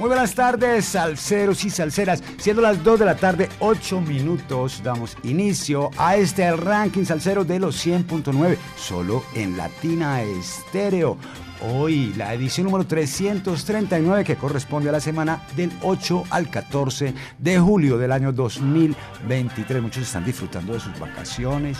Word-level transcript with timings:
Muy 0.00 0.08
buenas 0.08 0.34
tardes, 0.34 0.86
salseros 0.86 1.64
y 1.64 1.70
salseras. 1.70 2.20
Siendo 2.38 2.60
las 2.60 2.82
2 2.82 2.98
de 2.98 3.04
la 3.04 3.14
tarde, 3.14 3.48
8 3.60 4.00
minutos, 4.00 4.82
damos 4.82 5.16
inicio 5.22 5.90
a 5.96 6.16
este 6.16 6.50
ranking 6.56 7.04
salsero 7.04 7.44
de 7.44 7.60
los 7.60 7.86
100.9, 7.86 8.56
solo 8.76 9.22
en 9.34 9.56
Latina 9.56 10.20
Estéreo. 10.22 11.16
Hoy 11.60 12.12
la 12.16 12.34
edición 12.34 12.66
número 12.66 12.84
339 12.84 14.24
que 14.24 14.34
corresponde 14.34 14.88
a 14.88 14.92
la 14.92 15.00
semana 15.00 15.46
del 15.54 15.70
8 15.82 16.24
al 16.28 16.50
14 16.50 17.14
de 17.38 17.58
julio 17.60 17.96
del 17.96 18.10
año 18.10 18.32
2023. 18.32 19.80
Muchos 19.80 20.02
están 20.02 20.24
disfrutando 20.24 20.72
de 20.72 20.80
sus 20.80 20.98
vacaciones, 20.98 21.78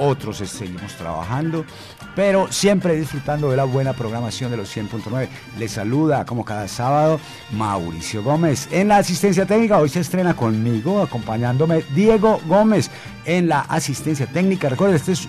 otros 0.00 0.38
seguimos 0.38 0.94
trabajando, 0.94 1.64
pero 2.16 2.50
siempre 2.50 2.96
disfrutando 2.96 3.50
de 3.50 3.56
la 3.56 3.64
buena 3.64 3.92
programación 3.92 4.50
de 4.50 4.56
los 4.56 4.74
100.9. 4.74 5.28
Les 5.58 5.72
saluda 5.72 6.24
como 6.24 6.44
cada 6.44 6.66
sábado 6.66 7.20
Mauricio 7.52 8.22
Gómez. 8.22 8.68
En 8.72 8.88
la 8.88 8.96
asistencia 8.96 9.46
técnica 9.46 9.78
hoy 9.78 9.88
se 9.88 10.00
estrena 10.00 10.34
conmigo, 10.34 11.02
acompañándome 11.02 11.84
Diego 11.94 12.40
Gómez 12.46 12.90
en 13.24 13.48
la 13.48 13.60
asistencia 13.60 14.26
técnica. 14.26 14.68
Recuerden, 14.68 14.96
esta 14.96 15.12
es 15.12 15.28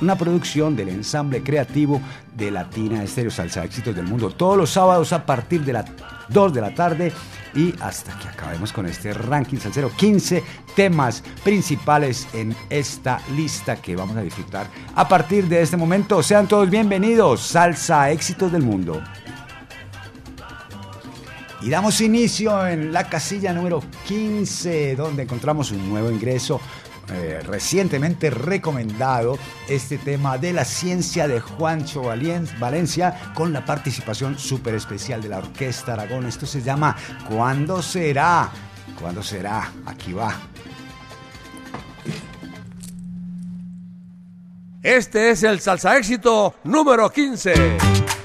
una 0.00 0.16
producción 0.16 0.76
del 0.76 0.88
ensamble 0.90 1.42
creativo 1.42 2.00
de 2.36 2.50
Latina 2.50 3.02
Estéreo 3.02 3.30
Salsa 3.30 3.64
Éxitos 3.64 3.94
del 3.94 4.06
Mundo. 4.06 4.30
Todos 4.30 4.56
los 4.56 4.70
sábados 4.70 5.12
a 5.12 5.24
partir 5.24 5.64
de 5.64 5.72
las 5.72 5.86
2 6.28 6.54
de 6.54 6.60
la 6.60 6.74
tarde 6.74 7.12
y 7.54 7.74
hasta 7.80 8.18
que 8.18 8.28
acabemos 8.28 8.72
con 8.72 8.86
este 8.86 9.12
ranking 9.12 9.58
salsero. 9.58 9.90
15 9.90 10.42
temas 10.74 11.22
principales 11.42 12.26
en 12.32 12.54
esta 12.70 13.20
lista 13.34 13.76
que 13.76 13.96
vamos 13.96 14.16
a 14.16 14.22
disfrutar 14.22 14.68
a 14.94 15.08
partir 15.08 15.48
de 15.48 15.62
este 15.62 15.76
momento. 15.76 16.22
Sean 16.22 16.46
todos 16.46 16.68
bienvenidos. 16.70 17.40
Salsa 17.40 18.10
Éxitos 18.10 18.52
del 18.52 18.62
Mundo. 18.62 19.02
Y 21.60 21.70
damos 21.70 22.00
inicio 22.00 22.66
en 22.68 22.92
la 22.92 23.08
casilla 23.08 23.52
número 23.52 23.82
15, 24.06 24.94
donde 24.94 25.24
encontramos 25.24 25.72
un 25.72 25.88
nuevo 25.88 26.08
ingreso 26.08 26.60
eh, 27.10 27.40
recientemente 27.42 28.30
recomendado 28.30 29.38
este 29.68 29.98
tema 29.98 30.36
de 30.36 30.52
la 30.52 30.64
ciencia 30.64 31.26
de 31.26 31.40
Juancho 31.40 32.02
Valencia 32.02 33.32
con 33.34 33.52
la 33.52 33.64
participación 33.64 34.38
súper 34.38 34.74
especial 34.74 35.22
de 35.22 35.28
la 35.30 35.38
Orquesta 35.38 35.94
Aragón. 35.94 36.26
Esto 36.26 36.44
se 36.46 36.62
llama 36.62 36.96
¿Cuándo 37.28 37.80
será? 37.82 38.50
¿Cuándo 39.00 39.22
será? 39.22 39.72
Aquí 39.86 40.12
va. 40.12 40.34
Este 44.82 45.30
es 45.30 45.42
el 45.42 45.60
salsa 45.60 45.96
éxito 45.96 46.54
número 46.64 47.10
15. 47.10 48.17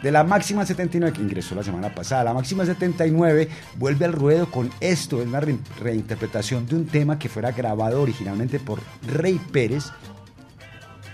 de 0.01 0.12
la 0.12 0.23
máxima 0.23 0.65
79 0.65 1.15
que 1.15 1.21
ingresó 1.21 1.56
la 1.56 1.63
semana 1.63 1.94
pasada. 1.94 2.23
La 2.23 2.33
máxima 2.33 2.65
79 2.65 3.50
vuelve 3.77 4.06
al 4.06 4.13
ruedo 4.13 4.50
con 4.51 4.69
esto, 4.79 5.21
es 5.21 5.27
una 5.27 5.41
reinterpretación 5.41 6.67
de 6.67 6.75
un 6.75 6.85
tema 6.85 7.17
que 7.17 7.27
fuera 7.27 7.51
grabado 7.51 8.01
originalmente 8.01 8.59
por 8.59 8.79
Rey 9.07 9.39
Pérez 9.51 9.85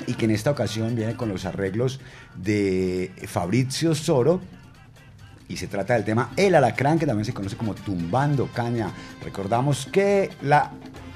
y 0.07 0.15
que 0.15 0.25
en 0.25 0.31
esta 0.31 0.51
ocasión 0.51 0.95
viene 0.95 1.15
con 1.15 1.29
los 1.29 1.45
arreglos 1.45 1.99
de 2.35 3.11
Fabrizio 3.27 3.95
Soro 3.95 4.41
y 5.47 5.57
se 5.57 5.67
trata 5.67 5.95
del 5.95 6.05
tema 6.05 6.31
El 6.37 6.55
Alacrán, 6.55 6.97
que 6.97 7.05
también 7.05 7.25
se 7.25 7.33
conoce 7.33 7.57
como 7.57 7.75
Tumbando 7.75 8.47
Caña. 8.47 8.91
Recordamos 9.23 9.85
que 9.91 10.29
la 10.41 10.71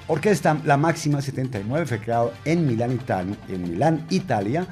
orquesta 0.08 0.58
La 0.66 0.78
Máxima 0.78 1.22
79 1.22 1.86
fue 1.86 2.00
creado 2.00 2.34
en 2.46 2.66
Milán, 2.68 2.92
Italia, 2.92 3.36
en 3.50 3.64
Milán, 3.64 4.06
Italia, 4.10 4.68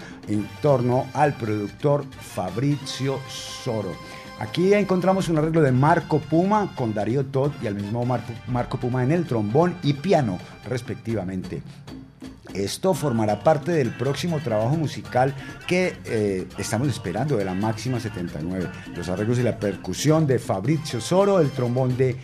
torno 0.61 1.07
al 1.13 1.33
productor 1.33 2.05
Fabrizio 2.11 3.19
Soro. 3.27 3.93
Aquí 4.39 4.73
encontramos 4.73 5.29
un 5.29 5.37
arreglo 5.37 5.61
de 5.61 5.71
Marco 5.71 6.19
Puma 6.19 6.73
con 6.75 6.93
Darío 6.93 7.25
Todd 7.25 7.51
y 7.61 7.67
al 7.67 7.75
mismo 7.75 8.05
Marco 8.47 8.77
Puma 8.77 9.03
en 9.03 9.11
el 9.11 9.25
trombón 9.25 9.75
y 9.83 9.93
piano, 9.93 10.37
respectivamente. 10.67 11.61
Esto 12.53 12.93
formará 12.93 13.39
parte 13.39 13.71
del 13.71 13.89
próximo 13.89 14.39
trabajo 14.39 14.75
musical 14.75 15.33
que 15.65 15.97
eh, 16.05 16.47
estamos 16.57 16.87
esperando 16.87 17.35
de 17.35 17.45
la 17.45 17.55
máxima 17.55 17.99
79. 17.99 18.69
Los 18.95 19.09
arreglos 19.09 19.39
y 19.39 19.43
la 19.43 19.57
percusión 19.57 20.27
de 20.27 20.37
Fabrizio 20.37 21.01
Soro, 21.01 21.39
el 21.39 21.49
trombón 21.49 21.97
de 21.97 22.15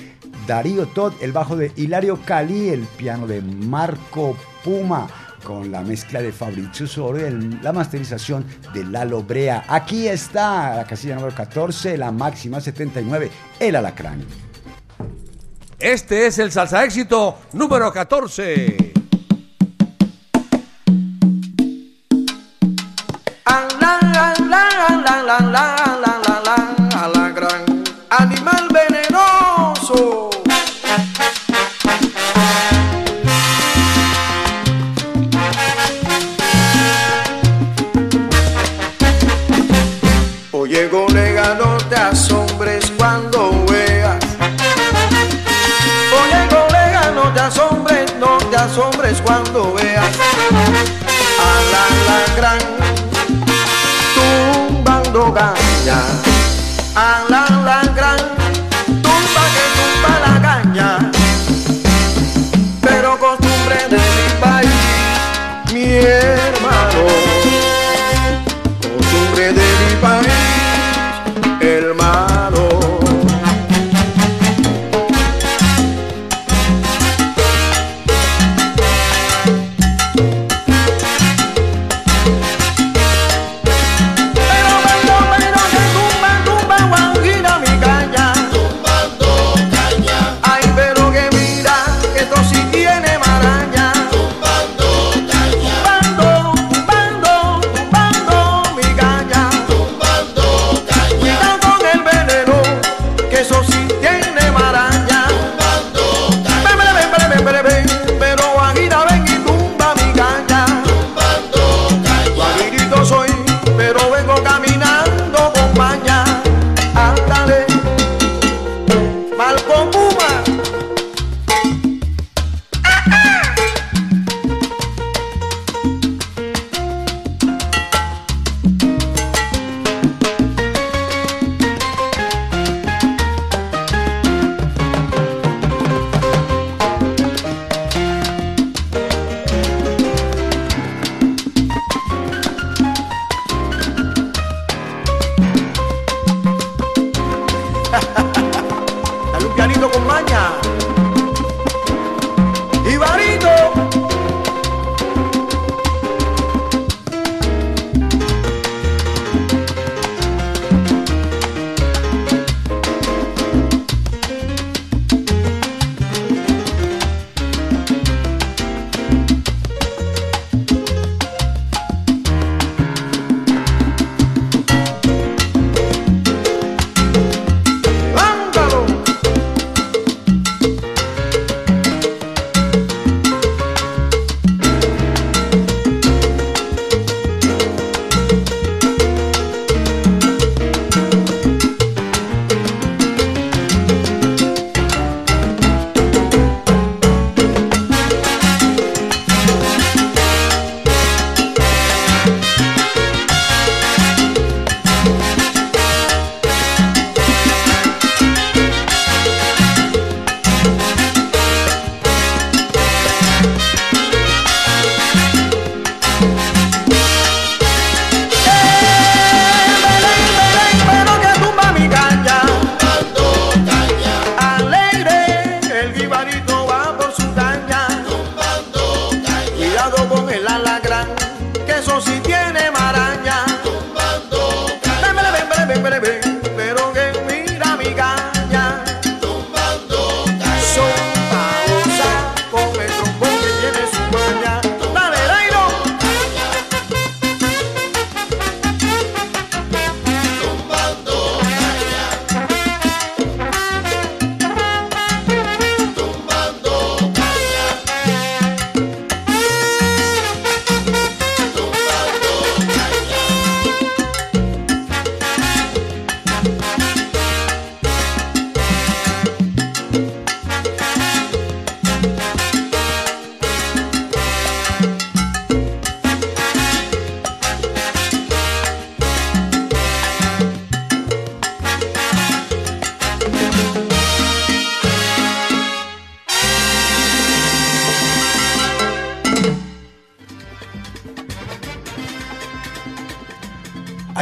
Darío 0.50 0.88
Todd, 0.88 1.13
el 1.22 1.31
bajo 1.31 1.56
de 1.56 1.72
Hilario 1.75 2.19
Cali, 2.25 2.69
el 2.69 2.81
piano 2.81 3.28
de 3.28 3.40
Marco 3.40 4.36
Puma 4.63 5.07
con 5.44 5.72
la 5.72 5.81
mezcla 5.81 6.24
de 6.24 6.31
Fabrizio 6.31 6.88
Soro 6.88 7.20
y 7.20 7.60
la 7.62 7.72
masterización 7.72 8.44
de 8.74 8.84
Lalo 8.84 9.22
Brea. 9.22 9.65
Aquí 9.68 10.08
está 10.08 10.75
la 10.77 10.86
casilla 10.86 11.13
número 11.13 11.36
14, 11.36 11.96
la 12.00 12.12
máxima 12.12 12.60
79, 12.60 13.29
el 13.60 13.75
alacrán. 13.75 14.25
Este 15.77 16.25
es 16.25 16.39
el 16.39 16.51
salsa 16.51 16.84
éxito 16.84 17.38
número 17.53 17.94
14. 17.94 18.94
la 23.46 24.00
la 24.01 24.34
la 24.98 25.39
la 25.39 26.00
la 26.01 26.19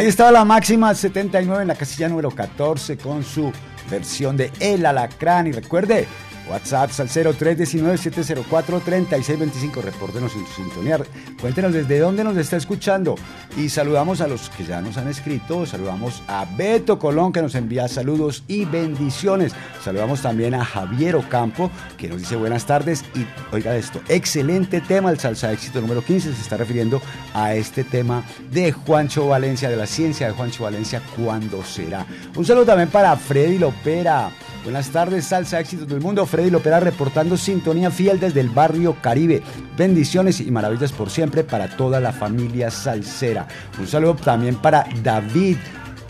estaba 0.06 0.32
la 0.32 0.46
máxima 0.46 0.94
79 0.94 1.64
en 1.64 1.68
la 1.70 1.76
casilla 1.76 2.08
número 2.08 2.30
14 2.30 2.98
con 2.98 3.24
su 3.24 3.52
versión 3.90 4.38
de 4.38 4.52
El 4.60 4.86
Alacrán. 4.86 5.48
Y 5.48 5.52
recuerde, 5.52 6.08
WhatsApp 6.50 6.90
al 7.00 7.10
0319-704-3625. 7.10 9.82
Repórtenos 9.82 10.34
en 10.36 10.46
sintonía. 10.48 11.00
Cuéntenos 11.40 11.74
desde 11.74 12.00
dónde 12.00 12.24
nos 12.24 12.38
está 12.38 12.58
escuchando. 12.58 13.16
Y 13.56 13.70
saludamos 13.70 14.22
a 14.22 14.28
los 14.28 14.50
que 14.50 14.66
ya 14.66 14.82
nos 14.82 14.98
han 14.98 15.08
escrito. 15.08 15.66
Saludamos 15.66 16.22
a 16.28 16.46
Beto 16.58 17.00
Colón 17.00 17.32
que 17.32 17.42
nos 17.42 17.56
envía 17.56 17.88
saludos 17.88 18.44
y 18.48 18.66
bendiciones. 18.66 19.54
Saludamos 19.84 20.22
también 20.22 20.54
a 20.54 20.66
Javier 20.66 21.16
Ocampo 21.16 21.72
que 21.98 22.08
nos 22.08 22.20
dice 22.20 22.36
buenas 22.36 22.66
tardes. 22.66 23.04
Y 23.16 23.26
oiga 23.54 23.76
esto, 23.76 24.02
excelente 24.08 24.82
tema, 24.82 25.12
el 25.12 25.20
salsa 25.20 25.52
éxito 25.52 25.82
número 25.82 26.04
15. 26.04 26.34
Se 26.34 26.42
está 26.42 26.58
refiriendo 26.58 27.02
a 27.34 27.56
este 27.56 27.84
tema 27.84 28.24
de 28.52 28.72
Juancho 28.72 29.28
Valencia, 29.28 29.70
de 29.70 29.76
la 29.76 29.86
ciencia 29.86 30.28
de 30.28 30.34
Juancho 30.34 30.64
Valencia, 30.64 31.02
¿cuándo 31.16 31.64
será? 31.64 32.06
Un 32.36 32.46
saludo 32.46 32.66
también 32.66 32.90
para 32.90 33.16
Freddy 33.16 33.58
Lopera. 33.58 34.32
Buenas 34.68 34.90
tardes, 34.90 35.28
salsa 35.28 35.62
éxitos 35.62 35.88
del 35.88 36.02
mundo. 36.02 36.26
Freddy 36.26 36.50
Lopera 36.50 36.82
reportando 36.82 37.38
sintonía 37.38 37.90
fiel 37.90 38.20
desde 38.20 38.42
el 38.42 38.50
barrio 38.50 38.98
Caribe. 39.02 39.42
Bendiciones 39.78 40.42
y 40.42 40.52
maravillas 40.52 40.92
por 40.92 41.10
siempre 41.10 41.46
para 41.46 41.78
toda 41.78 42.02
la 42.02 42.12
familia 42.12 42.70
salsera. 42.70 43.48
Un 43.80 43.88
saludo 43.88 44.16
también 44.16 44.56
para 44.56 44.86
David. 45.02 45.56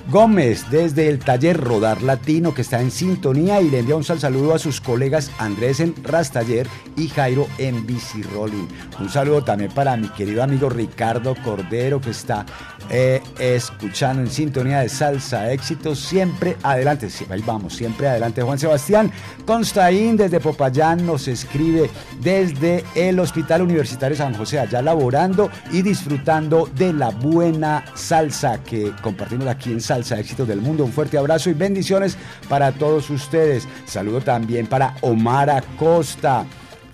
Gómez 0.09 0.65
desde 0.71 1.09
el 1.09 1.19
taller 1.19 1.59
Rodar 1.59 2.01
Latino 2.01 2.53
que 2.53 2.61
está 2.61 2.81
en 2.81 2.91
sintonía 2.91 3.59
y 3.59 3.69
le 3.69 3.79
envía 3.79 3.97
un 3.97 4.05
saludo 4.05 4.55
a 4.55 4.59
sus 4.59 4.79
colegas 4.79 5.29
Andrés 5.37 5.81
en 5.81 5.93
Rastaller 6.01 6.65
y 6.95 7.09
Jairo 7.09 7.45
en 7.57 7.85
Bici 7.85 8.23
Rolling. 8.23 8.67
Un 9.01 9.09
saludo 9.09 9.43
también 9.43 9.69
para 9.71 9.97
mi 9.97 10.07
querido 10.07 10.41
amigo 10.41 10.69
Ricardo 10.69 11.35
Cordero 11.43 11.99
que 11.99 12.11
está 12.11 12.45
eh, 12.89 13.21
escuchando 13.39 14.21
en 14.21 14.29
sintonía 14.29 14.79
de 14.79 14.89
salsa 14.89 15.51
éxito 15.51 15.95
siempre 15.95 16.57
adelante 16.63 17.07
ahí 17.29 17.43
vamos 17.45 17.75
siempre 17.75 18.07
adelante. 18.07 18.41
Juan 18.41 18.59
Sebastián 18.59 19.11
Constaín 19.45 20.17
desde 20.17 20.39
Popayán 20.39 21.05
nos 21.05 21.27
escribe 21.27 21.89
desde 22.19 22.83
el 22.95 23.19
Hospital 23.19 23.61
Universitario 23.61 24.15
San 24.15 24.33
José 24.33 24.59
allá 24.59 24.81
laborando 24.81 25.49
y 25.71 25.81
disfrutando 25.81 26.69
de 26.75 26.93
la 26.93 27.09
buena 27.09 27.85
salsa 27.95 28.63
que 28.63 28.91
compartimos 29.01 29.47
aquí 29.47 29.71
en 29.71 29.81
Salsa 29.81 30.19
Éxito 30.19 30.45
del 30.45 30.61
Mundo. 30.61 30.85
Un 30.85 30.93
fuerte 30.93 31.17
abrazo 31.17 31.49
y 31.49 31.53
bendiciones 31.53 32.17
para 32.49 32.71
todos 32.71 33.09
ustedes. 33.09 33.67
Saludo 33.85 34.21
también 34.21 34.67
para 34.67 34.95
Omar 35.01 35.49
Acosta 35.49 36.45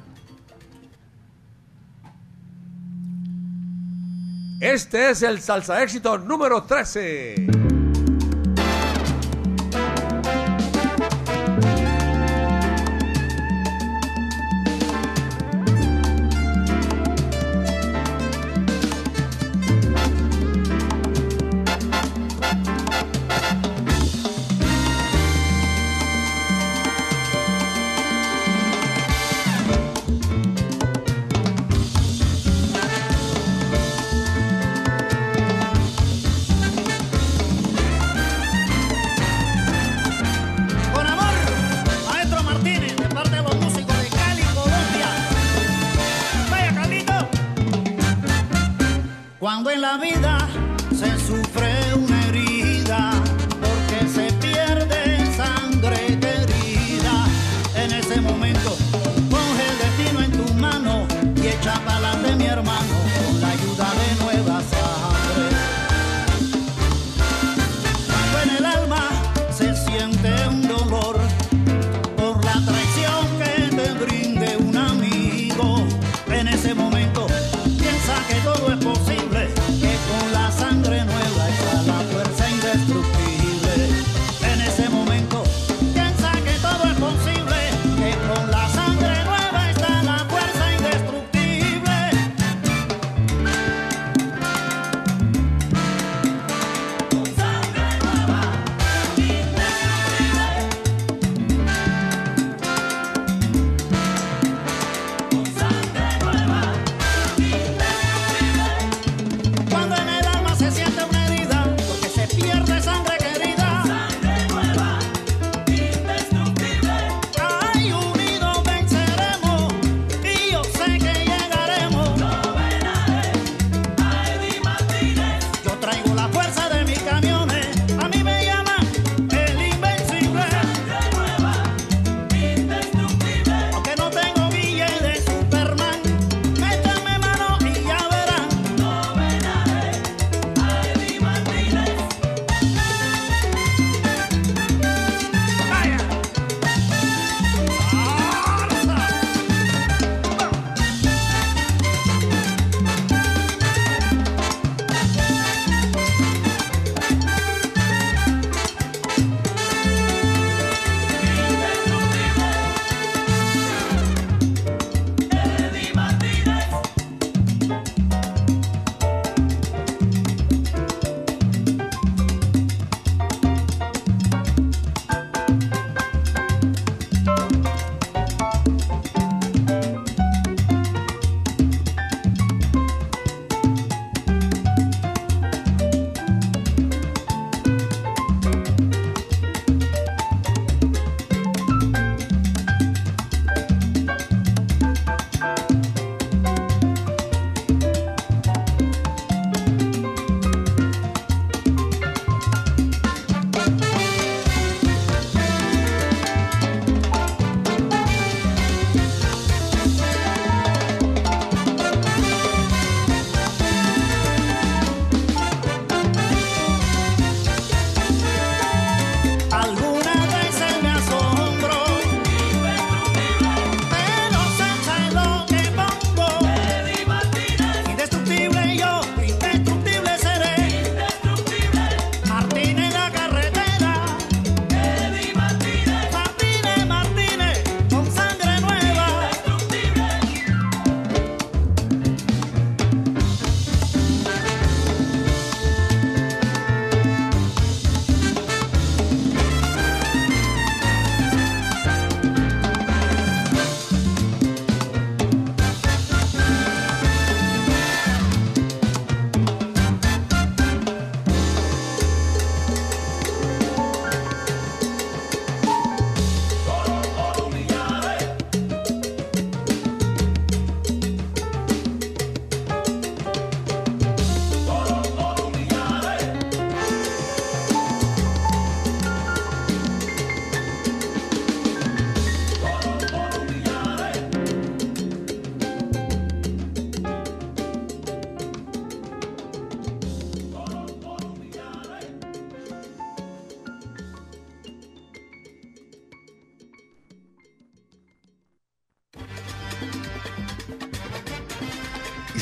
Este 4.60 5.10
es 5.10 5.22
el 5.22 5.40
Salsa 5.40 5.82
Éxito 5.82 6.16
número 6.16 6.62
13. 6.62 7.63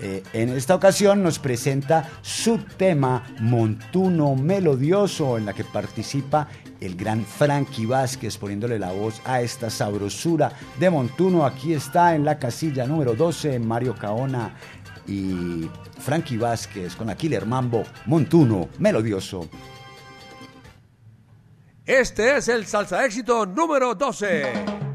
Eh, 0.00 0.22
en 0.32 0.50
esta 0.50 0.74
ocasión 0.74 1.22
nos 1.22 1.38
presenta 1.38 2.08
su 2.22 2.58
tema 2.58 3.24
Montuno 3.40 4.34
Melodioso, 4.34 5.38
en 5.38 5.46
la 5.46 5.54
que 5.54 5.64
participa 5.64 6.48
el 6.80 6.96
gran 6.96 7.24
Frankie 7.24 7.86
Vázquez 7.86 8.36
poniéndole 8.36 8.78
la 8.78 8.92
voz 8.92 9.20
a 9.24 9.40
esta 9.40 9.70
sabrosura 9.70 10.52
de 10.78 10.90
Montuno. 10.90 11.46
Aquí 11.46 11.72
está 11.72 12.14
en 12.14 12.24
la 12.24 12.38
casilla 12.38 12.86
número 12.86 13.14
12 13.14 13.58
Mario 13.58 13.94
Caona 13.94 14.54
y 15.06 15.68
Frankie 15.98 16.36
Vázquez 16.36 16.94
con 16.94 17.06
la 17.06 17.16
Killer 17.16 17.46
Mambo 17.46 17.84
Montuno 18.06 18.68
Melodioso. 18.78 19.48
Este 21.86 22.36
es 22.36 22.48
el 22.48 22.66
salsa 22.66 23.04
éxito 23.04 23.46
número 23.46 23.94
12. 23.94 24.85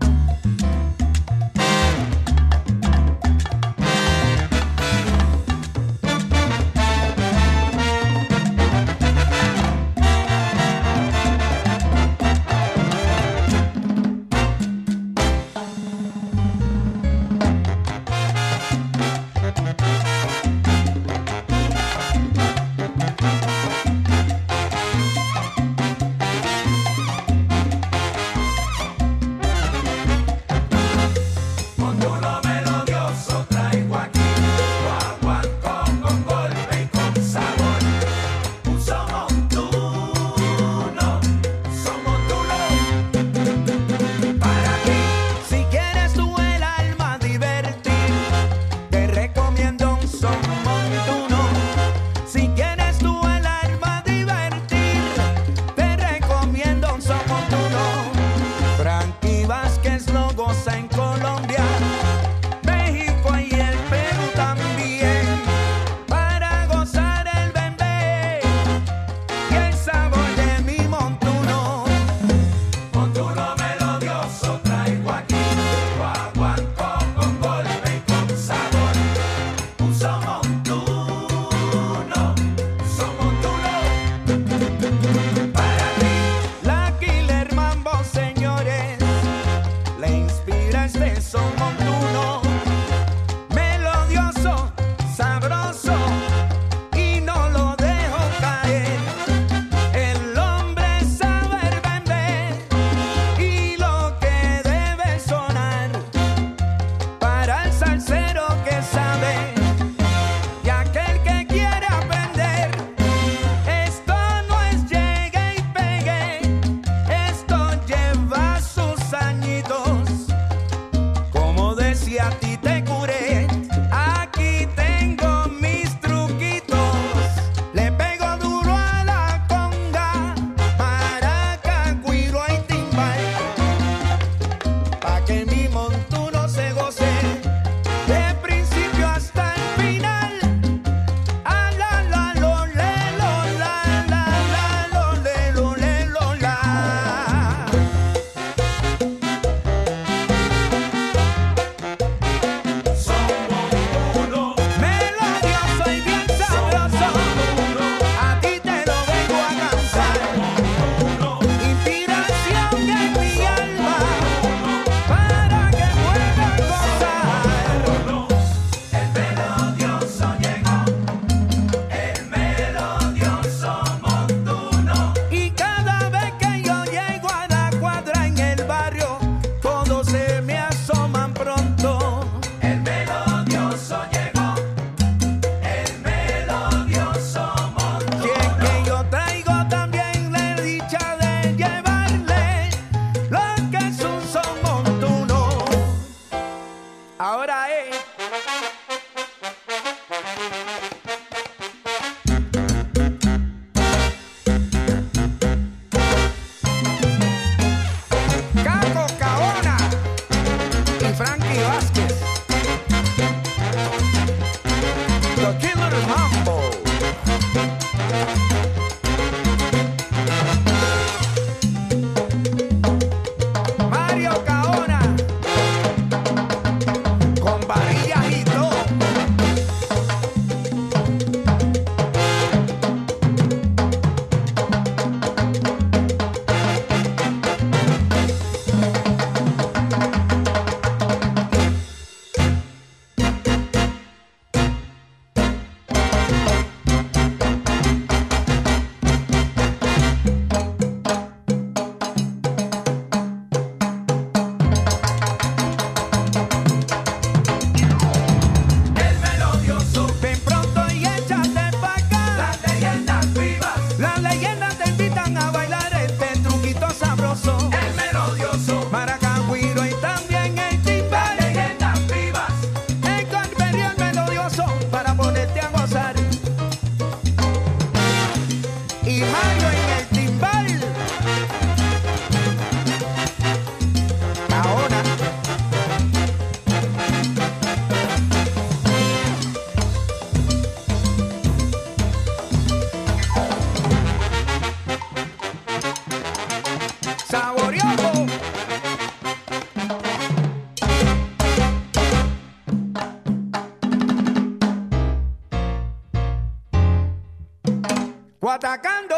Atacando. 308.62 309.16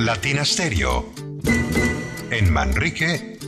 Latina 0.00 0.44
Stereo. 0.44 1.12
En 2.30 2.52
Manrique 2.52 3.38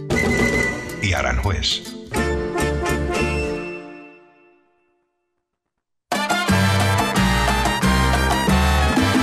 y 1.02 1.12
Aranjuez. 1.12 1.82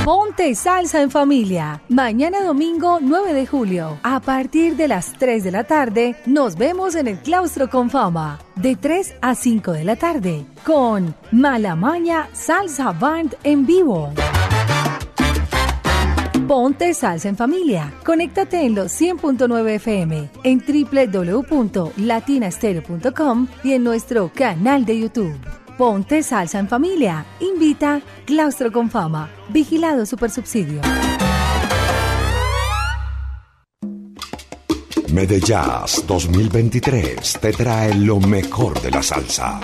Ponte 0.03 0.55
salsa 0.55 1.01
en 1.01 1.09
familia. 1.09 1.81
Mañana 1.87 2.43
domingo 2.43 2.99
9 3.01 3.33
de 3.33 3.47
julio, 3.47 3.97
a 4.03 4.19
partir 4.19 4.75
de 4.75 4.89
las 4.89 5.13
3 5.13 5.43
de 5.43 5.51
la 5.51 5.63
tarde, 5.63 6.15
nos 6.25 6.57
vemos 6.57 6.95
en 6.95 7.07
el 7.07 7.19
claustro 7.19 7.69
con 7.69 7.89
fama. 7.89 8.39
De 8.55 8.75
3 8.75 9.15
a 9.21 9.35
5 9.35 9.71
de 9.71 9.83
la 9.85 9.95
tarde, 9.95 10.45
con 10.65 11.15
Malamaña 11.31 12.27
Salsa 12.33 12.91
Band 12.91 13.37
en 13.43 13.65
vivo. 13.65 14.11
Ponte 16.47 16.93
salsa 16.93 17.29
en 17.29 17.37
familia. 17.37 17.93
Conéctate 18.03 18.65
en 18.65 18.75
los 18.75 18.91
100.9 18.99 19.69
FM, 19.75 20.29
en 20.43 20.59
www.latinastereo.com 20.59 23.47
y 23.63 23.71
en 23.73 23.83
nuestro 23.83 24.31
canal 24.33 24.83
de 24.83 24.99
YouTube. 24.99 25.37
Ponte 25.77 26.23
salsa 26.23 26.59
en 26.59 26.67
familia. 26.67 27.25
Invita 27.39 28.01
Claustro 28.25 28.71
con 28.71 28.89
Fama. 28.89 29.29
Vigilado 29.49 30.03
Supersubsidio. 30.05 30.81
Medellas 35.13 36.03
2023 36.07 37.39
te 37.39 37.51
trae 37.51 37.93
lo 37.95 38.19
mejor 38.19 38.81
de 38.81 38.91
la 38.91 39.03
salsa. 39.03 39.59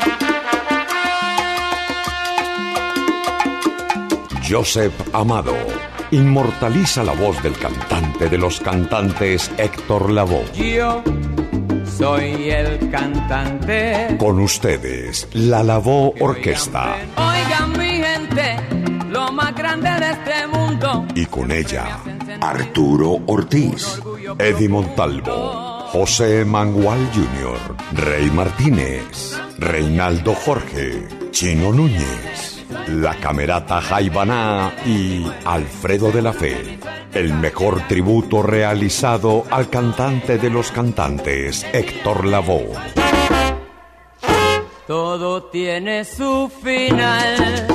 Joseph 4.49 4.93
Amado 5.13 5.55
inmortaliza 6.11 7.03
la 7.03 7.11
voz 7.11 7.41
del 7.43 7.57
cantante 7.57 8.29
de 8.29 8.37
los 8.37 8.61
cantantes 8.61 9.51
Héctor 9.57 10.09
Lavoe. 10.09 10.45
Yo 10.53 11.03
soy 11.97 12.49
el 12.49 12.89
cantante. 12.89 14.15
Con 14.17 14.39
ustedes, 14.39 15.27
la 15.33 15.63
Lavoe 15.63 16.13
Orquesta. 16.21 16.95
Oigan 17.17 17.71
mi 17.77 18.01
gente, 18.01 18.57
lo 19.09 19.31
más 19.33 19.53
grande 19.53 19.89
de 19.89 20.11
este 20.11 20.47
mundo. 20.47 21.05
Y 21.13 21.25
con 21.25 21.51
ella, 21.51 21.99
Arturo 22.39 23.19
Ortiz, 23.25 24.01
Eddie 24.39 24.69
Montalvo, 24.69 25.87
José 25.91 26.45
Mangual 26.45 26.99
Jr., 27.13 28.05
Rey 28.05 28.29
Martínez, 28.31 29.37
Reinaldo 29.57 30.33
Jorge, 30.35 31.05
Chino 31.31 31.73
Núñez. 31.73 32.56
La 32.87 33.15
Camerata 33.15 33.81
Jaibaná 33.81 34.73
y 34.85 35.25
Alfredo 35.45 36.11
de 36.11 36.21
la 36.21 36.33
Fe. 36.33 36.79
El 37.13 37.33
mejor 37.33 37.87
tributo 37.87 38.41
realizado 38.41 39.43
al 39.51 39.69
cantante 39.69 40.37
de 40.37 40.49
los 40.49 40.71
cantantes, 40.71 41.65
Héctor 41.73 42.25
Lavoe. 42.25 42.73
Todo 44.87 45.43
tiene 45.43 46.05
su 46.05 46.49
final. 46.63 47.67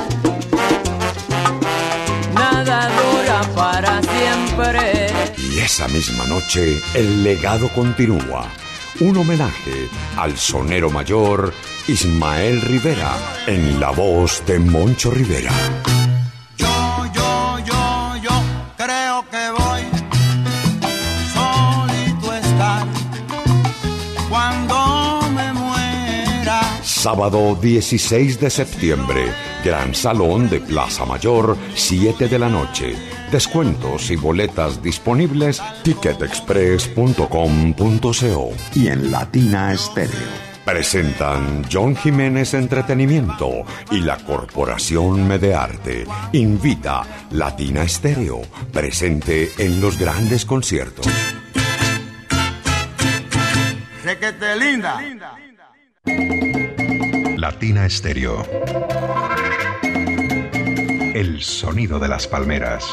Nada 2.33 2.89
dura 2.89 3.41
para 3.55 4.01
siempre. 4.01 5.07
Y 5.37 5.59
esa 5.59 5.87
misma 5.89 6.25
noche, 6.25 6.81
el 6.95 7.23
legado 7.23 7.69
continúa. 7.69 8.47
Un 8.99 9.17
homenaje 9.17 9.89
al 10.17 10.37
sonero 10.37 10.89
mayor 10.91 11.53
Ismael 11.87 12.61
Rivera 12.61 13.17
en 13.47 13.79
la 13.79 13.89
voz 13.89 14.43
de 14.45 14.59
Moncho 14.59 15.09
Rivera. 15.09 15.51
Sábado 27.03 27.59
16 27.61 28.39
de 28.39 28.49
septiembre, 28.49 29.25
Gran 29.65 29.93
Salón 29.93 30.49
de 30.49 30.61
Plaza 30.61 31.03
Mayor, 31.03 31.57
7 31.75 32.29
de 32.29 32.39
la 32.39 32.47
noche. 32.47 32.95
Descuentos 33.29 34.09
y 34.09 34.15
boletas 34.15 34.81
disponibles 34.81 35.61
ticketexpress.com.co 35.83 38.51
y 38.73 38.87
en 38.87 39.11
Latina 39.11 39.73
Estéreo. 39.73 40.13
Presentan 40.63 41.65
John 41.69 41.97
Jiménez 41.97 42.53
Entretenimiento 42.53 43.65
y 43.91 43.99
la 43.99 44.15
Corporación 44.19 45.27
Medearte. 45.27 46.05
Invita 46.31 47.03
Latina 47.31 47.83
Estéreo, 47.83 48.43
presente 48.71 49.51
en 49.57 49.81
los 49.81 49.99
grandes 49.99 50.45
conciertos. 50.45 51.05
Requete 54.05 54.55
linda. 54.55 55.01
Latina 57.43 57.89
Stereo. 57.89 58.41
El 61.13 61.41
sonido 61.41 61.99
de 61.99 62.07
las 62.07 62.25
palmeras. 62.25 62.85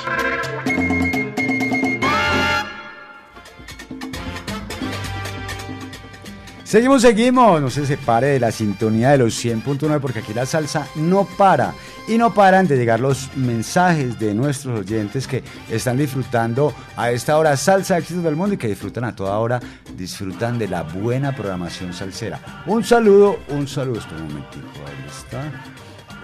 Seguimos, 6.64 7.02
seguimos. 7.02 7.60
No 7.60 7.70
se 7.70 7.86
separe 7.86 8.26
de 8.26 8.40
la 8.40 8.50
sintonía 8.50 9.10
de 9.10 9.18
los 9.18 9.34
100.9 9.44 10.00
porque 10.00 10.18
aquí 10.18 10.34
la 10.34 10.46
salsa 10.46 10.88
no 10.96 11.28
para. 11.38 11.72
Y 12.08 12.18
no 12.18 12.34
paran 12.34 12.66
de 12.66 12.76
llegar 12.76 12.98
los 12.98 13.34
mensajes 13.36 14.18
de 14.18 14.34
nuestros 14.34 14.80
oyentes 14.80 15.26
que 15.26 15.44
están 15.70 15.96
disfrutando 15.96 16.74
a 16.96 17.10
esta 17.12 17.38
hora 17.38 17.56
salsa 17.56 17.98
éxitos 17.98 18.24
del 18.24 18.34
mundo 18.34 18.54
y 18.54 18.58
que 18.58 18.68
disfrutan 18.68 19.04
a 19.04 19.14
toda 19.14 19.38
hora, 19.38 19.60
disfrutan 19.96 20.58
de 20.58 20.68
la 20.68 20.82
buena 20.82 21.34
programación 21.34 21.92
salsera. 21.92 22.62
Un 22.66 22.82
saludo, 22.82 23.38
un 23.48 23.68
saludo, 23.68 24.00
un 24.18 24.28
momentico, 24.28 24.66
ahí 24.86 25.06
está. 25.08 25.42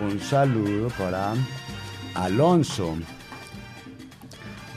Un 0.02 0.20
saludo 0.20 0.88
para 0.98 1.34
Alonso. 2.14 2.96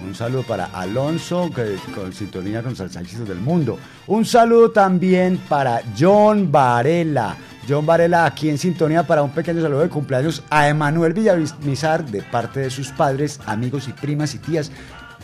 Un 0.02 0.16
saludo 0.16 0.44
para 0.44 0.66
Alonso, 0.66 1.50
que 1.54 1.76
con 1.94 2.14
sintonía 2.14 2.64
con 2.64 2.76
Salsa 2.76 3.02
del 3.02 3.40
Mundo. 3.40 3.78
Un 4.08 4.26
saludo 4.26 4.72
también 4.72 5.38
para 5.50 5.82
John 5.98 6.50
Varela. 6.50 7.36
John 7.70 7.86
Varela 7.86 8.26
aquí 8.26 8.50
en 8.50 8.58
sintonía 8.58 9.04
para 9.04 9.22
un 9.22 9.30
pequeño 9.30 9.62
saludo 9.62 9.82
de 9.82 9.90
cumpleaños 9.90 10.42
a 10.50 10.68
Emanuel 10.68 11.14
Villamizar 11.14 12.04
de 12.04 12.24
parte 12.24 12.62
de 12.62 12.72
sus 12.72 12.90
padres, 12.90 13.40
amigos 13.46 13.88
y 13.88 13.94
primas 13.94 14.34
y 14.34 14.40
tías. 14.40 14.72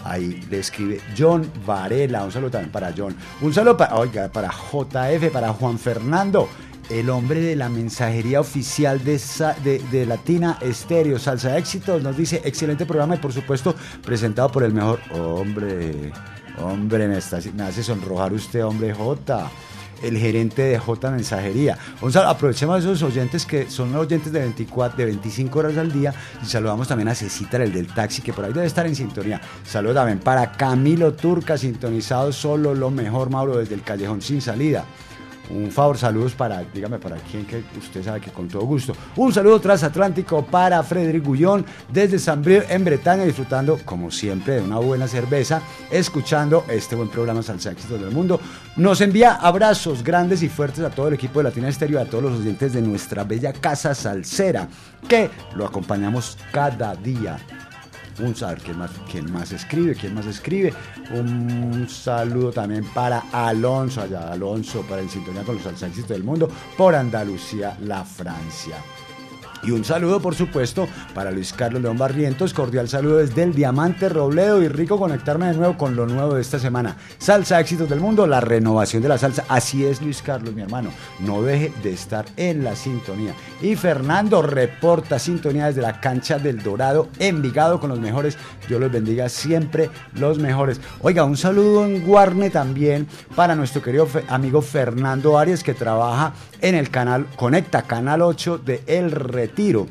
Ahí 0.04 0.46
le 0.52 0.60
escribe 0.60 1.02
John 1.18 1.50
Varela. 1.66 2.24
Un 2.24 2.32
saludo 2.32 2.52
también 2.52 2.72
para 2.72 2.94
John. 2.96 3.16
Un 3.42 3.52
saludo 3.52 3.76
para, 3.76 3.96
oiga, 3.96 4.28
para 4.28 4.50
JF, 4.52 5.32
para 5.34 5.52
Juan 5.54 5.80
Fernando 5.80 6.48
el 6.90 7.10
hombre 7.10 7.40
de 7.42 7.56
la 7.56 7.68
mensajería 7.68 8.40
oficial 8.40 9.04
de, 9.04 9.20
de- 9.92 10.06
Latina 10.06 10.60
Estéreo, 10.62 11.18
Salsa 11.18 11.58
Éxitos, 11.58 12.04
nos 12.04 12.16
dice, 12.16 12.42
excelente 12.46 12.86
programa 12.86 13.16
y 13.16 13.18
por 13.18 13.34
supuesto 13.34 13.74
presentado 14.04 14.52
por 14.52 14.62
el 14.64 14.72
mejor 14.72 15.00
hombre, 15.12 16.12
hombre, 16.62 17.08
me 17.08 17.16
hace 17.64 17.84
sonrojar 17.84 18.34
usted, 18.34 18.64
hombre 18.64 18.94
J, 18.94 19.50
el 20.08 20.18
gerente 20.18 20.62
de 20.62 20.78
J 20.80 21.12
Mensajería. 21.12 21.78
Sal- 22.12 22.28
aprovechemos 22.28 22.76
a 22.76 22.80
esos 22.80 23.02
oyentes 23.04 23.46
que 23.46 23.70
son 23.70 23.96
oyentes 23.96 24.32
de 24.32 24.40
24, 24.40 24.98
de 24.98 25.06
25 25.06 25.60
horas 25.60 25.78
al 25.78 25.92
día 25.92 26.14
y 26.42 26.46
saludamos 26.46 26.88
también 26.88 27.08
a 27.10 27.16
Cecita, 27.16 27.58
el 27.58 27.72
del 27.74 27.88
taxi, 27.88 28.22
que 28.22 28.34
por 28.34 28.46
ahí 28.46 28.54
debe 28.54 28.66
estar 28.68 28.86
en 28.86 28.96
sintonía. 28.96 29.42
Saludos 29.66 29.96
también 29.96 30.20
para 30.20 30.52
Camilo 30.52 31.14
Turca, 31.14 31.58
sintonizado 31.58 32.32
solo 32.32 32.74
lo 32.76 32.92
mejor, 32.92 33.30
Mauro, 33.30 33.58
desde 33.58 33.76
el 33.76 33.82
Callejón 33.84 34.22
Sin 34.22 34.42
Salida. 34.42 34.86
Un 35.50 35.72
favor, 35.72 35.98
saludos 35.98 36.34
para, 36.34 36.64
dígame, 36.64 36.98
para 36.98 37.18
quien 37.18 37.46
que 37.46 37.64
usted 37.78 38.04
sabe 38.04 38.20
que 38.20 38.32
con 38.32 38.48
todo 38.48 38.64
gusto. 38.66 38.94
Un 39.16 39.32
saludo 39.32 39.60
transatlántico 39.60 40.46
para 40.46 40.82
Frederic 40.84 41.24
Gullón 41.24 41.66
desde 41.92 42.18
San 42.20 42.42
Brieuc 42.42 42.66
en 42.70 42.84
Bretaña, 42.84 43.24
disfrutando, 43.24 43.80
como 43.86 44.10
siempre, 44.10 44.56
de 44.56 44.62
una 44.62 44.78
buena 44.78 45.08
cerveza, 45.08 45.62
escuchando 45.92 46.66
este 46.68 46.96
buen 46.96 47.10
programa 47.10 47.44
Salsa 47.44 47.72
Éxitos 47.72 48.02
del 48.02 48.12
Mundo. 48.12 48.40
Nos 48.76 49.02
envía 49.02 49.36
abrazos 49.36 50.04
grandes 50.04 50.42
y 50.42 50.50
fuertes 50.50 50.84
a 50.84 50.90
todo 50.90 51.08
el 51.08 51.14
equipo 51.14 51.40
de 51.40 51.44
Latina 51.44 51.70
Estéreo 51.70 52.00
y 52.00 52.04
a 52.04 52.10
todos 52.10 52.24
los 52.24 52.40
oyentes 52.40 52.74
de 52.74 52.82
nuestra 52.82 53.24
bella 53.24 53.54
casa 53.54 53.94
salsera, 53.94 54.68
que 55.08 55.30
lo 55.56 55.66
acompañamos 55.66 56.38
cada 56.52 56.96
día 56.96 57.38
un 58.20 58.36
saber 58.36 58.60
quién 58.60 58.78
más, 58.78 58.92
quién 59.12 59.32
más 59.32 59.52
escribe, 59.52 59.96
quién 59.96 60.14
más 60.14 60.26
escribe. 60.26 60.74
Un 61.12 61.88
saludo 61.90 62.52
también 62.52 62.86
para 62.94 63.24
Alonso, 63.32 64.02
allá 64.02 64.32
Alonso, 64.32 64.82
para 64.84 65.02
en 65.02 65.10
sintonía 65.10 65.44
con 65.44 65.56
los 65.56 65.64
salsa 65.64 65.88
del 65.88 66.24
mundo, 66.24 66.50
por 66.78 66.96
Andalucía, 66.96 67.78
la 67.82 68.04
Francia. 68.04 68.78
Y 69.66 69.72
un 69.72 69.84
saludo, 69.84 70.20
por 70.20 70.36
supuesto, 70.36 70.88
para 71.16 71.32
Luis 71.32 71.52
Carlos 71.52 71.82
León 71.82 71.98
Barrientos. 71.98 72.54
Cordial 72.54 72.88
saludo 72.88 73.18
desde 73.18 73.42
el 73.42 73.56
Diamante 73.56 74.10
Robledo 74.10 74.62
y 74.62 74.68
rico 74.68 75.00
conectarme 75.00 75.48
de 75.48 75.56
nuevo 75.56 75.76
con 75.76 75.96
lo 75.96 76.06
nuevo 76.06 76.36
de 76.36 76.42
esta 76.42 76.60
semana. 76.60 76.98
Salsa 77.18 77.60
Éxitos 77.60 77.90
del 77.90 78.00
Mundo, 78.00 78.28
la 78.28 78.42
renovación 78.42 79.02
de 79.02 79.10
la 79.10 79.18
salsa. 79.18 79.44
Así 79.50 79.84
es, 79.84 80.04
Luis 80.04 80.22
Carlos, 80.22 80.54
mi 80.54 80.62
hermano. 80.62 80.92
No 81.20 81.42
deje 81.42 81.74
de 81.82 81.94
estar 81.94 82.26
en 82.38 82.64
la 82.64 82.76
sintonía. 82.76 83.34
Y 83.60 83.76
Fernando 83.76 84.44
reporta 84.44 85.18
sintonía 85.18 85.66
desde 85.66 85.82
la 85.82 86.00
cancha 86.00 86.38
del 86.38 86.62
Dorado, 86.62 87.08
Envigado 87.18 87.80
con 87.80 87.90
los 87.90 88.00
mejores. 88.00 88.38
Dios 88.68 88.80
los 88.80 88.92
bendiga 88.92 89.30
siempre, 89.30 89.90
los 90.14 90.38
mejores. 90.38 90.80
Oiga, 91.02 91.24
un 91.24 91.38
saludo 91.38 91.86
en 91.86 92.06
Guarne 92.06 92.52
también 92.52 93.08
para 93.36 93.56
nuestro 93.56 93.82
querido 93.82 94.08
amigo 94.28 94.62
Fernando 94.62 95.40
Arias 95.40 95.64
que 95.64 95.74
trabaja 95.74 96.34
en 96.62 96.76
el 96.76 96.92
canal 96.92 97.26
Conecta, 97.36 97.82
Canal 97.84 98.22
8 98.22 98.60
de 98.60 98.84
El 98.86 99.12
Retiro. 99.56 99.88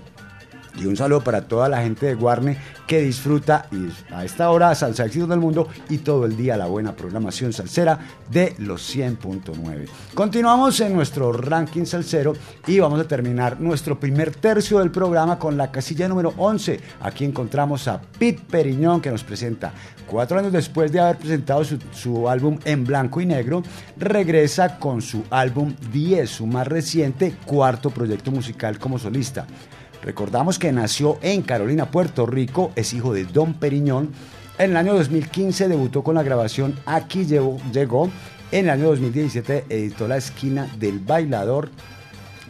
Y 0.76 0.86
un 0.86 0.96
saludo 0.96 1.22
para 1.22 1.42
toda 1.42 1.68
la 1.68 1.82
gente 1.82 2.06
de 2.06 2.14
Guarne 2.14 2.58
que 2.86 3.00
disfruta 3.00 3.68
a 4.10 4.24
esta 4.24 4.50
hora 4.50 4.74
Salsa 4.74 5.04
Éxitos 5.04 5.28
del 5.28 5.40
Mundo 5.40 5.68
y 5.88 5.98
todo 5.98 6.26
el 6.26 6.36
día 6.36 6.56
la 6.56 6.66
buena 6.66 6.94
programación 6.94 7.52
salsera 7.52 7.98
de 8.30 8.54
los 8.58 8.94
100.9. 8.94 9.86
Continuamos 10.14 10.80
en 10.80 10.94
nuestro 10.94 11.32
ranking 11.32 11.84
salsero 11.84 12.34
y 12.66 12.80
vamos 12.80 13.00
a 13.00 13.08
terminar 13.08 13.60
nuestro 13.60 13.98
primer 14.00 14.34
tercio 14.34 14.80
del 14.80 14.90
programa 14.90 15.38
con 15.38 15.56
la 15.56 15.70
casilla 15.70 16.08
número 16.08 16.34
11. 16.36 16.80
Aquí 17.02 17.24
encontramos 17.24 17.86
a 17.88 18.00
Pete 18.00 18.42
Periñón 18.50 19.00
que 19.00 19.10
nos 19.10 19.22
presenta 19.22 19.72
cuatro 20.06 20.38
años 20.38 20.52
después 20.52 20.92
de 20.92 21.00
haber 21.00 21.18
presentado 21.18 21.62
su, 21.64 22.28
álbum 22.28 22.58
en 22.64 22.84
blanco 22.84 23.20
y 23.20 23.26
negro, 23.26 23.62
regresa 23.96 24.78
con 24.78 25.02
su 25.02 25.24
álbum 25.30 25.74
10, 25.92 26.28
su 26.28 26.46
más 26.46 26.66
reciente 26.66 27.36
cuarto 27.44 27.90
proyecto 27.90 28.30
musical 28.30 28.78
como 28.78 28.98
solista. 28.98 29.46
Recordamos 30.04 30.58
que 30.58 30.70
nació 30.70 31.18
en 31.22 31.40
Carolina, 31.40 31.90
Puerto 31.90 32.26
Rico, 32.26 32.72
es 32.76 32.92
hijo 32.92 33.14
de 33.14 33.24
Don 33.24 33.54
Periñón. 33.54 34.12
En 34.58 34.72
el 34.72 34.76
año 34.76 34.92
2015 34.92 35.66
debutó 35.66 36.04
con 36.04 36.14
la 36.14 36.22
grabación 36.22 36.78
Aquí 36.84 37.24
llegó, 37.24 37.56
llegó. 37.72 38.10
En 38.52 38.66
el 38.66 38.70
año 38.70 38.88
2017 38.88 39.64
editó 39.70 40.06
La 40.06 40.18
esquina 40.18 40.68
del 40.78 40.98
bailador. 40.98 41.70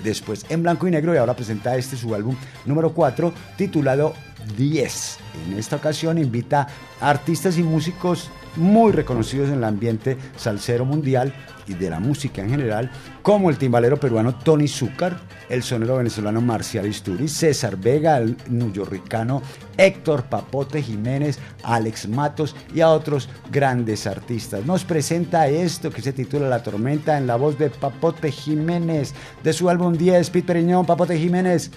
Después 0.03 0.45
en 0.49 0.65
blanco 0.65 0.89
y 0.89 0.91
negro 0.91 1.15
y 1.15 1.19
ahora 1.19 1.37
presenta 1.37 1.77
este 1.77 1.97
su 1.97 2.13
álbum 2.13 2.35
número 2.67 2.93
4 2.93 3.33
titulado 3.57 4.15
10. 4.57 5.19
En 5.47 5.57
esta 5.57 5.77
ocasión 5.77 6.19
invita 6.19 6.67
a 7.01 7.09
artistas 7.09 7.57
y 7.57 7.63
músicos 7.63 8.31
muy 8.57 8.93
reconocidos 8.93 9.49
en 9.49 9.57
el 9.57 9.65
ambiente 9.65 10.17
salsero 10.37 10.85
mundial 10.85 11.35
y 11.67 11.75
de 11.75 11.91
la 11.91 12.01
música 12.01 12.43
en 12.43 12.51
general, 12.51 12.91
como 13.23 13.51
el 13.51 13.59
timbalero 13.59 13.99
peruano 13.99 14.35
Tony 14.35 14.69
Zúcar, 14.69 15.19
el 15.49 15.63
sonero 15.63 15.97
venezolano 15.97 16.41
Marcial 16.41 16.87
Isturi, 16.87 17.29
César 17.29 17.77
Vega, 17.77 18.19
el 18.19 18.37
neoyorricano 18.49 19.43
Héctor 19.77 20.25
Papote 20.25 20.83
Jiménez, 20.83 21.39
Alex 21.63 22.09
Matos 22.09 22.55
y 22.75 22.81
a 22.81 22.91
otros 22.91 23.29
grandes 23.51 24.07
artistas. 24.07 24.65
Nos 24.65 24.85
presenta 24.85 25.49
esto 25.49 25.91
que 25.91 26.03
se 26.03 26.13
titula 26.13 26.49
La 26.49 26.63
Tormenta 26.63 27.19
en 27.19 27.27
la 27.27 27.37
voz 27.37 27.59
de 27.59 27.71
Papote 27.71 28.31
Jiménez, 28.31 29.15
de 29.43 29.53
su 29.53 29.69
álbum 29.69 29.97
10, 29.97 30.31
Pete 30.31 30.47
Periñón, 30.47 30.87
Papote 30.87 31.19
Jiménez, 31.19 31.71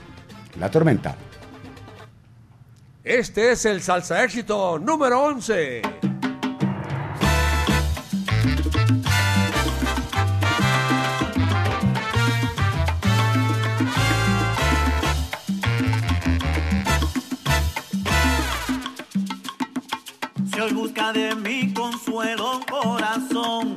La 0.60 0.70
Tormenta. 0.70 1.16
Este 3.04 3.54
es 3.54 3.66
el 3.66 3.82
salsa 3.82 4.22
éxito 4.22 4.78
número 4.80 5.24
11. 5.24 6.17
Si 20.58 20.60
hoy 20.60 20.74
busca 20.74 21.14
de 21.14 21.36
mi 21.36 21.74
consuelo 21.74 22.62
corazón, 22.70 23.76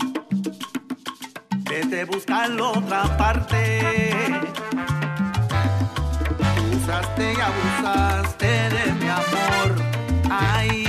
vete 1.68 2.02
a 2.02 2.06
buscarlo 2.06 2.70
otra 2.70 3.16
parte. 3.18 3.80
Usaste 6.76 7.34
y 7.34 7.40
abusaste 7.40 8.46
de 8.46 8.92
mi 8.94 9.08
amor, 9.08 9.74
ay, 10.30 10.79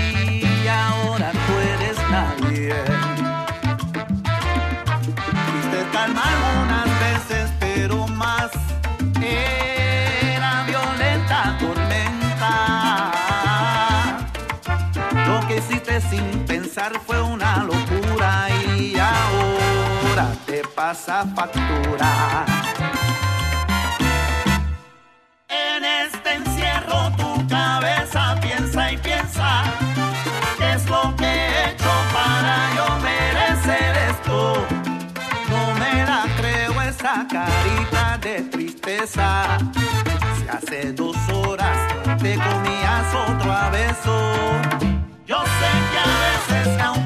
sin 16.12 16.45
pensar 16.45 16.91
fue 17.07 17.22
una 17.22 17.64
locura 17.64 18.49
y 18.78 18.97
ahora 18.99 20.28
te 20.45 20.62
pasa 20.76 21.26
factura. 21.36 22.45
En 25.47 25.86
este 26.03 26.34
encierro 26.34 26.99
tu 27.16 27.47
cabeza 27.47 28.36
piensa 28.41 28.91
y 28.91 28.97
piensa 28.97 29.64
qué 30.57 30.74
es 30.74 30.86
lo 30.89 31.16
que 31.16 31.24
he 31.24 31.70
hecho 31.70 31.93
para 32.18 32.55
yo 32.78 32.88
merecer 33.09 33.91
esto. 34.12 34.68
No 35.49 35.62
me 35.82 35.93
la 36.12 36.24
creo 36.39 36.82
esa 36.82 37.26
carita 37.36 38.18
de 38.18 38.41
tristeza. 38.53 39.57
Si 40.38 40.43
hace 40.55 40.91
dos 40.91 41.16
horas 41.30 41.78
te 42.22 42.36
comías 42.36 43.07
otro 43.28 43.53
beso. 43.72 44.91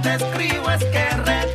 Te 0.05 0.13
escribo 0.13 0.69
es 0.69 0.83
que 0.85 1.54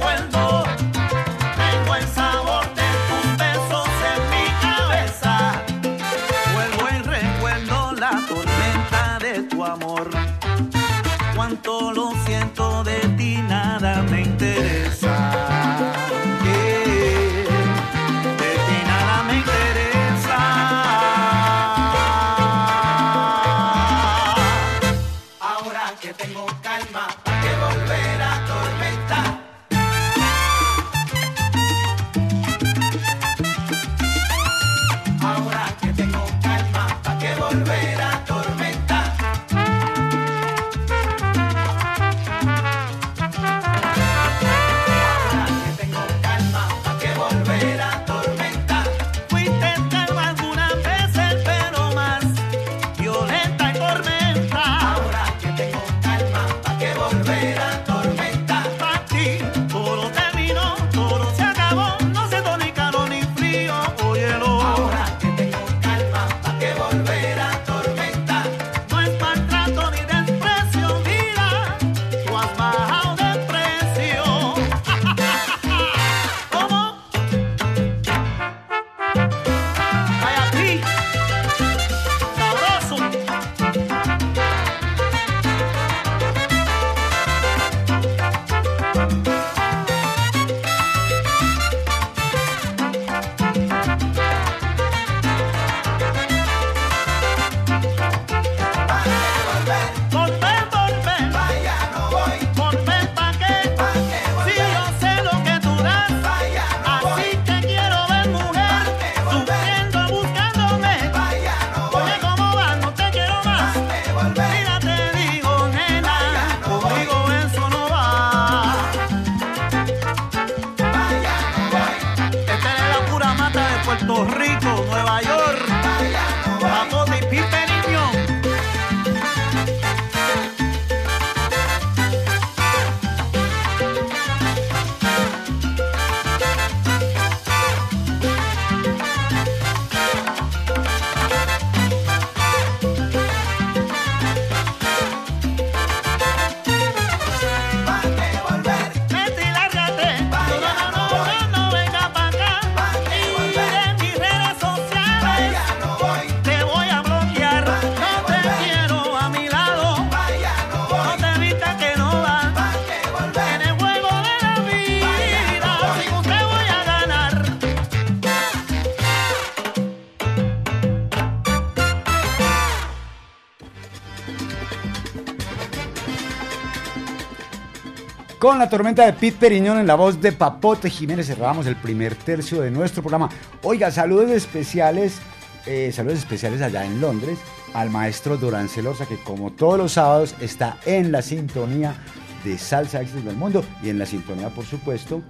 Con 178.51 178.59
la 178.59 178.69
tormenta 178.69 179.07
de 179.07 179.13
Pete 179.13 179.37
Periñón 179.39 179.79
en 179.79 179.87
la 179.87 179.95
voz 179.95 180.21
de 180.21 180.33
Papote 180.33 180.91
Jiménez 180.91 181.29
cerramos 181.29 181.69
el 181.69 181.77
primer 181.77 182.17
tercio 182.17 182.61
de 182.61 182.73
nuestro 182.73 183.01
programa. 183.01 183.29
Oiga, 183.63 183.93
saludos 183.93 184.29
especiales, 184.33 185.21
eh, 185.67 185.93
saludos 185.95 186.19
especiales 186.19 186.61
allá 186.61 186.85
en 186.85 187.01
Londres 187.01 187.39
al 187.75 187.91
maestro 187.91 188.37
Durán 188.39 188.69
Celosa, 188.69 189.07
que 189.07 189.23
como 189.23 189.53
todos 189.53 189.79
los 189.79 189.93
sábados 189.93 190.35
está 190.41 190.79
en 190.85 191.13
la 191.13 191.23
sintonía 191.23 191.95
de 192.43 192.59
Salsa 192.59 193.01
Éxitos 193.01 193.25
del 193.25 193.37
Mundo 193.37 193.65
y 193.85 193.91
en 193.91 194.01
la 194.01 194.07
sintonía, 194.07 194.49
por 194.49 194.65
supuesto, 194.65 195.23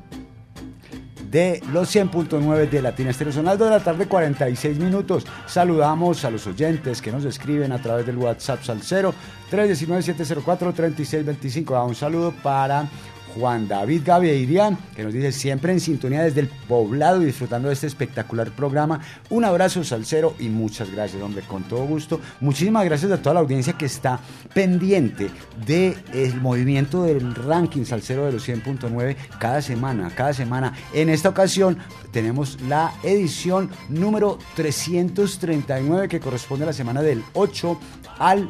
de 1.30 1.62
los 1.72 1.94
100.9 1.94 2.68
de 2.68 2.82
Latina 2.82 3.10
Estéreo. 3.10 3.32
Son 3.32 3.44
las 3.44 3.56
2 3.58 3.68
de 3.68 3.76
la 3.76 3.84
tarde, 3.84 4.06
46 4.06 4.78
minutos. 4.78 5.24
Saludamos 5.46 6.24
a 6.24 6.30
los 6.30 6.44
oyentes 6.46 7.00
que 7.00 7.12
nos 7.12 7.24
escriben 7.24 7.72
a 7.72 7.80
través 7.80 8.04
del 8.06 8.18
WhatsApp 8.18 8.62
Salcero 8.62 9.14
319-704-3625. 9.50 11.86
Un 11.86 11.94
saludo 11.94 12.34
para 12.42 12.88
Juan 13.34 13.68
David 13.68 14.02
Gaviria, 14.04 14.76
que 14.94 15.04
nos 15.04 15.12
dice 15.12 15.32
siempre 15.32 15.72
en 15.72 15.80
sintonía 15.80 16.22
desde 16.22 16.40
el 16.40 16.48
poblado 16.48 17.20
disfrutando 17.20 17.68
de 17.68 17.74
este 17.74 17.86
espectacular 17.86 18.50
programa. 18.50 19.00
Un 19.28 19.44
abrazo 19.44 19.84
salsero 19.84 20.34
y 20.38 20.48
muchas 20.48 20.90
gracias, 20.90 21.22
hombre, 21.22 21.42
con 21.42 21.62
todo 21.64 21.84
gusto. 21.84 22.20
Muchísimas 22.40 22.84
gracias 22.84 23.12
a 23.12 23.22
toda 23.22 23.34
la 23.34 23.40
audiencia 23.40 23.74
que 23.74 23.86
está 23.86 24.20
pendiente 24.54 25.30
del 25.66 26.40
movimiento 26.40 27.04
del 27.04 27.34
ranking 27.34 27.84
salsero 27.84 28.26
de 28.26 28.32
los 28.32 28.48
100.9 28.48 29.16
cada 29.38 29.62
semana, 29.62 30.10
cada 30.14 30.32
semana. 30.32 30.72
En 30.92 31.08
esta 31.08 31.28
ocasión 31.28 31.78
tenemos 32.12 32.60
la 32.62 32.92
edición 33.02 33.70
número 33.88 34.38
339 34.56 36.08
que 36.08 36.20
corresponde 36.20 36.64
a 36.64 36.66
la 36.66 36.72
semana 36.72 37.02
del 37.02 37.22
8 37.34 37.80
al 38.18 38.48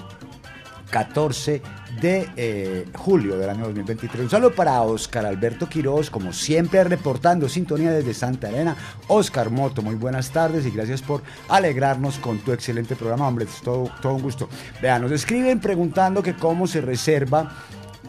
14 0.90 1.62
de 2.00 2.28
eh, 2.36 2.86
julio 2.94 3.36
del 3.36 3.50
año 3.50 3.64
2023. 3.64 4.24
Un 4.24 4.30
saludo 4.30 4.54
para 4.54 4.80
Oscar 4.82 5.26
Alberto 5.26 5.68
Quiroz, 5.68 6.10
como 6.10 6.32
siempre 6.32 6.82
reportando 6.84 7.48
sintonía 7.48 7.90
desde 7.92 8.14
Santa 8.14 8.48
Elena. 8.48 8.76
Oscar 9.08 9.50
Moto, 9.50 9.82
muy 9.82 9.96
buenas 9.96 10.30
tardes 10.30 10.64
y 10.66 10.70
gracias 10.70 11.02
por 11.02 11.22
alegrarnos 11.48 12.18
con 12.18 12.38
tu 12.38 12.52
excelente 12.52 12.96
programa, 12.96 13.26
hombre, 13.26 13.46
es 13.46 13.60
todo, 13.62 13.90
un 14.04 14.22
gusto. 14.22 14.48
Vean, 14.80 15.02
nos 15.02 15.12
escriben 15.12 15.60
preguntando 15.60 16.22
que 16.22 16.34
cómo 16.34 16.66
se 16.66 16.80
reserva 16.80 17.52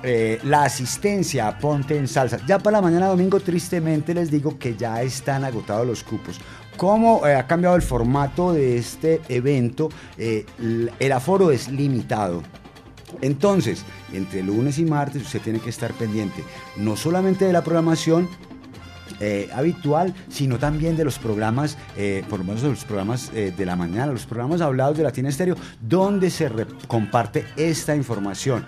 eh, 0.03 0.39
la 0.43 0.63
asistencia 0.63 1.47
a 1.47 1.57
Ponte 1.57 1.97
en 1.97 2.07
Salsa. 2.07 2.39
Ya 2.47 2.59
para 2.59 2.77
la 2.77 2.81
mañana 2.81 3.07
domingo, 3.07 3.39
tristemente 3.39 4.13
les 4.13 4.31
digo 4.31 4.57
que 4.57 4.75
ya 4.75 5.01
están 5.01 5.43
agotados 5.43 5.85
los 5.85 6.03
cupos. 6.03 6.39
¿Cómo 6.77 7.27
eh, 7.27 7.35
ha 7.35 7.45
cambiado 7.47 7.75
el 7.75 7.81
formato 7.81 8.53
de 8.53 8.77
este 8.77 9.21
evento? 9.27 9.89
el 10.17 11.11
aforo 11.11 11.51
es 11.51 11.67
limitado. 11.69 12.41
Entonces, 13.21 13.83
entre 14.13 14.43
lunes 14.43 14.79
y 14.79 14.85
martes 14.85 15.23
usted 15.23 15.41
tiene 15.41 15.59
que 15.59 15.69
estar 15.69 15.93
pendiente 15.93 16.43
no 16.77 16.95
solamente 16.95 17.45
de 17.45 17.53
la 17.53 17.63
programación, 17.63 18.29
eh, 19.23 19.49
habitual, 19.53 20.15
sino 20.29 20.57
también 20.57 20.97
de 20.97 21.03
los 21.03 21.19
programas, 21.19 21.77
eh, 21.95 22.23
por 22.27 22.39
lo 22.39 22.45
menos 22.45 22.63
de 22.63 22.69
los 22.69 22.83
programas 22.83 23.29
eh, 23.35 23.53
de 23.55 23.65
la 23.67 23.75
mañana, 23.75 24.11
los 24.11 24.25
programas 24.25 24.61
hablados 24.61 24.97
de 24.97 25.03
Latina 25.03 25.29
Estéreo, 25.29 25.55
donde 25.79 26.31
se 26.31 26.49
comparte 26.87 27.45
esta 27.55 27.95
información. 27.95 28.65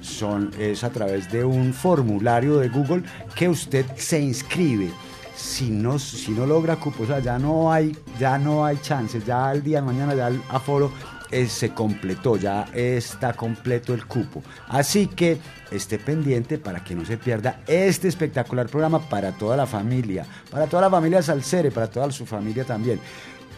son, 0.00 0.50
es 0.58 0.84
a 0.84 0.90
través 0.90 1.30
de 1.32 1.44
un 1.44 1.72
formulario 1.72 2.58
de 2.58 2.68
Google 2.68 3.02
que 3.34 3.48
usted 3.48 3.84
se 3.96 4.20
inscribe. 4.20 4.90
Si 5.34 5.70
no, 5.70 5.98
si 5.98 6.30
no 6.30 6.46
logra 6.46 6.76
cupo, 6.76 7.02
o 7.02 7.06
sea, 7.06 7.18
ya 7.18 7.38
no 7.38 7.72
hay, 7.72 7.96
ya 8.20 8.38
no 8.38 8.64
hay 8.64 8.76
chances, 8.82 9.24
ya 9.24 9.48
al 9.48 9.64
día 9.64 9.80
de 9.80 9.86
mañana 9.86 10.14
ya 10.14 10.28
el 10.28 10.40
aforo 10.48 10.92
eh, 11.32 11.48
se 11.48 11.70
completó, 11.70 12.36
ya 12.36 12.68
está 12.74 13.32
completo 13.32 13.94
el 13.94 14.06
cupo. 14.06 14.42
Así 14.68 15.06
que 15.06 15.38
esté 15.70 15.98
pendiente 15.98 16.58
para 16.58 16.84
que 16.84 16.94
no 16.94 17.04
se 17.04 17.16
pierda 17.16 17.60
este 17.66 18.08
espectacular 18.08 18.68
programa 18.68 19.00
para 19.08 19.32
toda 19.32 19.56
la 19.56 19.66
familia, 19.66 20.26
para 20.50 20.66
toda 20.66 20.82
la 20.82 20.90
familia 20.90 21.22
Salcere, 21.22 21.70
para 21.70 21.88
toda 21.88 22.10
su 22.12 22.26
familia 22.26 22.64
también. 22.64 23.00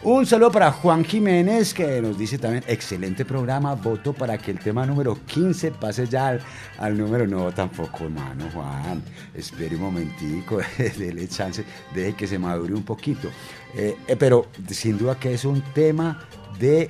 Un 0.03 0.23
saludo 0.27 0.51
para 0.51 0.71
Juan 0.71 1.03
Jiménez 1.03 1.73
que 1.73 1.99
nos 1.99 2.15
dice 2.15 2.37
también, 2.37 2.63
excelente 2.67 3.25
programa, 3.25 3.73
voto 3.73 4.13
para 4.13 4.37
que 4.37 4.51
el 4.51 4.59
tema 4.59 4.85
número 4.85 5.17
15 5.25 5.71
pase 5.71 6.05
ya 6.05 6.39
al, 6.77 6.95
número, 6.95 7.25
no, 7.25 7.51
tampoco 7.51 8.03
hermano 8.03 8.45
Juan, 8.53 9.01
espere 9.33 9.75
un 9.75 9.81
momentico, 9.81 10.59
déle 10.97 11.27
chance, 11.27 11.65
deje 11.95 12.13
que 12.13 12.27
se 12.27 12.37
madure 12.37 12.75
un 12.75 12.83
poquito. 12.83 13.29
Eh, 13.73 13.97
eh, 14.07 14.15
pero 14.15 14.45
sin 14.69 14.99
duda 14.99 15.15
que 15.19 15.33
es 15.33 15.43
un 15.43 15.61
tema 15.73 16.23
de 16.59 16.87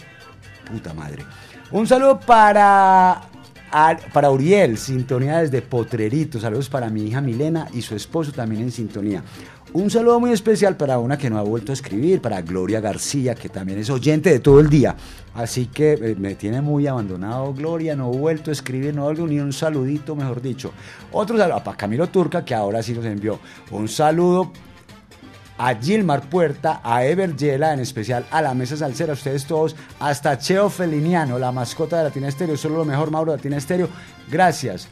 puta 0.66 0.94
madre. 0.94 1.24
Un 1.72 1.88
saludo 1.88 2.20
para, 2.20 3.22
para 4.14 4.30
Uriel, 4.32 4.78
sintonía 4.78 5.40
desde 5.40 5.62
Potrerito. 5.62 6.40
Saludos 6.40 6.70
para 6.70 6.90
mi 6.90 7.08
hija 7.08 7.22
Milena 7.22 7.68
y 7.74 7.82
su 7.82 7.96
esposo 7.96 8.32
también 8.32 8.64
en 8.64 8.72
sintonía. 8.72 9.24
Un 9.74 9.90
saludo 9.90 10.22
muy 10.22 10.32
especial 10.32 10.78
para 10.78 11.00
una 11.00 11.18
que 11.18 11.30
no 11.30 11.38
ha 11.38 11.42
vuelto 11.42 11.72
a 11.72 11.74
escribir, 11.74 12.22
para 12.22 12.42
Gloria 12.42 12.80
García, 12.80 13.36
que 13.36 13.50
también 13.50 13.80
es 13.80 13.90
oyente 13.90 14.30
de 14.30 14.40
todo 14.40 14.62
el 14.62 14.70
día. 14.70 14.96
Así 15.34 15.66
que 15.66 15.94
eh, 15.94 16.16
me 16.18 16.36
tiene 16.36 16.62
muy 16.62 16.88
abandonado 16.88 17.54
Gloria, 17.54 17.94
no 17.94 18.06
ha 18.06 18.12
vuelto 18.12 18.52
a 18.52 18.54
escribir, 18.54 18.96
no 18.96 19.10
ha 19.10 19.14
ni 19.14 19.40
un 19.40 19.52
saludito, 19.52 20.16
mejor 20.16 20.42
dicho. 20.42 20.72
Otro 21.12 21.38
saludo 21.38 21.62
para 21.62 21.76
Camilo 21.76 22.08
Turca, 22.08 22.46
que 22.46 22.56
ahora 22.56 22.82
sí 22.82 22.94
nos 22.94 23.04
envió 23.04 23.38
un 23.72 23.90
saludo 23.90 24.54
a 25.58 25.76
Gilmar 25.76 26.30
Puerta, 26.30 26.82
a 26.84 27.06
Ever 27.06 27.36
Yela, 27.36 27.74
en 27.74 27.80
especial 27.80 28.26
a 28.32 28.42
la 28.42 28.54
mesa 28.54 28.78
salsera, 28.78 29.14
ustedes 29.14 29.46
todos, 29.46 29.76
hasta 30.00 30.38
Cheo 30.38 30.70
Feliniano, 30.70 31.40
la 31.40 31.52
mascota 31.52 31.98
de 31.98 32.04
Latina 32.06 32.28
Estéreo, 32.28 32.58
solo 32.58 32.78
lo 32.78 32.86
mejor, 32.86 33.12
Mauro 33.12 33.36
Latina 33.36 33.58
Estéreo. 33.58 33.90
Gracias. 34.30 34.88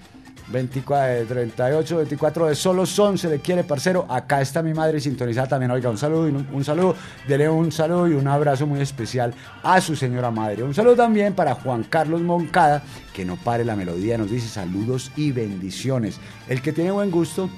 24, 0.52 1.26
38, 1.26 1.98
24 1.98 2.48
de 2.48 2.56
solo 2.56 2.86
son, 2.86 3.18
se 3.18 3.30
le 3.30 3.40
quiere, 3.40 3.64
parcero. 3.64 4.06
Acá 4.10 4.42
está 4.42 4.62
mi 4.62 4.74
madre 4.74 5.00
sintonizada 5.00 5.48
también. 5.48 5.72
Oiga, 5.72 5.90
un 5.90 5.98
saludo, 5.98 6.28
y 6.28 6.32
un, 6.32 6.64
saludo, 6.66 6.96
dele 7.28 7.50
un 7.50 7.72
saludo 7.72 8.08
y 8.08 8.14
un 8.14 8.28
abrazo 8.28 8.68
muy 8.68 8.82
especial 8.82 9.34
a 9.64 9.80
su 9.80 9.96
señora 9.96 10.32
madre. 10.32 10.64
Un 10.64 10.74
saludo 10.74 10.96
también 10.96 11.34
para 11.34 11.56
Juan 11.56 11.84
Carlos 11.84 12.22
Moncada, 12.22 12.84
que 13.14 13.26
no 13.26 13.38
pare 13.38 13.64
la 13.64 13.76
melodía, 13.76 14.18
nos 14.18 14.30
dice 14.30 14.48
saludos 14.48 15.12
y 15.16 15.32
bendiciones. 15.32 16.20
El 16.48 16.62
que 16.62 16.74
tiene 16.74 16.92
buen 16.92 17.10
gusto 17.10 17.50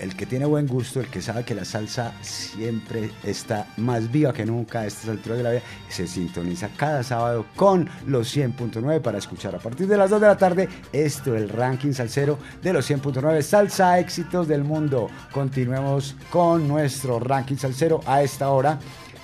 el 0.00 0.16
que 0.16 0.26
tiene 0.26 0.44
buen 0.46 0.66
gusto, 0.66 1.00
el 1.00 1.08
que 1.08 1.20
sabe 1.20 1.44
que 1.44 1.54
la 1.54 1.64
salsa 1.64 2.14
siempre 2.22 3.10
está 3.22 3.66
más 3.76 4.10
viva 4.10 4.32
que 4.32 4.44
nunca 4.44 4.80
a 4.80 4.86
estas 4.86 5.08
alturas 5.08 5.38
de 5.38 5.44
la 5.44 5.50
vida, 5.50 5.62
se 5.88 6.06
sintoniza 6.06 6.68
cada 6.76 7.02
sábado 7.02 7.46
con 7.56 7.88
los 8.06 8.34
100.9 8.36 9.00
para 9.00 9.18
escuchar 9.18 9.54
a 9.54 9.58
partir 9.58 9.86
de 9.86 9.96
las 9.96 10.10
2 10.10 10.20
de 10.20 10.26
la 10.26 10.36
tarde 10.36 10.68
esto, 10.92 11.36
el 11.36 11.48
ranking 11.48 11.92
salsero 11.92 12.38
de 12.62 12.72
los 12.72 12.88
100.9 12.90 13.42
Salsa 13.42 13.98
Éxitos 13.98 14.48
del 14.48 14.64
Mundo. 14.64 15.08
Continuemos 15.32 16.16
con 16.30 16.66
nuestro 16.68 17.18
ranking 17.20 17.56
salsero 17.56 18.00
a 18.06 18.22
esta 18.22 18.50
hora 18.50 18.78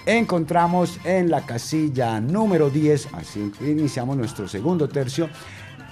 encontramos 0.06 0.98
en 1.04 1.30
la 1.30 1.46
casilla 1.46 2.20
número 2.20 2.68
10, 2.68 3.08
así 3.14 3.50
iniciamos 3.60 4.16
nuestro 4.16 4.46
segundo 4.46 4.88
tercio, 4.88 5.28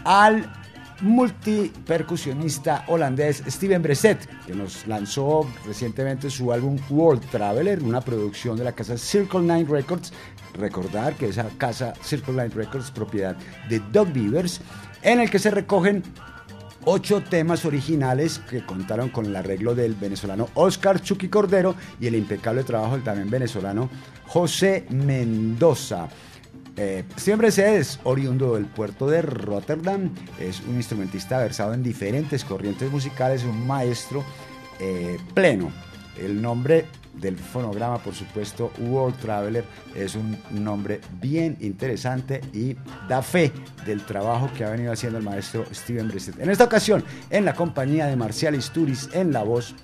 al 0.05 0.62
multipercusionista 1.03 2.85
holandés 2.89 3.43
Steven 3.47 3.83
Breset, 3.83 4.27
que 4.47 4.55
nos 4.55 4.87
lanzó 4.87 5.47
recientemente 5.67 6.31
su 6.31 6.53
álbum 6.53 6.79
World 6.89 7.29
Traveler, 7.31 7.83
una 7.83 8.01
producción 8.01 8.57
de 8.57 8.65
la 8.65 8.73
casa 8.73 8.97
Circle 8.97 9.41
Nine 9.41 9.67
Records. 9.69 10.13
Recordar 10.55 11.15
que 11.15 11.29
esa 11.29 11.49
casa 11.59 11.93
Circle 12.03 12.35
Nine 12.35 12.55
Records 12.55 12.87
es 12.87 12.91
propiedad 12.91 13.37
de 13.69 13.81
Doug 13.93 14.13
Beavers, 14.13 14.61
en 15.03 15.21
el 15.21 15.31
que 15.31 15.39
se 15.39 15.51
recogen 15.51 16.03
ocho 16.85 17.23
temas 17.23 17.65
originales 17.65 18.41
que 18.51 18.65
contaron 18.65 19.09
con 19.09 19.27
el 19.27 19.37
arreglo 19.37 19.75
del 19.75 19.95
venezolano 19.95 20.49
Oscar 20.55 21.01
Chucky 21.01 21.29
Cordero 21.29 21.75
y 22.01 22.07
el 22.07 22.17
impecable 22.17 22.65
trabajo 22.65 22.95
del 22.95 23.05
también 23.05 23.31
venezolano 23.31 23.89
José 24.27 24.87
Mendoza. 24.91 26.09
Eh, 26.77 27.05
siempre 27.17 27.51
se 27.51 27.77
es 27.77 28.01
oriundo 28.05 28.55
del 28.55 28.67
puerto 28.67 29.07
de 29.07 29.21
Rotterdam, 29.21 30.11
es 30.41 30.61
un 30.61 30.77
instrumentista 30.77 31.39
versado 31.39 31.75
en 31.75 31.83
diferentes 31.83 32.45
corrientes 32.45 32.91
musicales, 32.91 33.45
un 33.45 33.67
maestro 33.67 34.25
eh, 34.81 35.19
pleno. 35.35 35.71
El 36.19 36.41
nombre 36.41 36.87
del 37.15 37.39
fonograma, 37.39 37.99
por 37.99 38.15
supuesto, 38.15 38.73
World 38.79 39.19
Traveler, 39.19 39.65
es 39.95 40.15
un 40.15 40.37
nombre 40.51 41.01
bien 41.21 41.57
interesante 41.61 42.41
y 42.53 42.77
da 43.09 43.23
fe 43.23 43.53
del 43.85 44.05
trabajo 44.05 44.51
que 44.57 44.65
ha 44.65 44.71
venido 44.71 44.93
haciendo 44.93 45.19
el 45.19 45.25
maestro 45.25 45.67
Steven 45.73 46.09
Brissett. 46.09 46.39
En 46.41 46.51
esta 46.51 46.65
ocasión, 46.65 47.05
en 47.31 47.45
la 47.45 47.55
compañía 47.55 48.07
de 48.07 48.17
Marcial 48.17 48.55
Isturiz 48.55 49.09
en 49.13 49.33
la 49.33 49.43
voz 49.43 49.75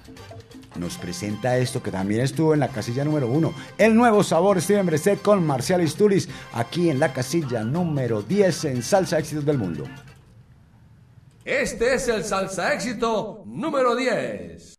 nos 0.76 0.96
presenta 0.98 1.56
esto 1.58 1.82
que 1.82 1.90
también 1.90 2.20
estuvo 2.22 2.54
en 2.54 2.60
la 2.60 2.68
casilla 2.68 3.04
número 3.04 3.28
uno. 3.28 3.52
El 3.76 3.94
nuevo 3.94 4.22
sabor 4.22 4.60
Steven 4.60 4.86
Breset 4.86 5.22
con 5.22 5.44
Marcial 5.46 5.82
Isturis 5.82 6.28
aquí 6.52 6.90
en 6.90 7.00
la 7.00 7.12
casilla 7.12 7.64
número 7.64 8.22
10 8.22 8.64
en 8.66 8.82
Salsa 8.82 9.18
Éxitos 9.18 9.44
del 9.44 9.58
Mundo. 9.58 9.84
Este 11.44 11.94
es 11.94 12.08
el 12.08 12.24
Salsa 12.24 12.74
Éxito 12.74 13.42
número 13.46 13.96
10. 13.96 14.77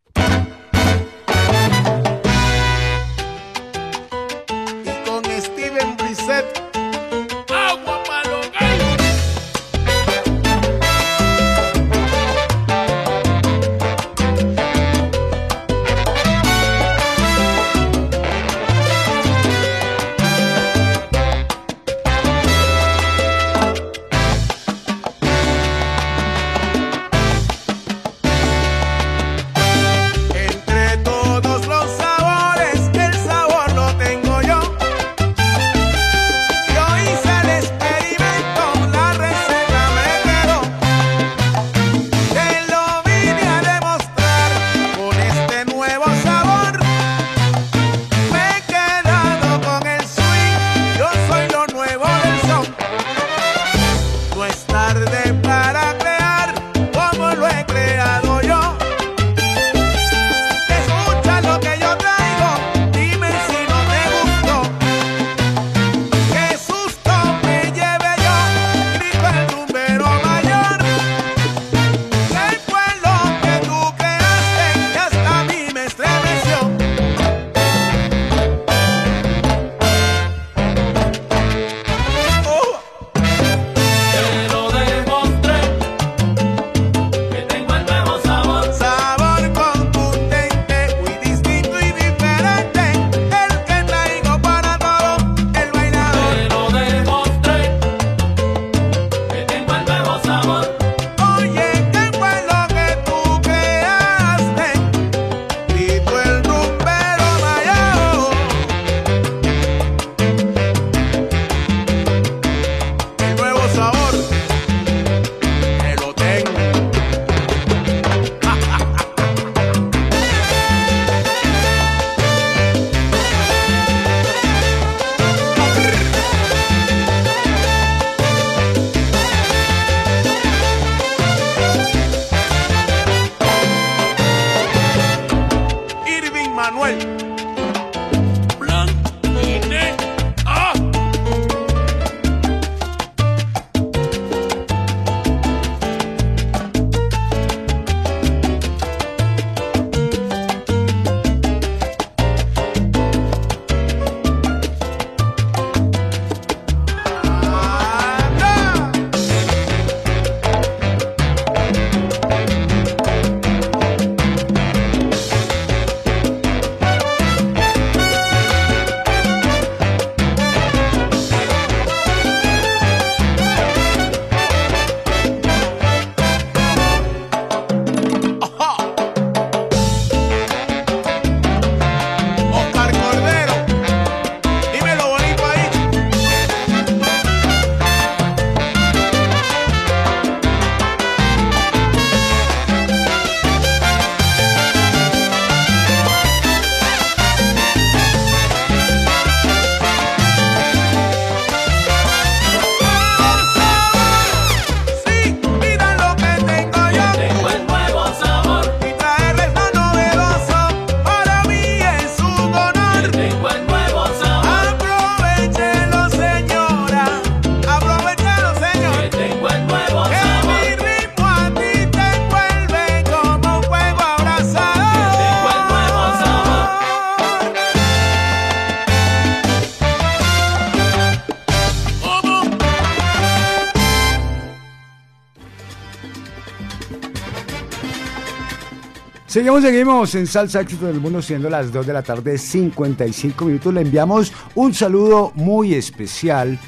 Seguimos, 239.40 239.62
seguimos 239.62 240.16
en 240.16 240.28
Salsa 240.28 240.60
Éxito 240.60 240.86
del 240.88 241.00
Mundo, 241.00 241.22
siendo 241.22 241.50
las 241.50 241.72
2 241.72 241.88
de 241.88 241.94
la 241.94 242.02
tarde, 242.02 242.38
55 242.38 243.46
minutos. 243.46 243.74
Le 243.74 243.80
enviamos 243.80 244.34
un 244.54 244.74
saludo 244.74 245.32
muy 245.34 245.76
especial 245.76 246.60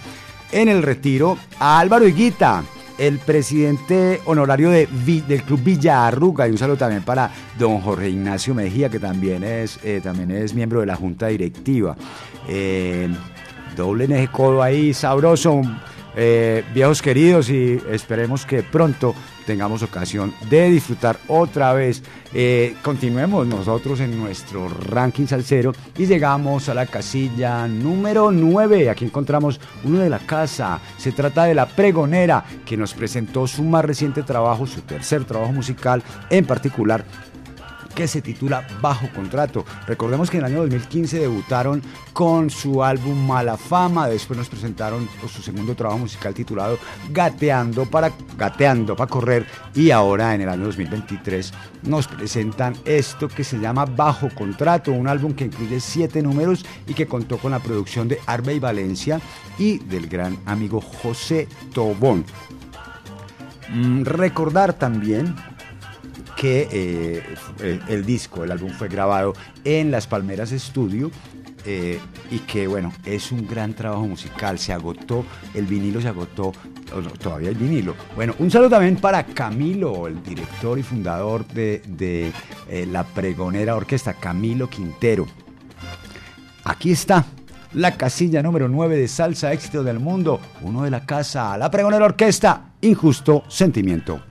en 0.54 0.70
el 0.70 0.82
retiro 0.82 1.38
a 1.60 1.80
Álvaro 1.80 2.08
Higuita, 2.08 2.64
el 2.98 3.20
presidente 3.20 4.22
honorario 4.24 4.70
de, 4.70 4.88
del 5.28 5.44
Club 5.44 5.62
Villa 5.62 6.08
Arruga. 6.08 6.48
Y 6.48 6.52
un 6.52 6.58
saludo 6.58 6.78
también 6.78 7.04
para 7.04 7.30
don 7.60 7.82
Jorge 7.82 8.10
Ignacio 8.10 8.56
Mejía, 8.56 8.88
que 8.88 9.00
también 9.00 9.44
es, 9.44 9.78
eh, 9.84 10.00
también 10.02 10.32
es 10.32 10.54
miembro 10.54 10.80
de 10.80 10.86
la 10.86 10.96
Junta 10.96 11.28
Directiva. 11.28 11.98
Eh, 12.48 13.10
doble 13.76 14.06
en 14.06 14.14
ese 14.14 14.30
codo 14.30 14.64
ahí, 14.64 14.94
sabroso. 14.94 15.62
Eh, 16.16 16.64
viejos 16.74 17.02
queridos 17.02 17.50
y 17.50 17.82
esperemos 17.90 18.46
que 18.46 18.64
pronto 18.64 19.16
tengamos 19.46 19.82
ocasión 19.82 20.34
de 20.50 20.70
disfrutar 20.70 21.18
otra 21.28 21.74
vez. 21.74 22.04
Eh, 22.34 22.76
continuemos 22.82 23.48
nosotros 23.48 24.00
en 24.00 24.18
nuestro 24.18 24.68
ranking 24.70 25.26
salsero 25.26 25.74
y 25.98 26.06
llegamos 26.06 26.70
a 26.70 26.74
la 26.74 26.86
casilla 26.86 27.68
número 27.68 28.32
9. 28.32 28.90
Aquí 28.90 29.06
encontramos 29.06 29.60
uno 29.84 30.00
de 30.00 30.10
la 30.10 30.20
casa. 30.20 30.80
Se 30.98 31.12
trata 31.12 31.46
de 31.46 31.56
La 31.56 31.66
Pregonera, 31.66 32.44
que 32.66 32.78
nos 32.78 32.94
presentó 32.94 33.48
su 33.48 33.64
más 33.64 33.86
reciente 33.86 34.24
trabajo, 34.24 34.68
su 34.68 34.82
tercer 34.82 35.26
trabajo 35.26 35.54
musical, 35.54 36.04
en 36.30 36.46
particular 36.46 37.06
que 37.92 38.08
se 38.08 38.22
titula 38.22 38.68
Bajo 38.82 39.10
Contrato. 39.14 39.66
Recordemos 39.88 40.30
que 40.30 40.38
en 40.38 40.46
el 40.46 40.52
año 40.52 40.62
2015 40.62 41.20
debutaron 41.20 41.82
con 42.14 42.50
su 42.50 42.84
álbum 42.84 43.28
Mala 43.28 43.58
Fama, 43.58 44.08
después 44.08 44.38
nos 44.38 44.50
presentaron 44.50 45.08
pues, 45.20 45.32
su 45.32 45.42
segundo 45.42 45.76
trabajo 45.76 46.00
musical 46.00 46.34
titulado 46.34 46.78
Gateando 47.10 47.86
para, 47.86 48.12
Gateando 48.38 48.96
para 48.96 49.10
Correr 49.10 49.46
y 49.76 49.92
ahora 49.92 50.36
en 50.36 50.42
el 50.42 50.50
año 50.50 50.66
2023 50.66 51.54
nos 51.84 52.08
presentan 52.08 52.76
esto 52.86 53.28
que 53.28 53.44
se 53.44 53.60
llama 53.60 53.86
Bajo 53.86 54.30
Contrato, 54.30 54.92
un 54.92 55.08
álbum 55.08 55.34
que 55.34 55.46
incluye 55.46 55.80
siete 55.80 56.22
números 56.22 56.66
y 56.88 56.94
que 56.94 57.08
contó 57.08 57.38
con 57.38 57.52
la 57.52 57.60
producción 57.60 58.08
de 58.08 58.20
Arbey 58.26 58.60
Valencia 58.60 59.20
y 59.58 59.80
del 59.80 60.08
gran 60.08 60.38
amigo 60.46 60.82
José 60.82 61.48
Tobón. 61.74 62.26
Mm, 63.74 64.04
recordar 64.04 64.74
también 64.74 65.34
que 66.42 66.68
eh, 66.72 67.24
el, 67.88 68.04
disco, 68.04 68.44
el 68.44 68.50
álbum 68.50 68.72
fue 68.72 68.88
grabado 68.88 69.34
en 69.64 69.92
Las 69.92 70.08
Palmeras 70.08 70.50
Studio 70.50 71.12
eh, 71.68 72.00
y 72.32 72.40
que 72.40 72.66
bueno, 72.66 72.92
es 73.06 73.32
un 73.32 73.48
gran 73.48 73.76
trabajo 73.76 74.08
musical, 74.08 74.58
se 74.58 74.74
agotó, 74.74 75.24
el 75.54 75.68
vinilo 75.68 76.02
se 76.02 76.08
agotó, 76.08 76.52
todavía 77.22 77.50
el 77.50 77.56
vinilo. 77.56 77.94
Bueno, 78.16 78.34
un 78.40 78.50
saludo 78.50 78.72
también 78.72 78.96
para 78.96 79.24
Camilo, 79.24 80.08
el 80.08 80.24
director 80.24 80.80
y 80.80 80.82
fundador 80.82 81.46
de, 81.46 82.32
eh, 82.68 82.88
la 82.90 83.04
pregonera 83.04 83.76
orquesta, 83.76 84.16
Camilo 84.16 84.68
Quintero. 84.68 85.28
Aquí 86.64 86.90
está. 86.90 87.24
La 87.74 87.98
casilla 87.98 88.42
número 88.42 88.68
9 88.68 88.98
de 88.98 89.08
Salsa 89.08 89.54
Éxito 89.54 89.84
del 89.84 90.00
Mundo, 90.00 90.40
uno 90.62 90.86
de 90.86 90.90
la 90.90 91.06
casa, 91.06 91.56
la 91.56 91.70
pregonera 91.70 92.06
orquesta, 92.06 92.72
Injusto 92.82 93.44
Sentimiento. 93.48 94.31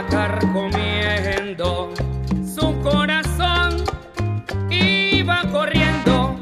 Carcomiendo. 0.00 1.92
Su 2.44 2.80
corazón 2.80 3.84
iba 4.70 5.42
corriendo 5.52 6.34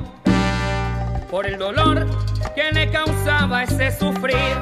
por 1.31 1.47
el 1.47 1.59
dolor 1.59 2.07
que 2.55 2.71
le 2.73 2.91
causaba 2.91 3.65
ese 3.65 3.91
sufrir. 3.91 4.57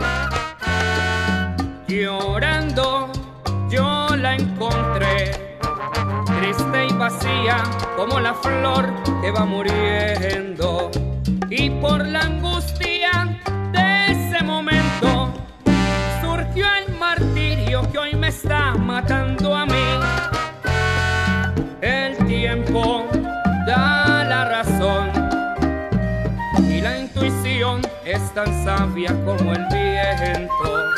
Llorando 1.86 3.10
yo 3.70 4.08
la 4.16 4.34
encontré, 4.34 5.58
triste 6.40 6.86
y 6.86 6.92
vacía 6.94 7.62
como 7.96 8.18
la 8.20 8.32
flor 8.34 8.90
que 9.20 9.30
va 9.30 9.44
muriendo. 9.44 10.90
Y 11.50 11.70
por 11.70 12.06
la 12.06 12.20
angustia 12.20 13.38
de 13.72 14.12
ese 14.12 14.42
momento 14.44 15.32
surgió 16.22 16.66
el 16.74 16.94
que 17.68 17.98
hoy 17.98 18.14
me 18.14 18.28
está 18.28 18.72
matando 18.72 19.54
a 19.54 19.66
mí. 19.66 19.74
El 21.82 22.16
tiempo 22.26 23.06
da 23.66 24.24
la 24.24 24.44
razón 24.46 25.10
y 26.66 26.80
la 26.80 26.98
intuición 26.98 27.82
es 28.06 28.32
tan 28.32 28.64
sabia 28.64 29.12
como 29.22 29.52
el 29.52 29.66
viento. 29.70 30.97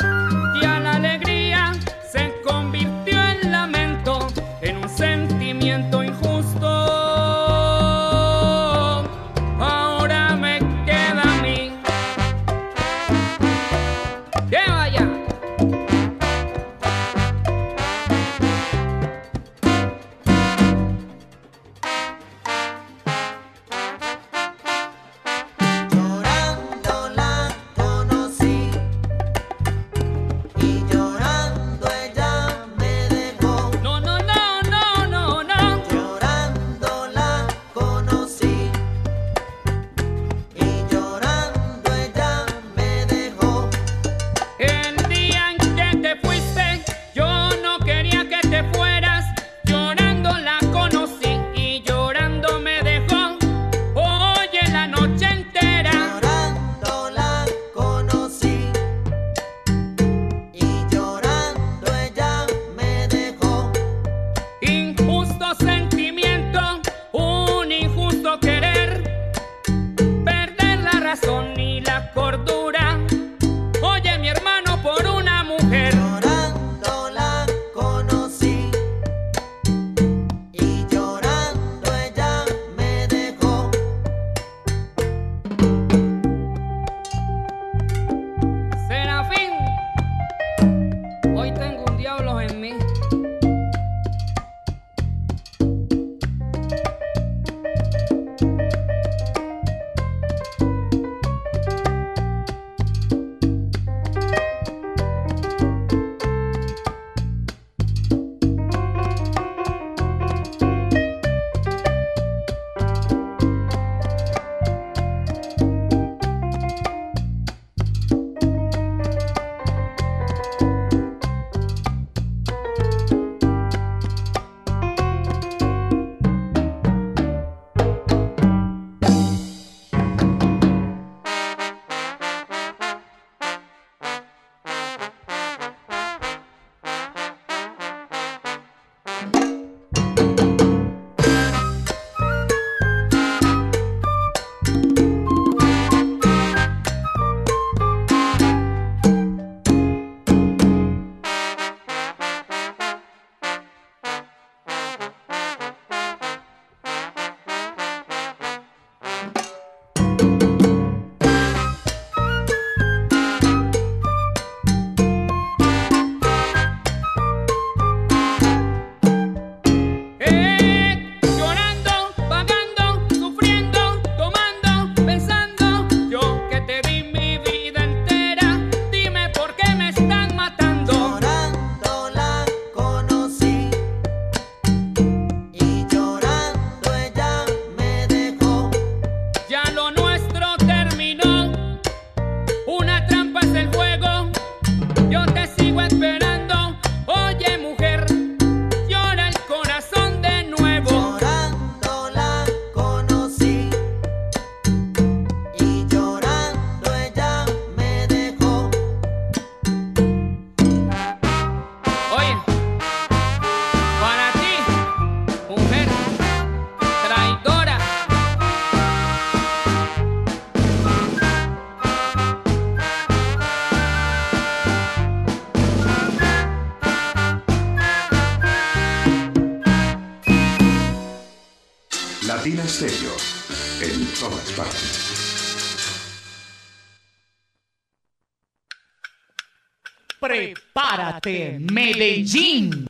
Medellín. 241.23 242.87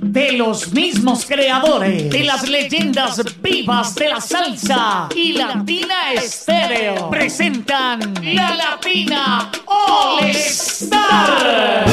De 0.00 0.32
los 0.32 0.72
mismos 0.72 1.26
creadores 1.26 2.08
de 2.10 2.22
las 2.24 2.48
leyendas 2.48 3.20
vivas 3.42 3.94
de 3.96 4.08
la 4.08 4.20
salsa 4.20 5.08
y 5.14 5.32
Latina 5.32 6.12
Estéreo 6.14 7.10
presentan 7.10 8.14
la 8.22 8.54
Latina 8.54 9.50
All 9.66 10.30
Star. 10.30 11.84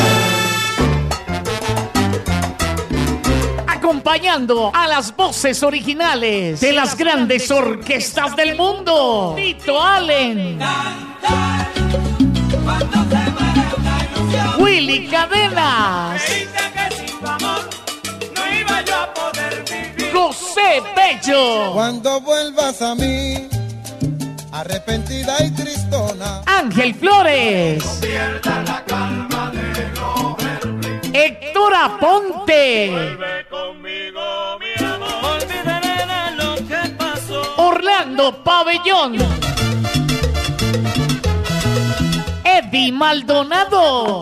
Acompañando 3.67 4.71
a 4.73 4.87
las 4.87 5.15
voces 5.15 5.63
originales 5.63 6.59
de 6.59 6.73
las 6.73 6.95
grandes 6.95 7.49
orquestas 7.49 8.35
del 8.35 8.55
mundo. 8.55 9.33
Tito 9.35 9.81
Allen. 9.81 10.59
Willy 14.87 15.07
Cadenas. 15.07 16.21
José 20.13 20.81
Bello. 20.95 21.73
Cuando 21.73 22.21
vuelvas 22.21 22.81
a 22.81 22.95
mí, 22.95 23.49
arrepentida 24.53 25.43
y 25.43 25.51
tristona. 25.51 26.41
Ángel 26.45 26.95
Flores. 26.95 27.83
Héctor 31.11 31.73
Aponte. 31.75 33.17
Orlando 37.57 38.41
Pabellón. 38.41 39.17
Eddie 42.45 42.93
Maldonado. 42.93 44.21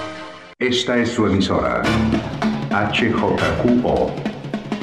Esta 0.61 0.95
es 0.99 1.09
su 1.09 1.25
emisora. 1.25 1.81
HJQO 2.69 4.11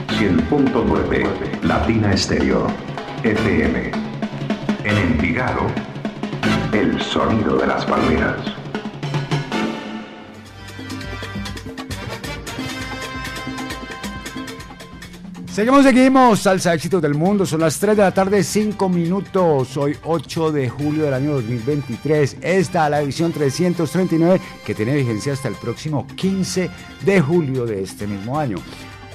100.9 0.09 1.63
Latina 1.63 2.15
Estéreo 2.15 2.67
FM. 3.23 3.93
En 4.83 4.97
Envigado, 4.97 5.69
el 6.73 7.01
sonido 7.01 7.59
de 7.59 7.69
las 7.69 7.85
palmeras. 7.85 8.41
Seguimos, 15.59 15.83
seguimos. 15.83 16.39
Salsa 16.39 16.73
éxitos 16.73 17.03
del 17.03 17.17
mundo. 17.17 17.45
Son 17.45 17.59
las 17.59 17.81
3 17.81 17.97
de 17.97 18.03
la 18.05 18.15
tarde, 18.15 18.45
5 18.45 18.89
minutos. 18.89 19.77
Hoy 19.77 19.97
8 20.05 20.53
de 20.53 20.69
julio 20.69 21.03
del 21.03 21.15
año 21.15 21.33
2023. 21.33 22.37
Esta 22.41 22.85
es 22.85 22.91
la 22.93 23.01
edición 23.01 23.33
339 23.33 24.41
que 24.65 24.73
tiene 24.73 24.95
vigencia 24.95 25.33
hasta 25.33 25.49
el 25.49 25.57
próximo 25.57 26.07
15 26.15 26.71
de 27.05 27.21
julio 27.21 27.67
de 27.67 27.83
este 27.83 28.07
mismo 28.07 28.39
año. 28.39 28.59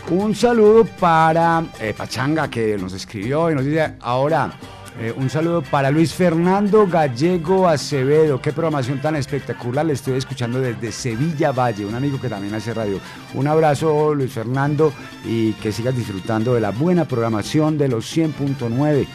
Un 0.09 0.35
saludo 0.35 0.83
para 0.83 1.63
eh, 1.79 1.93
Pachanga 1.97 2.49
que 2.49 2.77
nos 2.77 2.91
escribió 2.91 3.49
y 3.49 3.55
nos 3.55 3.63
dice 3.63 3.93
ahora. 4.01 4.51
Eh, 4.99 5.11
un 5.15 5.29
saludo 5.29 5.61
para 5.63 5.89
Luis 5.89 6.13
Fernando 6.13 6.85
Gallego 6.85 7.67
Acevedo. 7.67 8.39
Qué 8.39 8.53
programación 8.53 9.01
tan 9.01 9.15
espectacular. 9.15 9.83
Le 9.85 9.93
estoy 9.93 10.17
escuchando 10.17 10.59
desde 10.59 10.91
Sevilla 10.91 11.51
Valle, 11.51 11.85
un 11.85 11.95
amigo 11.95 12.21
que 12.21 12.29
también 12.29 12.53
hace 12.53 12.71
radio. 12.73 12.99
Un 13.33 13.47
abrazo, 13.47 14.13
Luis 14.13 14.31
Fernando, 14.31 14.93
y 15.25 15.53
que 15.53 15.71
sigas 15.71 15.95
disfrutando 15.95 16.53
de 16.53 16.61
la 16.61 16.69
buena 16.69 17.05
programación 17.05 17.75
de 17.77 17.87
los 17.87 18.15
100.9. 18.15 19.07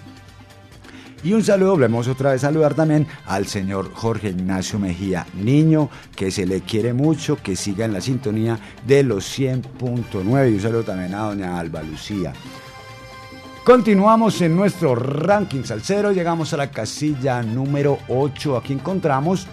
Y 1.25 1.33
un 1.33 1.43
saludo, 1.43 1.71
volvemos 1.71 2.07
otra 2.07 2.33
vez 2.33 2.43
saludar 2.43 2.75
también 2.75 3.07
al 3.25 3.47
señor 3.47 3.91
Jorge 3.95 4.29
Ignacio 4.29 4.79
Mejía, 4.79 5.27
niño 5.33 5.89
que 6.15 6.31
se 6.31 6.45
le 6.45 6.61
quiere 6.61 6.93
mucho, 6.93 7.37
que 7.37 7.57
siga 7.57 7.87
en 7.87 7.95
la 7.95 8.03
sintonía 8.03 8.59
de 8.87 9.03
los 9.03 9.39
100.9. 9.39 10.51
Y 10.51 10.55
un 10.57 10.61
saludo 10.61 10.83
también 10.83 11.15
a 11.15 11.21
doña 11.21 11.59
Alba 11.59 11.83
Lucía. 11.83 12.35
Continuamos 13.65 14.39
en 14.43 14.55
nuestro 14.55 14.95
ranking 14.95 15.65
salsero, 15.65 16.13
llegamos 16.13 16.53
a 16.53 16.59
la 16.59 16.71
casilla 16.71 17.43
número 17.43 18.01
8. 18.09 18.59
Aquí 18.59 18.75
encontramos 18.75 19.47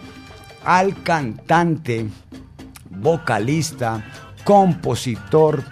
al 0.66 1.02
cantante, 1.04 2.06
vocalista, 2.90 4.04
compositor 4.44 5.64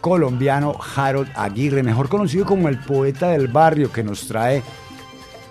colombiano 0.00 0.76
Harold 0.96 1.30
Aguirre, 1.36 1.84
mejor 1.84 2.08
conocido 2.08 2.44
como 2.44 2.68
el 2.68 2.80
poeta 2.80 3.28
del 3.28 3.46
barrio, 3.46 3.92
que 3.92 4.02
nos 4.02 4.26
trae 4.26 4.64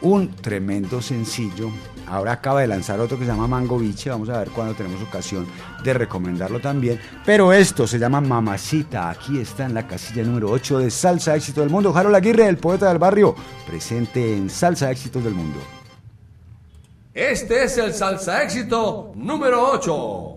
un 0.02 0.36
tremendo 0.36 1.02
sencillo. 1.02 1.70
Ahora 2.08 2.34
acaba 2.34 2.62
de 2.62 2.68
lanzar 2.68 3.00
otro 3.00 3.18
que 3.18 3.26
se 3.26 3.32
llama 3.32 3.48
Mango 3.48 3.78
Biche. 3.78 4.10
Vamos 4.10 4.30
a 4.30 4.40
ver 4.40 4.50
cuando 4.50 4.74
tenemos 4.74 5.02
ocasión 5.02 5.46
de 5.84 5.94
recomendarlo 5.94 6.60
también. 6.60 7.00
Pero 7.26 7.52
esto 7.52 7.86
se 7.86 8.00
llama 8.00 8.22
Mamacita. 8.22 9.10
Aquí 9.10 9.40
está 9.40 9.66
en 9.66 9.74
la 9.74 9.88
casilla 9.88 10.24
número 10.24 10.50
8 10.50 10.80
de 10.80 10.92
Salsa 10.92 11.36
Éxito 11.36 11.62
del 11.62 11.70
Mundo. 11.70 11.94
Harold 11.96 12.16
Aguirre, 12.16 12.48
el 12.48 12.58
poeta 12.58 12.88
del 12.88 12.98
barrio, 12.98 13.36
presente 13.68 14.36
en 14.36 14.50
Salsa 14.50 14.90
Éxitos 14.90 15.24
del 15.24 15.34
Mundo. 15.34 15.60
Este 17.14 17.64
es 17.64 17.78
el 17.78 17.94
Salsa 17.94 18.44
Éxito 18.44 19.12
número 19.16 19.72
8. 19.72 20.37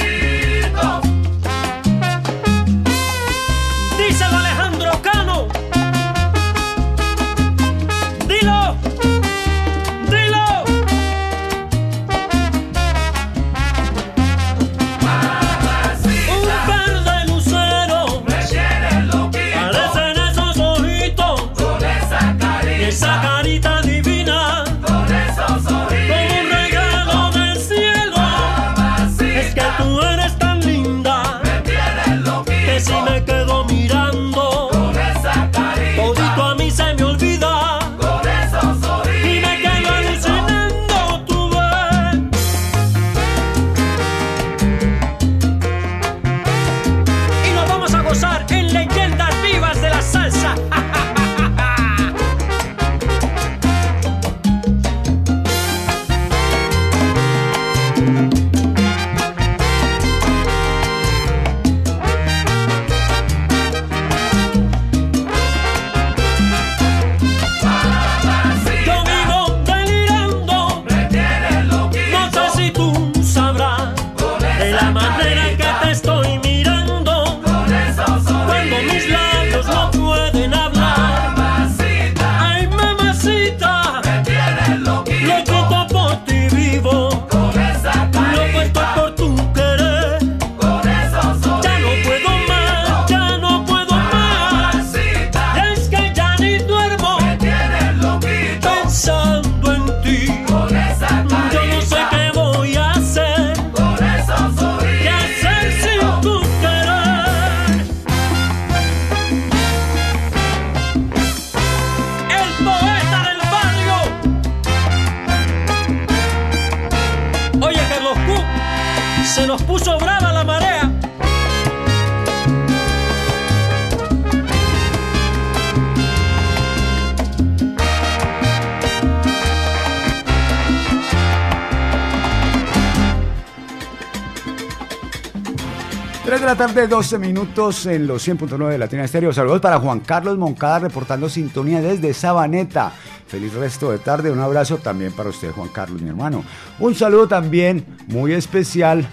Tarde, 136.67 136.87
12 136.87 137.17
minutos 137.17 137.87
en 137.87 138.05
los 138.05 138.27
100.9 138.27 138.69
de 138.69 138.77
Latina 138.77 139.03
Estéreo. 139.03 139.33
Saludos 139.33 139.61
para 139.61 139.79
Juan 139.79 140.01
Carlos 140.01 140.37
Moncada 140.37 140.77
reportando 140.77 141.27
sintonía 141.27 141.81
desde 141.81 142.13
Sabaneta. 142.13 142.91
Feliz 143.25 143.51
resto 143.55 143.89
de 143.89 143.97
tarde, 143.97 144.29
un 144.29 144.39
abrazo 144.39 144.77
también 144.77 145.11
para 145.11 145.29
usted, 145.29 145.49
Juan 145.53 145.69
Carlos, 145.69 146.03
mi 146.03 146.09
hermano. 146.09 146.43
Un 146.77 146.93
saludo 146.93 147.27
también 147.27 147.83
muy 148.05 148.33
especial 148.33 149.07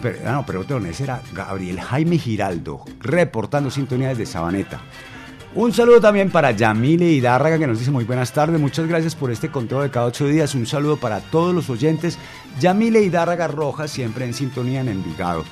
pero, 0.00 0.18
ah, 0.26 0.42
no, 0.50 0.60
otro, 0.60 0.78
ese 0.86 1.02
era 1.02 1.20
Gabriel 1.34 1.78
Jaime 1.80 2.16
Giraldo, 2.16 2.82
reportando 2.98 3.70
sintonía 3.70 4.08
desde 4.08 4.24
Sabaneta. 4.24 4.80
Un 5.54 5.70
saludo 5.74 6.00
también 6.00 6.30
para 6.30 6.52
Yamile 6.52 7.12
Hidárraga 7.12 7.58
que 7.58 7.66
nos 7.66 7.78
dice 7.78 7.90
muy 7.90 8.04
buenas 8.04 8.32
tardes, 8.32 8.58
muchas 8.58 8.88
gracias 8.88 9.14
por 9.14 9.30
este 9.30 9.50
conteo 9.50 9.82
de 9.82 9.90
cada 9.90 10.06
ocho 10.06 10.26
días. 10.26 10.54
Un 10.54 10.66
saludo 10.66 10.96
para 10.96 11.20
todos 11.20 11.54
los 11.54 11.68
oyentes. 11.68 12.18
Yamile 12.58 13.02
Hidárraga 13.02 13.48
Rojas, 13.48 13.90
siempre 13.90 14.24
en 14.24 14.32
sintonía 14.32 14.80
en 14.80 14.88
Envigado. 14.88 15.44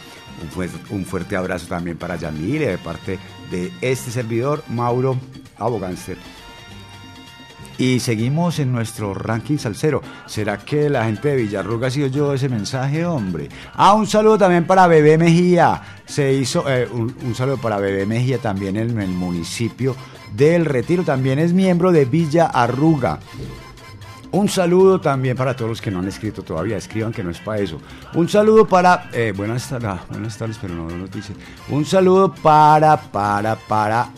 Un 0.42 0.48
fuerte, 0.48 0.78
un 0.90 1.04
fuerte 1.04 1.36
abrazo 1.36 1.66
también 1.68 1.96
para 1.96 2.16
Yamile 2.16 2.66
de 2.66 2.78
parte 2.78 3.18
de 3.50 3.72
este 3.80 4.10
servidor, 4.10 4.62
Mauro 4.68 5.16
Abogánster. 5.58 6.16
Y 7.78 8.00
seguimos 8.00 8.58
en 8.58 8.70
nuestro 8.70 9.14
ranking 9.14 9.56
salsero. 9.56 10.02
¿Será 10.26 10.58
que 10.58 10.90
la 10.90 11.04
gente 11.04 11.28
de 11.28 11.36
Villarruga 11.36 11.88
ha 11.88 11.90
sido 11.90 12.06
yo 12.06 12.34
ese 12.34 12.48
mensaje, 12.48 13.04
hombre? 13.06 13.48
Ah, 13.74 13.94
un 13.94 14.06
saludo 14.06 14.38
también 14.38 14.66
para 14.66 14.86
Bebé 14.86 15.16
Mejía. 15.16 15.80
Se 16.04 16.32
hizo 16.32 16.68
eh, 16.68 16.88
un, 16.92 17.14
un 17.24 17.34
saludo 17.34 17.56
para 17.56 17.78
Bebé 17.78 18.04
Mejía 18.04 18.38
también 18.38 18.76
en 18.76 19.00
el 19.00 19.08
municipio 19.08 19.96
del 20.34 20.64
Retiro. 20.64 21.02
También 21.02 21.38
es 21.38 21.52
miembro 21.52 21.92
de 21.92 22.04
Villa 22.04 22.46
Arruga. 22.46 23.18
Un 24.32 24.48
saludo 24.48 24.98
también 24.98 25.36
para 25.36 25.54
todos 25.54 25.68
los 25.68 25.80
que 25.82 25.90
no 25.90 25.98
han 25.98 26.08
escrito 26.08 26.42
todavía, 26.42 26.78
escriban 26.78 27.12
que 27.12 27.22
no 27.22 27.30
es 27.30 27.38
para 27.38 27.60
eso. 27.60 27.78
Un 28.14 28.30
saludo 28.30 28.66
para, 28.66 29.10
eh, 29.12 29.34
buenas, 29.36 29.68
tardes, 29.68 29.90
ah, 29.90 30.04
buenas 30.08 30.38
tardes, 30.38 30.58
pero 30.58 30.74
no 30.74 30.88
nos 30.88 31.10
dice. 31.10 31.34
Un 31.68 31.84
saludo 31.84 32.32
para, 32.32 32.96
para, 32.96 33.56
para 33.56 34.08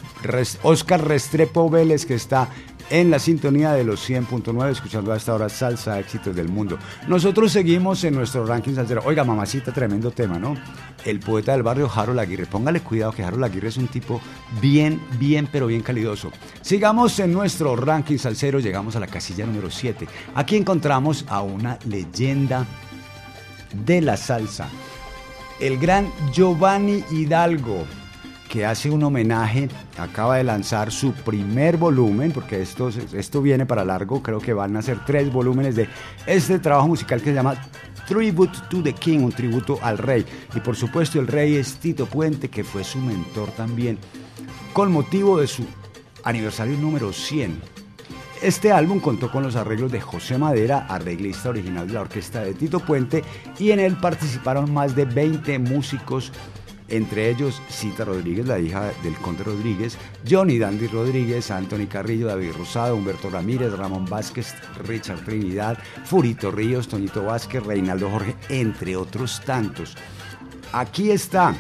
Oscar 0.63 1.05
Restrepo 1.05 1.69
Vélez, 1.69 2.07
que 2.07 2.15
está 2.15 2.49
en 2.91 3.11
la 3.11 3.19
sintonía 3.19 3.73
de 3.73 3.85
los 3.85 4.09
100.9, 4.09 4.71
escuchando 4.71 5.13
a 5.13 5.17
esta 5.17 5.35
hora 5.35 5.49
Salsa 5.49 5.99
Éxitos 5.99 6.35
del 6.35 6.49
Mundo. 6.49 6.79
Nosotros 7.09 7.53
seguimos 7.53 8.05
en 8.05 8.15
nuestro 8.15 8.45
ranking 8.47 8.75
salsero. 8.75 9.03
Oiga, 9.05 9.25
mamacita, 9.25 9.73
tremendo 9.73 10.11
tema, 10.11 10.39
¿no? 10.39 10.57
El 11.05 11.21
poeta 11.21 11.53
del 11.53 11.63
barrio, 11.63 11.91
Harold 11.93 12.21
Aguirre. 12.21 12.47
Póngale 12.47 12.81
cuidado 12.81 13.13
que 13.13 13.23
Harold 13.23 13.45
Aguirre 13.45 13.69
es 13.69 13.77
un 13.77 13.89
tipo 13.89 14.21
bien, 14.61 15.01
bien, 15.19 15.49
pero 15.51 15.67
bien 15.67 15.83
calidoso. 15.83 16.31
Sigamos 16.61 17.19
en 17.21 17.33
nuestro 17.33 17.77
ranking 17.77 18.19
salsero, 18.19 18.61
llegamos 18.61 18.97
a 18.97 19.01
la 19.01 19.07
casilla 19.07 19.47
número 19.47 19.71
7. 19.71 20.07
Aquí 20.35 20.57
encontramos 20.57 21.25
a 21.29 21.43
una 21.43 21.79
leyenda 21.87 22.67
de 23.85 24.01
la 24.01 24.17
salsa, 24.17 24.69
el 25.61 25.79
gran 25.79 26.11
Giovanni 26.33 27.05
Hidalgo, 27.11 27.85
que 28.55 28.65
hace 28.65 28.89
un 28.89 29.03
homenaje, 29.03 29.69
acaba 29.99 30.37
de 30.37 30.45
lanzar 30.45 30.93
su 30.93 31.13
primer 31.13 31.77
volumen, 31.77 32.31
porque 32.31 32.63
esto, 32.63 32.89
esto 32.89 33.43
viene 33.43 33.67
para 33.67 33.85
largo, 33.85 34.23
creo 34.23 34.39
que 34.39 34.53
van 34.53 34.77
a 34.77 34.83
ser 34.83 35.05
tres 35.05 35.33
volúmenes 35.33 35.75
de 35.75 35.89
este 36.25 36.61
trabajo 36.61 36.87
musical 36.87 37.19
que 37.19 37.31
se 37.31 37.35
llama 37.35 37.57
Tribute 38.07 38.57
to 38.71 38.81
the 38.81 38.93
King, 38.93 39.25
un 39.25 39.33
tributo 39.33 39.81
al 39.83 39.99
rey. 39.99 40.25
Y 40.55 40.61
por 40.61 40.77
supuesto 40.77 41.19
el 41.19 41.27
rey 41.27 41.57
es 41.57 41.79
Tito 41.79 42.07
Puente, 42.07 42.49
que 42.49 42.63
fue 42.63 42.85
su 42.85 43.01
mentor 43.01 43.51
también, 43.51 43.99
con 44.73 44.93
motivo 44.93 45.41
de 45.41 45.49
su 45.49 45.67
aniversario 46.23 46.79
número 46.79 47.13
100. 47.13 47.61
Este 48.41 48.71
álbum 48.71 49.01
contó 49.01 49.33
con 49.33 49.43
los 49.43 49.57
arreglos 49.57 49.91
de 49.91 50.01
José 50.01 50.39
Madera, 50.39 50.87
arreglista 50.89 51.49
original 51.49 51.89
de 51.89 51.95
la 51.95 52.03
orquesta 52.03 52.43
de 52.43 52.55
Tito 52.55 52.79
Puente, 52.79 53.25
y 53.59 53.73
en 53.73 53.81
él 53.81 53.97
participaron 53.97 54.73
más 54.73 54.95
de 54.95 55.07
20 55.07 55.59
músicos, 55.59 56.31
entre 56.97 57.31
ellos 57.31 57.61
Cita 57.69 58.05
Rodríguez, 58.05 58.47
la 58.47 58.59
hija 58.59 58.93
del 59.03 59.15
Conde 59.17 59.45
Rodríguez, 59.45 59.97
Johnny 60.29 60.59
Dandy 60.59 60.87
Rodríguez, 60.87 61.51
Anthony 61.51 61.87
Carrillo, 61.89 62.27
David 62.29 62.53
Rosado, 62.57 62.97
Humberto 62.97 63.31
Ramírez, 63.31 63.73
Ramón 63.73 64.05
Vázquez, 64.05 64.55
Richard 64.87 65.25
Trinidad, 65.25 65.79
Furito 66.05 66.51
Ríos, 66.51 66.89
Toñito 66.89 67.25
Vázquez, 67.25 67.65
Reinaldo 67.65 68.11
Jorge, 68.11 68.35
entre 68.49 68.97
otros 68.97 69.41
tantos. 69.45 69.97
Aquí 70.73 71.11
está 71.11 71.55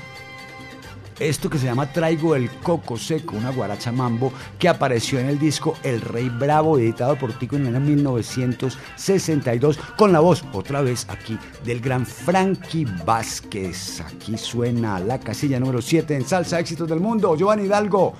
esto 1.18 1.48
que 1.48 1.58
se 1.58 1.66
llama 1.66 1.92
Traigo 1.92 2.34
el 2.34 2.50
Coco 2.50 2.96
Seco, 2.96 3.36
una 3.36 3.50
guaracha 3.50 3.92
mambo 3.92 4.32
que 4.58 4.68
apareció 4.68 5.18
en 5.18 5.28
el 5.28 5.38
disco 5.38 5.76
El 5.82 6.00
Rey 6.00 6.28
Bravo, 6.28 6.78
editado 6.78 7.16
por 7.16 7.32
Tico 7.38 7.56
en 7.56 7.66
el 7.66 7.76
año 7.76 7.86
1962, 7.86 9.78
con 9.96 10.12
la 10.12 10.20
voz, 10.20 10.44
otra 10.52 10.82
vez 10.82 11.06
aquí, 11.08 11.38
del 11.64 11.80
gran 11.80 12.06
Frankie 12.06 12.86
Vázquez. 13.04 14.00
Aquí 14.00 14.36
suena 14.38 14.98
la 14.98 15.20
casilla 15.20 15.60
número 15.60 15.80
7 15.80 16.14
en 16.16 16.24
Salsa 16.24 16.60
Éxitos 16.60 16.88
del 16.88 17.00
Mundo. 17.00 17.36
Giovanni 17.36 17.64
Hidalgo, 17.64 18.14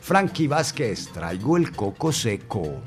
Frankie 0.00 0.48
Vázquez, 0.48 1.08
Traigo 1.12 1.56
el 1.56 1.72
Coco 1.72 2.12
Seco. 2.12 2.82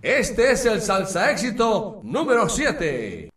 Este 0.00 0.52
es 0.52 0.64
el 0.64 0.80
salsa 0.80 1.30
éxito 1.32 2.00
número 2.04 2.48
7. 2.48 3.30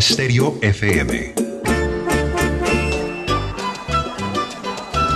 Stereo 0.00 0.56
FM. 0.62 1.34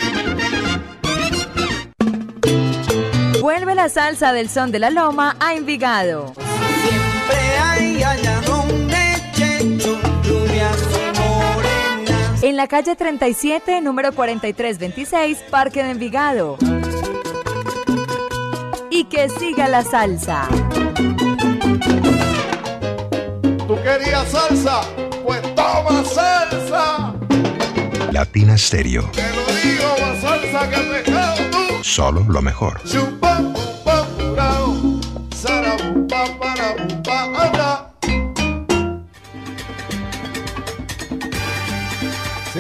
Vuelve 3.41 3.75
la 3.75 3.89
salsa 3.89 4.33
del 4.33 4.49
son 4.49 4.71
de 4.71 4.79
la 4.79 4.91
loma 4.91 5.35
a 5.41 5.55
Envigado. 5.55 6.35
En 12.43 12.57
la 12.57 12.69
calle 12.69 12.97
37, 12.97 13.81
número 13.81 14.13
4326, 14.13 15.45
Parque 15.51 15.83
de 15.83 15.91
Envigado. 15.91 16.57
Y 18.89 19.05
que 19.05 19.29
siga 19.29 19.69
la 19.69 19.83
salsa. 19.83 20.49
¿Tú 23.67 23.77
querías 23.83 24.29
salsa? 24.31 24.81
Pues 25.25 25.43
toma 25.55 26.03
salsa. 26.05 27.15
Latina 28.13 28.57
Stereo. 28.57 29.11
Te 29.13 29.23
lo 29.23 29.45
digo, 29.63 29.95
más 30.01 30.21
salsa 30.23 30.71
que 30.71 30.77
pescado 30.77 31.43
tú. 31.51 31.85
Solo 31.85 32.25
lo 32.29 32.41
mejor. 32.41 32.81
Chupa, 32.85 33.43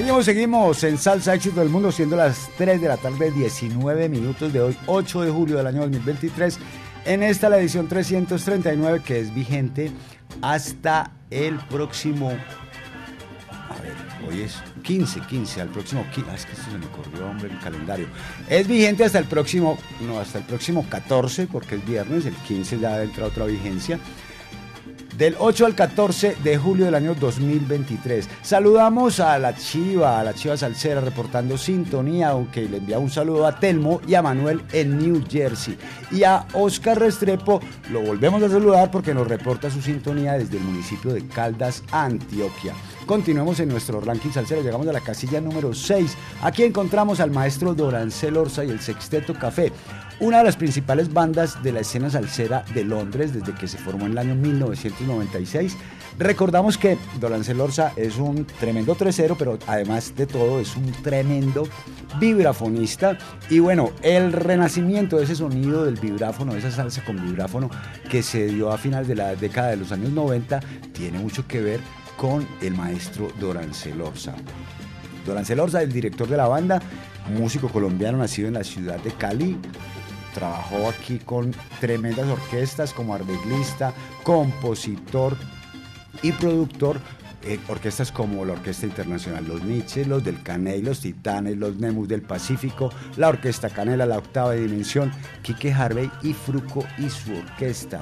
Seguimos, 0.07 0.25
seguimos 0.25 0.85
en 0.85 0.99
Salsa 0.99 1.35
Éxito 1.35 1.59
del 1.59 1.69
Mundo, 1.69 1.91
siendo 1.91 2.15
las 2.15 2.49
3 2.57 2.81
de 2.81 2.87
la 2.87 2.97
tarde, 2.97 3.33
19 3.33 4.09
minutos 4.09 4.53
de 4.53 4.61
hoy, 4.61 4.77
8 4.87 5.23
de 5.23 5.31
julio 5.33 5.57
del 5.57 5.67
año 5.67 5.81
2023. 5.81 6.61
En 7.07 7.25
esta 7.25 7.49
la 7.49 7.59
edición 7.59 7.89
339 7.89 9.03
que 9.05 9.19
es 9.19 9.35
vigente 9.35 9.91
hasta 10.43 11.11
el 11.29 11.57
próximo. 11.59 12.29
A 12.31 13.83
ver, 13.83 13.95
hoy 14.29 14.43
es 14.43 14.55
15, 14.85 15.23
15, 15.23 15.61
al 15.61 15.69
próximo. 15.71 16.07
qui- 16.15 16.25
Ah, 16.31 16.37
es 16.37 16.47
que 16.47 16.53
esto 16.53 16.71
se 16.71 16.79
me 16.79 16.87
corrió, 16.87 17.27
hombre, 17.29 17.51
el 17.51 17.59
calendario. 17.59 18.07
Es 18.49 18.69
vigente 18.69 19.03
hasta 19.05 19.19
el 19.19 19.25
próximo, 19.25 19.77
no, 20.03 20.21
hasta 20.21 20.39
el 20.39 20.45
próximo 20.45 20.87
14, 20.89 21.49
porque 21.49 21.75
es 21.75 21.85
viernes, 21.85 22.27
el 22.27 22.35
15 22.37 22.79
ya 22.79 23.03
entra 23.03 23.27
otra 23.27 23.45
vigencia. 23.47 23.99
Del 25.17 25.35
8 25.39 25.65
al 25.65 25.75
14 25.75 26.37
de 26.45 26.59
julio 26.59 26.85
del 26.85 26.95
año 26.95 27.15
2023. 27.15 28.29
Saludamos 28.43 29.19
a 29.19 29.39
la 29.39 29.57
Chiva, 29.57 30.21
a 30.21 30.25
la 30.25 30.35
Chiva 30.35 30.59
Salsera 30.59 31.01
reportando 31.01 31.57
sintonía, 31.57 32.29
aunque 32.29 32.69
le 32.69 32.77
envía 32.77 32.99
un 32.99 33.09
saludo 33.09 33.47
a 33.47 33.59
Telmo 33.59 34.03
y 34.07 34.15
a 34.15 34.21
Manuel 34.21 34.61
en 34.73 34.99
New 34.99 35.25
Jersey. 35.27 35.79
Y 36.11 36.25
a 36.25 36.47
Oscar 36.53 36.99
Restrepo 36.99 37.61
lo 37.91 38.03
volvemos 38.03 38.43
a 38.43 38.51
saludar 38.51 38.91
porque 38.91 39.15
nos 39.15 39.27
reporta 39.27 39.71
su 39.71 39.81
sintonía 39.81 40.35
desde 40.35 40.59
el 40.59 40.65
municipio 40.65 41.15
de 41.15 41.27
Caldas, 41.27 41.83
Antioquia. 41.93 42.75
Continuemos 43.07 43.59
en 43.61 43.71
nuestro 43.71 44.03
ranking 44.03 44.31
salsero, 44.31 44.63
llegamos 44.63 44.87
a 44.89 44.93
la 44.93 45.01
casilla 45.01 45.41
número 45.41 45.73
6. 45.73 46.15
Aquí 46.43 46.63
encontramos 46.65 47.21
al 47.21 47.31
maestro 47.31 47.73
Dorancel 47.73 48.37
Orza 48.37 48.65
y 48.65 48.71
el 48.71 48.81
Sexteto 48.81 49.33
Café 49.33 49.73
una 50.21 50.39
de 50.39 50.45
las 50.45 50.57
principales 50.57 51.13
bandas 51.13 51.63
de 51.63 51.73
la 51.73 51.81
escena 51.81 52.11
salsera 52.11 52.65
de 52.75 52.85
Londres 52.85 53.35
desde 53.35 53.55
que 53.55 53.69
se 53.69 53.79
formó 53.79 54.07
en 54.07 54.13
el 54.13 54.19
año 54.19 54.35
1996. 54.35 55.77
Recordamos 56.19 56.79
que 56.79 56.97
Dolancel 57.21 57.61
Orza 57.61 57.93
es 57.97 58.17
un 58.17 58.47
tremendo 58.47 58.95
tresero, 58.95 59.37
pero 59.37 59.59
además 59.67 60.15
de 60.17 60.27
todo 60.27 60.61
es 60.61 60.75
un 60.75 60.91
tremendo 61.03 61.69
vibrafonista. 62.19 63.19
Y 63.51 63.59
bueno, 63.59 63.93
el 64.03 64.33
renacimiento 64.33 65.19
de 65.19 65.25
ese 65.25 65.37
sonido 65.37 65.85
del 65.85 65.97
vibráfono, 65.97 66.55
de 66.55 66.61
esa 66.61 66.71
salsa 66.71 67.05
con 67.05 67.23
vibráfono 67.23 67.69
que 68.11 68.23
se 68.23 68.47
dio 68.47 68.73
a 68.73 68.79
finales 68.79 69.09
de 69.09 69.17
la 69.17 69.35
década 69.35 69.69
de 69.69 69.77
los 69.77 69.93
años 69.93 70.11
90, 70.13 70.61
tiene 70.93 71.19
mucho 71.19 71.47
que 71.47 71.61
ver 71.61 71.81
con 72.17 72.49
el 72.63 72.75
maestro 72.75 73.29
Dorancel 73.39 74.01
Orza. 74.01 74.35
Dorancel 75.27 75.61
Orza, 75.61 75.83
el 75.83 75.93
director 75.93 76.27
de 76.29 76.39
la 76.39 76.49
banda, 76.49 76.81
músico 77.37 77.69
colombiano 77.69 78.17
nacido 78.17 78.49
en 78.49 78.55
la 78.55 78.65
ciudad 78.65 78.99
de 79.01 79.11
Cali, 79.11 79.59
trabajó 80.37 80.91
aquí 80.91 81.19
con 81.19 81.55
tremendas 81.81 82.29
orquestas 82.29 82.93
como 82.93 83.15
arreglista, 83.15 83.95
compositor 84.23 85.35
y 86.23 86.31
productor. 86.33 87.01
Eh, 87.47 87.61
orquestas 87.69 88.11
como 88.11 88.45
la 88.45 88.55
Orquesta 88.55 88.87
Internacional 88.87 89.47
Los 89.47 89.63
Nietzsche, 89.63 90.05
los 90.05 90.25
del 90.25 90.43
Caney, 90.43 90.83
los 90.83 91.01
Titanes, 91.01 91.57
los 91.57 91.77
Nemus 91.77 92.09
del 92.09 92.23
Pacífico, 92.23 92.93
la 93.17 93.29
Orquesta 93.29 93.71
Canela, 93.71 94.05
la 94.05 94.19
Octava 94.19 94.53
Dimensión, 94.53 95.13
Quique 95.43 95.73
Harvey 95.73 96.11
y 96.23 96.33
Fruco 96.33 96.85
y 96.99 97.09
su 97.09 97.33
orquesta. 97.37 98.01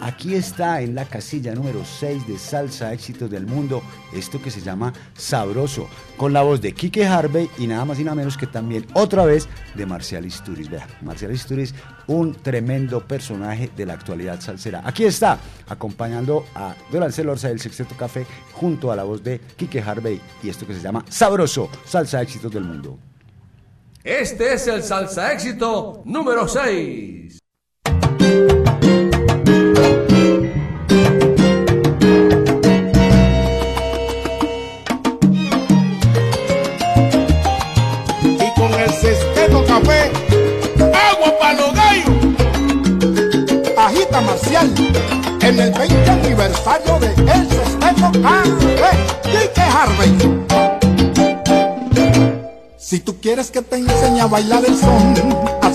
Aquí 0.00 0.34
está 0.34 0.80
en 0.80 0.94
la 0.94 1.04
casilla 1.04 1.54
número 1.54 1.84
6 1.84 2.26
de 2.26 2.38
Salsa 2.38 2.92
Éxitos 2.92 3.30
del 3.30 3.46
Mundo, 3.46 3.82
esto 4.14 4.40
que 4.40 4.50
se 4.50 4.60
llama 4.60 4.92
Sabroso, 5.14 5.88
con 6.16 6.32
la 6.32 6.42
voz 6.42 6.60
de 6.60 6.72
Quique 6.72 7.06
Harvey 7.06 7.48
y 7.58 7.66
nada 7.66 7.84
más 7.84 7.98
y 7.98 8.04
nada 8.04 8.16
menos 8.16 8.36
que 8.36 8.46
también 8.46 8.86
otra 8.94 9.24
vez 9.24 9.48
de 9.74 9.86
Marcial 9.86 10.24
Isturiz. 10.24 10.70
Vea, 10.70 10.86
Marcial 11.02 11.32
Isturiz, 11.32 11.74
un 12.06 12.34
tremendo 12.34 13.06
personaje 13.06 13.70
de 13.76 13.86
la 13.86 13.94
actualidad 13.94 14.40
salsera. 14.40 14.82
Aquí 14.84 15.04
está, 15.04 15.38
acompañando 15.68 16.46
a 16.54 16.74
Dorancel 16.90 17.28
Orza 17.28 17.48
del 17.48 17.60
Sexteto 17.60 17.94
Café, 17.96 18.26
junto 18.52 18.85
a 18.92 18.96
la 18.96 19.04
voz 19.04 19.22
de 19.22 19.40
Quique 19.56 19.80
Harvey 19.80 20.20
y 20.42 20.48
esto 20.48 20.66
que 20.66 20.74
se 20.74 20.80
llama 20.80 21.04
Sabroso, 21.08 21.68
Salsa 21.84 22.22
Éxitos 22.22 22.52
del 22.52 22.64
Mundo. 22.64 22.98
Este 24.06 24.54
es 24.54 24.68
el 24.68 24.84
salsa 24.84 25.32
éxito 25.32 26.02
número 26.04 26.46
6. 26.46 27.40
Bailar 54.36 54.62
el 54.66 54.76
son, 54.76 55.65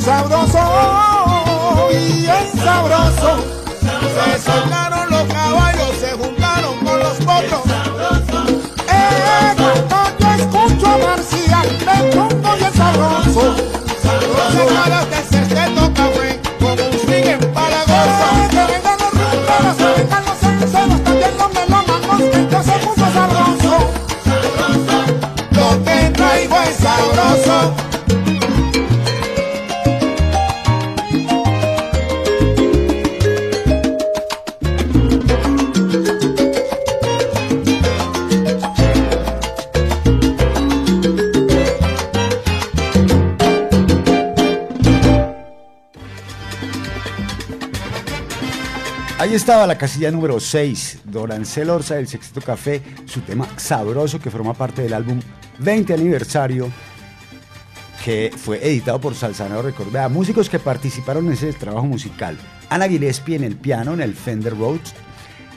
Sabroso, 0.00 0.58
bien 1.90 2.64
sabroso. 2.64 3.44
Se 3.80 4.42
soltaron 4.42 5.10
los 5.10 5.24
caballos, 5.24 5.90
se 6.00 6.12
juntaron 6.12 6.78
con 6.78 6.98
los 6.98 7.16
potros. 7.18 7.60
Eh, 8.88 9.54
cuando 9.58 10.18
yo 10.18 10.30
escucho 10.36 10.86
a 10.86 10.98
Marcial, 10.98 11.68
me 11.84 11.96
pongo 12.14 12.56
bien 12.56 12.72
sabroso. 12.72 13.56
Se 14.02 15.09
estaba 49.40 49.66
la 49.66 49.78
casilla 49.78 50.10
número 50.10 50.38
6, 50.38 50.98
Dorancel 51.04 51.70
Orza 51.70 51.94
del 51.94 52.06
Sexto 52.06 52.42
Café, 52.42 52.82
su 53.06 53.22
tema 53.22 53.48
sabroso 53.56 54.20
que 54.20 54.30
forma 54.30 54.52
parte 54.52 54.82
del 54.82 54.92
álbum 54.92 55.18
20 55.60 55.94
aniversario 55.94 56.70
que 58.04 58.30
fue 58.36 58.58
editado 58.62 59.00
por 59.00 59.14
Salsanero 59.14 59.62
Record. 59.62 59.90
Vea, 59.90 60.10
músicos 60.10 60.50
que 60.50 60.58
participaron 60.58 61.26
en 61.26 61.32
ese 61.32 61.54
trabajo 61.54 61.86
musical. 61.86 62.36
Ana 62.68 62.86
Gillespie 62.86 63.36
en 63.36 63.44
el 63.44 63.56
piano, 63.56 63.94
en 63.94 64.02
el 64.02 64.14
Fender 64.14 64.58
Rhodes. 64.58 64.92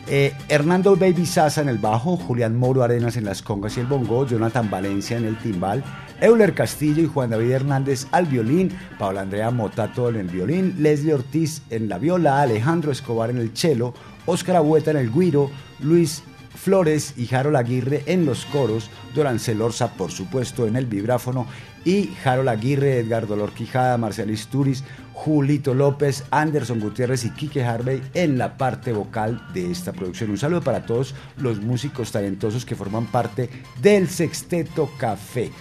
eh, 0.07 0.33
Hernando 0.47 0.95
Baby 0.95 1.25
Sasa 1.25 1.59
en 1.59 1.67
el 1.67 1.77
bajo, 1.77 2.15
Julián 2.15 2.57
Moro 2.57 2.83
Arenas 2.83 3.17
en 3.17 3.25
las 3.25 3.41
congas 3.41 3.75
y 3.75 3.81
el 3.81 3.87
bongo, 3.87 4.25
Jonathan 4.25 4.69
Valencia 4.69 5.17
en 5.17 5.25
el 5.25 5.37
timbal, 5.37 5.83
Euler 6.23 6.53
Castillo 6.53 7.03
y 7.03 7.05
Juan 7.05 7.31
David 7.31 7.51
Hernández 7.51 8.07
al 8.11 8.27
violín, 8.27 8.71
Paula 8.97 9.21
Andrea 9.21 9.51
Motato 9.51 10.07
en 10.07 10.15
el 10.15 10.27
violín, 10.29 10.75
Leslie 10.79 11.13
Ortiz 11.13 11.63
en 11.69 11.89
la 11.89 11.97
viola, 11.97 12.41
Alejandro 12.41 12.93
Escobar 12.93 13.29
en 13.29 13.39
el 13.39 13.51
cello, 13.53 13.93
Óscar 14.25 14.55
Agüeta 14.55 14.91
en 14.91 14.97
el 14.97 15.11
guiro, 15.11 15.51
Luis 15.81 16.23
Flores 16.55 17.15
y 17.17 17.33
Harold 17.35 17.57
Aguirre 17.57 18.03
en 18.05 18.25
los 18.25 18.45
coros, 18.45 18.89
Dorancel 19.13 19.61
Orza, 19.61 19.95
por 19.95 20.11
supuesto, 20.11 20.65
en 20.65 20.77
el 20.77 20.85
vibráfono, 20.85 21.45
y 21.83 22.11
Harold 22.23 22.47
Aguirre, 22.47 22.99
Edgar 22.99 23.27
Dolor 23.27 23.51
Quijada, 23.51 23.97
Marcelis 23.97 24.47
Turis, 24.47 24.85
Julito 25.13 25.73
López, 25.73 26.23
Anderson 26.31 26.79
Gutiérrez 26.79 27.25
y 27.25 27.31
Quique 27.31 27.63
Harvey 27.63 28.01
en 28.13 28.37
la 28.37 28.57
parte 28.57 28.93
vocal 28.93 29.45
de 29.53 29.71
esta 29.71 29.91
producción. 29.91 30.31
Un 30.31 30.37
saludo 30.37 30.61
para 30.61 30.85
todos 30.85 31.13
los 31.37 31.59
músicos 31.61 32.11
talentosos 32.11 32.65
que 32.65 32.75
forman 32.75 33.07
parte 33.07 33.49
del 33.81 34.07
Sexteto 34.07 34.89
Café. 34.97 35.51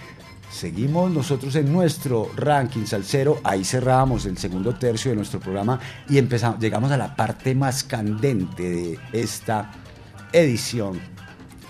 Seguimos 0.53 1.09
nosotros 1.09 1.55
en 1.55 1.73
nuestro 1.73 2.29
ranking 2.35 2.85
salsero, 2.85 3.41
ahí 3.43 3.63
cerramos 3.65 4.27
el 4.27 4.37
segundo 4.37 4.75
tercio 4.75 5.09
de 5.09 5.17
nuestro 5.17 5.39
programa 5.39 5.79
y 6.07 6.19
empezamos, 6.19 6.59
llegamos 6.59 6.91
a 6.91 6.97
la 6.97 7.15
parte 7.15 7.55
más 7.55 7.83
candente 7.83 8.61
de 8.61 8.99
esta 9.13 9.71
edición, 10.31 10.99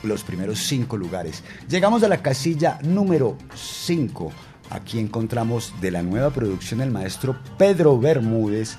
los 0.03 0.23
primeros 0.23 0.59
cinco 0.59 0.97
lugares. 0.97 1.45
Llegamos 1.69 2.03
a 2.03 2.09
la 2.09 2.21
casilla 2.21 2.77
número 2.83 3.37
5. 3.55 4.33
Aquí 4.69 4.99
encontramos 4.99 5.73
de 5.79 5.89
la 5.89 6.03
nueva 6.03 6.31
producción 6.31 6.81
del 6.81 6.91
maestro 6.91 7.37
Pedro 7.57 7.97
Bermúdez, 7.97 8.75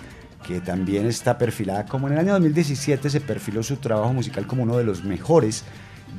que 0.46 0.60
también 0.60 1.06
está 1.06 1.38
perfilada 1.38 1.86
como 1.86 2.08
en 2.08 2.12
el 2.12 2.18
año 2.18 2.32
2017 2.34 3.08
se 3.08 3.22
perfiló 3.22 3.62
su 3.62 3.76
trabajo 3.76 4.12
musical 4.12 4.46
como 4.46 4.64
uno 4.64 4.76
de 4.76 4.84
los 4.84 5.02
mejores 5.02 5.64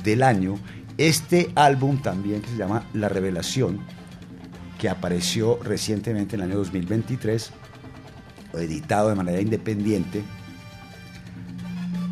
del 0.02 0.24
año. 0.24 0.58
Este 0.98 1.50
álbum 1.56 1.98
también 1.98 2.40
que 2.40 2.48
se 2.48 2.56
llama 2.56 2.86
La 2.94 3.10
Revelación, 3.10 3.80
que 4.78 4.88
apareció 4.88 5.58
recientemente 5.62 6.36
en 6.36 6.42
el 6.42 6.50
año 6.50 6.58
2023, 6.58 7.50
editado 8.54 9.10
de 9.10 9.14
manera 9.14 9.40
independiente, 9.40 10.24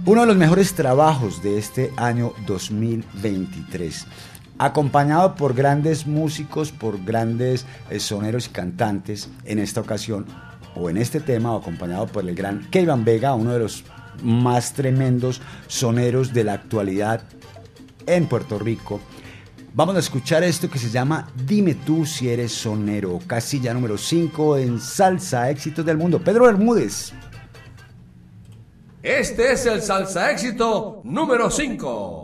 uno 0.05 0.21
de 0.21 0.27
los 0.27 0.37
mejores 0.37 0.75
trabajos 0.75 1.43
de 1.43 1.57
este 1.57 1.93
año 1.97 2.35
2023. 2.47 4.07
Acompañado 4.59 5.35
por 5.35 5.55
grandes 5.55 6.07
músicos, 6.07 6.71
por 6.71 7.03
grandes 7.03 7.65
eh, 7.89 7.99
soneros 7.99 8.49
y 8.49 8.51
cantantes, 8.51 9.31
en 9.47 9.61
esta 9.61 9.81
ocasión, 9.81 10.27
o 10.77 10.91
en 10.91 10.99
este 10.99 11.21
tema, 11.21 11.53
o 11.53 11.59
acompañado 11.59 12.07
por 12.07 12.29
el 12.29 12.35
gran 12.35 12.69
Kevin 12.71 13.03
Vega, 13.03 13.35
uno 13.35 13.55
de 13.55 13.61
los 13.61 13.83
más 14.23 14.75
tremendos 14.75 15.41
soneros 15.69 16.35
de 16.35 16.45
la 16.45 16.53
actualidad 16.53 17.23
en 18.07 18.27
Puerto 18.27 18.59
Rico. 18.59 19.01
Vamos 19.75 19.97
a 19.97 19.99
escuchar 19.99 20.45
esto 20.45 20.71
que 20.71 20.79
se 20.79 20.91
llama 20.91 21.29
Dime 21.47 21.75
tú 21.75 22.07
si 22.07 22.29
eres 22.29 22.53
sonero, 22.53 23.19
casilla 23.27 23.75
número 23.75 23.99
5 23.99 24.59
en 24.59 24.81
Salsa 24.81 25.51
Éxitos 25.51 25.85
del 25.85 25.99
Mundo. 25.99 26.21
Pedro 26.21 26.45
Bermúdez. 26.45 27.13
Este 29.05 29.53
es 29.53 29.67
el 29.67 29.83
salsa 29.83 30.31
éxito 30.31 31.03
número 31.05 31.51
5. 31.51 32.24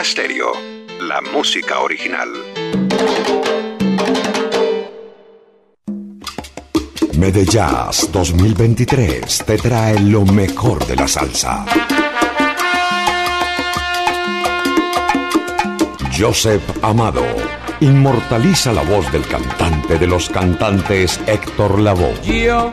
Latina 0.00 0.46
la 0.98 1.20
música 1.20 1.80
original. 1.80 2.28
Medellas 7.18 8.08
2023 8.10 9.44
te 9.44 9.58
trae 9.58 10.00
lo 10.00 10.24
mejor 10.24 10.86
de 10.86 10.96
la 10.96 11.06
salsa. 11.06 11.66
Joseph 16.18 16.62
Amado 16.80 17.26
inmortaliza 17.80 18.72
la 18.72 18.82
voz 18.82 19.12
del 19.12 19.26
cantante 19.26 19.98
de 19.98 20.06
los 20.06 20.30
cantantes 20.30 21.20
Héctor 21.26 21.78
Lavoe. 21.78 22.18
Yo 22.22 22.72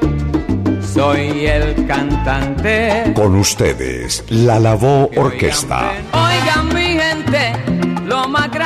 soy 0.82 1.46
el 1.46 1.86
cantante. 1.86 3.12
Con 3.14 3.36
ustedes, 3.36 4.24
la 4.30 4.62
Lavoe 4.62 5.10
Orquesta 5.18 5.92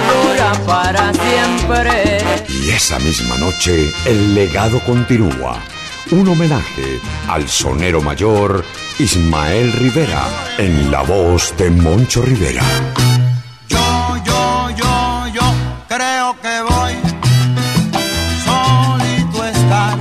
Dura 0.00 0.52
para 0.66 1.12
siempre. 1.12 2.18
Y 2.48 2.70
esa 2.70 2.98
misma 2.98 3.36
noche, 3.38 3.92
el 4.06 4.34
legado 4.34 4.80
continúa. 4.84 5.62
Un 6.10 6.26
homenaje 6.28 7.00
al 7.28 7.48
sonero 7.48 8.00
mayor 8.00 8.64
Ismael 8.98 9.72
Rivera 9.72 10.24
en 10.56 10.90
la 10.90 11.02
voz 11.02 11.54
de 11.56 11.70
Moncho 11.70 12.22
Rivera. 12.22 12.62
Yo, 13.68 14.16
yo, 14.24 14.70
yo, 14.70 15.26
yo 15.34 15.42
creo 15.86 16.34
que 16.40 16.62
voy 16.62 16.94
solito 18.44 19.42
a 19.42 19.50
estar 19.50 19.98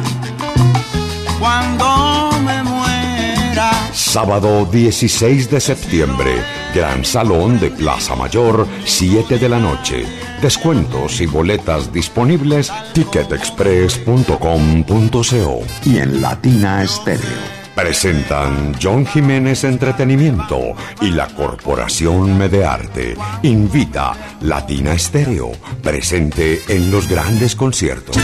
cuando 1.39 2.31
me 2.41 2.63
muera. 2.63 3.71
Sábado 3.93 4.65
16 4.65 5.51
de 5.51 5.59
septiembre, 5.59 6.41
Gran 6.77 7.03
Salón 7.03 7.59
de 7.59 7.71
Plaza 7.71 8.15
Mayor, 8.15 8.67
7 8.85 9.39
de 9.39 9.49
la 9.49 9.57
noche. 9.57 10.05
Descuentos 10.43 11.19
y 11.21 11.25
boletas 11.25 11.91
disponibles 11.91 12.71
ticketexpress.com.co 12.93 15.63
y 15.85 15.97
en 15.97 16.21
Latina 16.21 16.83
Estéreo. 16.83 17.39
Presentan 17.73 18.75
John 18.79 19.07
Jiménez 19.07 19.63
Entretenimiento 19.63 20.75
y 21.01 21.09
la 21.09 21.25
Corporación 21.29 22.37
Medearte. 22.37 23.17
Invita 23.41 24.13
Latina 24.41 24.93
Estéreo, 24.93 25.53
presente 25.81 26.61
en 26.67 26.91
los 26.91 27.09
grandes 27.09 27.55
conciertos. 27.55 28.17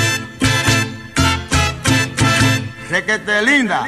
Requete 2.87 3.41
linda. 3.41 3.87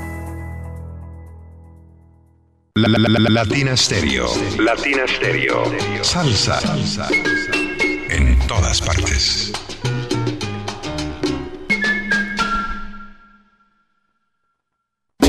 La, 2.75 2.87
la, 2.87 2.97
la, 2.99 3.09
la- 3.19 3.29
Latina 3.29 3.75
Stereo. 3.75 4.27
Latina 4.59 5.03
Stereo. 5.07 5.63
Salsa. 6.03 6.59
En 8.09 8.39
todas 8.47 8.81
partes. 8.81 9.51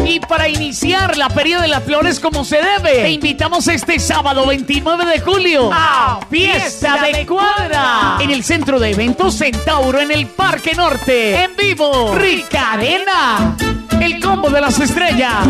Y 0.04 0.18
para 0.20 0.48
iniciar 0.48 1.16
la 1.16 1.30
Feria 1.30 1.60
de 1.60 1.68
las 1.68 1.84
Flores 1.84 2.18
como 2.18 2.44
se 2.44 2.56
debe, 2.56 3.02
te 3.02 3.10
invitamos 3.10 3.68
este 3.68 3.98
sábado 3.98 4.46
29 4.46 5.04
de 5.06 5.20
julio 5.20 5.70
a 5.72 6.20
Fiesta 6.28 7.02
de 7.02 7.24
Cuadra 7.26 8.16
en 8.20 8.30
el 8.30 8.42
centro 8.42 8.80
de 8.80 8.90
eventos 8.90 9.36
Centauro 9.38 10.00
en 10.00 10.10
el 10.10 10.26
Parque 10.26 10.74
Norte. 10.74 11.44
En 11.44 11.56
vivo, 11.56 12.14
Rica 12.16 12.72
Arena. 12.72 13.56
El 14.00 14.20
combo 14.20 14.50
de 14.50 14.60
las 14.60 14.78
estrellas. 14.80 15.46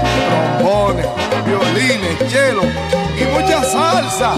trombones, 0.59 1.07
violines, 1.43 2.31
chelo 2.31 2.61
y 3.19 3.23
mucha 3.33 3.63
salsa. 3.63 4.35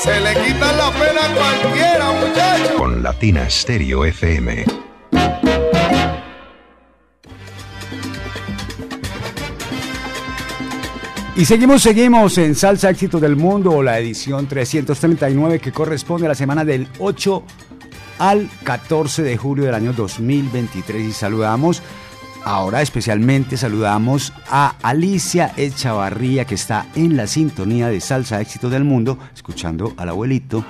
Se 0.00 0.20
le 0.20 0.34
quita 0.34 0.72
la 0.72 0.90
pena 0.92 1.24
a 1.24 1.34
cualquiera, 1.34 2.12
muchachos. 2.12 2.70
Con 2.76 3.02
Latina 3.02 3.50
Stereo 3.50 4.04
FM. 4.04 4.64
Y 11.36 11.44
seguimos, 11.44 11.82
seguimos 11.82 12.38
en 12.38 12.54
Salsa 12.54 12.90
Éxito 12.90 13.18
del 13.18 13.34
Mundo, 13.34 13.82
la 13.82 13.98
edición 13.98 14.46
339 14.46 15.58
que 15.58 15.72
corresponde 15.72 16.26
a 16.26 16.28
la 16.28 16.36
semana 16.36 16.64
del 16.64 16.86
8 17.00 17.42
al 18.20 18.48
14 18.62 19.24
de 19.24 19.36
julio 19.36 19.64
del 19.64 19.74
año 19.74 19.92
2023. 19.92 21.04
Y 21.04 21.12
saludamos, 21.12 21.82
ahora 22.44 22.82
especialmente 22.82 23.56
saludamos 23.56 24.32
a 24.50 24.74
Alicia 24.82 25.52
Echavarría 25.56 26.44
que 26.44 26.54
está 26.54 26.86
en 26.94 27.16
la 27.16 27.26
sintonía 27.26 27.88
de 27.88 28.00
Salsa 28.00 28.40
Éxito 28.40 28.70
del 28.70 28.84
Mundo, 28.84 29.18
escuchando 29.34 29.94
al 29.96 30.10
abuelito. 30.10 30.64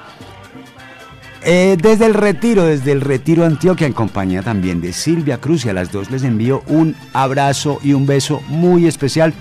Eh, 1.47 1.77
desde 1.81 2.07
el 2.07 2.15
retiro, 2.15 2.65
desde 2.65 2.93
el 2.93 3.03
retiro 3.03 3.45
Antioquia, 3.45 3.87
en 3.87 3.93
compañía 3.93 4.43
también 4.43 4.81
de 4.81 4.95
Silvia 4.95 5.39
Cruz, 5.39 5.67
y 5.67 5.69
a 5.69 5.75
las 5.75 5.93
dos 5.93 6.11
les 6.11 6.23
envío 6.23 6.63
un 6.69 6.97
abrazo 7.13 7.81
y 7.83 7.93
un 7.93 8.07
beso 8.07 8.41
muy 8.49 8.87
especial. 8.87 9.35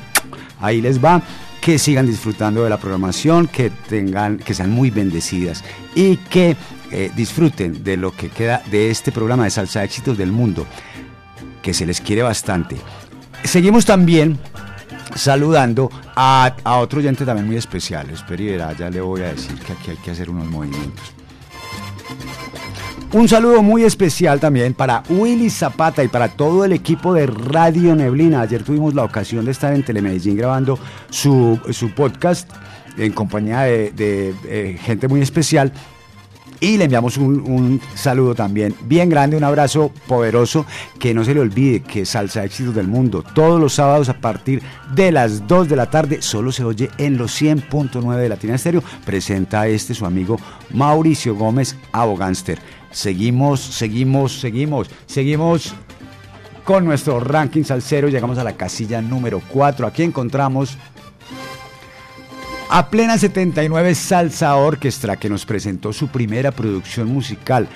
Ahí 0.59 0.81
les 0.81 1.03
va. 1.03 1.21
Que 1.61 1.79
sigan 1.79 2.05
disfrutando 2.05 2.61
de 2.61 2.69
la 2.69 2.77
programación, 2.77 3.47
que 3.47 3.69
tengan, 3.69 4.37
que 4.37 4.53
sean 4.53 4.69
muy 4.69 4.89
bendecidas 4.89 5.63
y 5.95 6.17
que 6.17 6.57
eh, 6.91 7.09
disfruten 7.15 7.85
de 7.85 7.95
lo 7.95 8.11
que 8.11 8.27
queda 8.27 8.61
de 8.69 8.91
este 8.91 9.13
programa 9.13 9.45
de 9.45 9.49
Salsa 9.49 9.81
Éxitos 9.83 10.17
del 10.17 10.33
Mundo, 10.33 10.67
que 11.63 11.73
se 11.73 11.87
les 11.87 11.99
quiere 11.99 12.21
bastante. 12.21 12.77
Seguimos 13.43 13.85
también 13.85 14.37
saludando 15.15 15.89
a, 16.15 16.55
a 16.63 16.77
otro 16.77 16.99
oyente 16.99 17.25
también 17.25 17.47
muy 17.47 17.55
especial. 17.55 18.07
Espera 18.11 18.73
ya 18.73 18.91
le 18.91 19.01
voy 19.01 19.21
a 19.21 19.33
decir 19.33 19.57
que 19.59 19.73
aquí 19.73 19.91
hay 19.91 19.97
que 19.97 20.11
hacer 20.11 20.29
unos 20.29 20.45
movimientos. 20.47 21.13
Un 23.13 23.27
saludo 23.27 23.61
muy 23.61 23.83
especial 23.83 24.39
también 24.39 24.73
para 24.73 25.03
Willy 25.07 25.51
Zapata 25.51 26.03
y 26.03 26.07
para 26.07 26.29
todo 26.29 26.65
el 26.65 26.73
equipo 26.73 27.13
de 27.13 27.27
Radio 27.27 27.95
Neblina. 27.95 28.41
Ayer 28.41 28.63
tuvimos 28.63 28.95
la 28.95 29.03
ocasión 29.03 29.45
de 29.45 29.51
estar 29.51 29.71
en 29.71 29.83
Telemedellín 29.83 30.35
grabando 30.35 30.79
su, 31.11 31.59
su 31.69 31.91
podcast 31.91 32.49
en 32.97 33.11
compañía 33.11 33.61
de, 33.61 33.91
de, 33.91 34.33
eh, 34.47 34.79
gente 34.81 35.07
muy 35.07 35.21
especial. 35.21 35.71
Y 36.63 36.77
le 36.77 36.85
enviamos 36.85 37.17
un, 37.17 37.41
un 37.41 37.81
saludo 37.93 38.33
también 38.33 38.73
bien 38.85 39.09
grande, 39.09 39.35
un 39.35 39.43
abrazo 39.43 39.91
poderoso. 40.07 40.65
Que 40.97 41.13
no 41.13 41.25
se 41.25 41.33
le 41.33 41.41
olvide 41.41 41.81
que 41.81 42.05
Salsa 42.05 42.45
Éxitos 42.45 42.73
del 42.73 42.87
Mundo, 42.87 43.21
todos 43.35 43.59
los 43.59 43.73
sábados 43.73 44.07
a 44.07 44.13
partir 44.13 44.63
de 44.95 45.11
las 45.11 45.45
2 45.45 45.67
de 45.67 45.75
la 45.75 45.89
tarde, 45.89 46.21
solo 46.21 46.53
se 46.53 46.63
oye 46.63 46.89
en 46.97 47.17
los 47.17 47.41
100.9 47.41 48.15
de 48.15 48.29
Latina 48.29 48.55
Estéreo. 48.55 48.81
Presenta 49.05 49.67
este 49.67 49.93
su 49.93 50.05
amigo 50.05 50.39
Mauricio 50.69 51.35
Gómez, 51.35 51.75
Abogánster. 51.91 52.59
Seguimos, 52.91 53.59
seguimos, 53.59 54.39
seguimos, 54.39 54.89
seguimos 55.05 55.75
con 56.63 56.85
nuestro 56.85 57.19
ranking 57.19 57.65
salsero. 57.65 58.07
Llegamos 58.07 58.37
a 58.37 58.43
la 58.45 58.53
casilla 58.53 59.01
número 59.01 59.41
4. 59.49 59.85
Aquí 59.85 60.03
encontramos 60.03 60.77
A 62.69 62.89
Plena 62.89 63.17
79 63.17 63.95
Salsa 63.95 64.55
Orquestra, 64.55 65.17
que 65.17 65.29
nos 65.29 65.45
presentó 65.45 65.93
su 65.93 66.07
primera 66.07 66.51
producción 66.51 67.07
musical. 67.07 67.67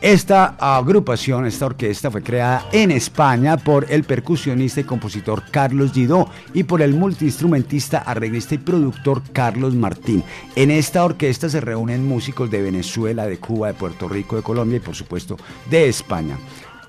Esta 0.00 0.56
agrupación, 0.58 1.46
esta 1.46 1.64
orquesta 1.64 2.10
fue 2.10 2.22
creada 2.22 2.66
en 2.72 2.90
España 2.90 3.56
por 3.56 3.86
el 3.90 4.04
percusionista 4.04 4.80
y 4.80 4.84
compositor 4.84 5.44
Carlos 5.50 5.92
Gidó 5.92 6.28
y 6.52 6.64
por 6.64 6.82
el 6.82 6.92
multiinstrumentista, 6.92 8.00
arreglista 8.00 8.54
y 8.54 8.58
productor 8.58 9.22
Carlos 9.32 9.74
Martín. 9.74 10.22
En 10.56 10.70
esta 10.70 11.04
orquesta 11.04 11.48
se 11.48 11.60
reúnen 11.60 12.06
músicos 12.06 12.50
de 12.50 12.60
Venezuela, 12.60 13.26
de 13.26 13.38
Cuba, 13.38 13.68
de 13.68 13.74
Puerto 13.74 14.08
Rico, 14.08 14.36
de 14.36 14.42
Colombia 14.42 14.76
y 14.76 14.80
por 14.80 14.94
supuesto 14.94 15.38
de 15.70 15.88
España. 15.88 16.36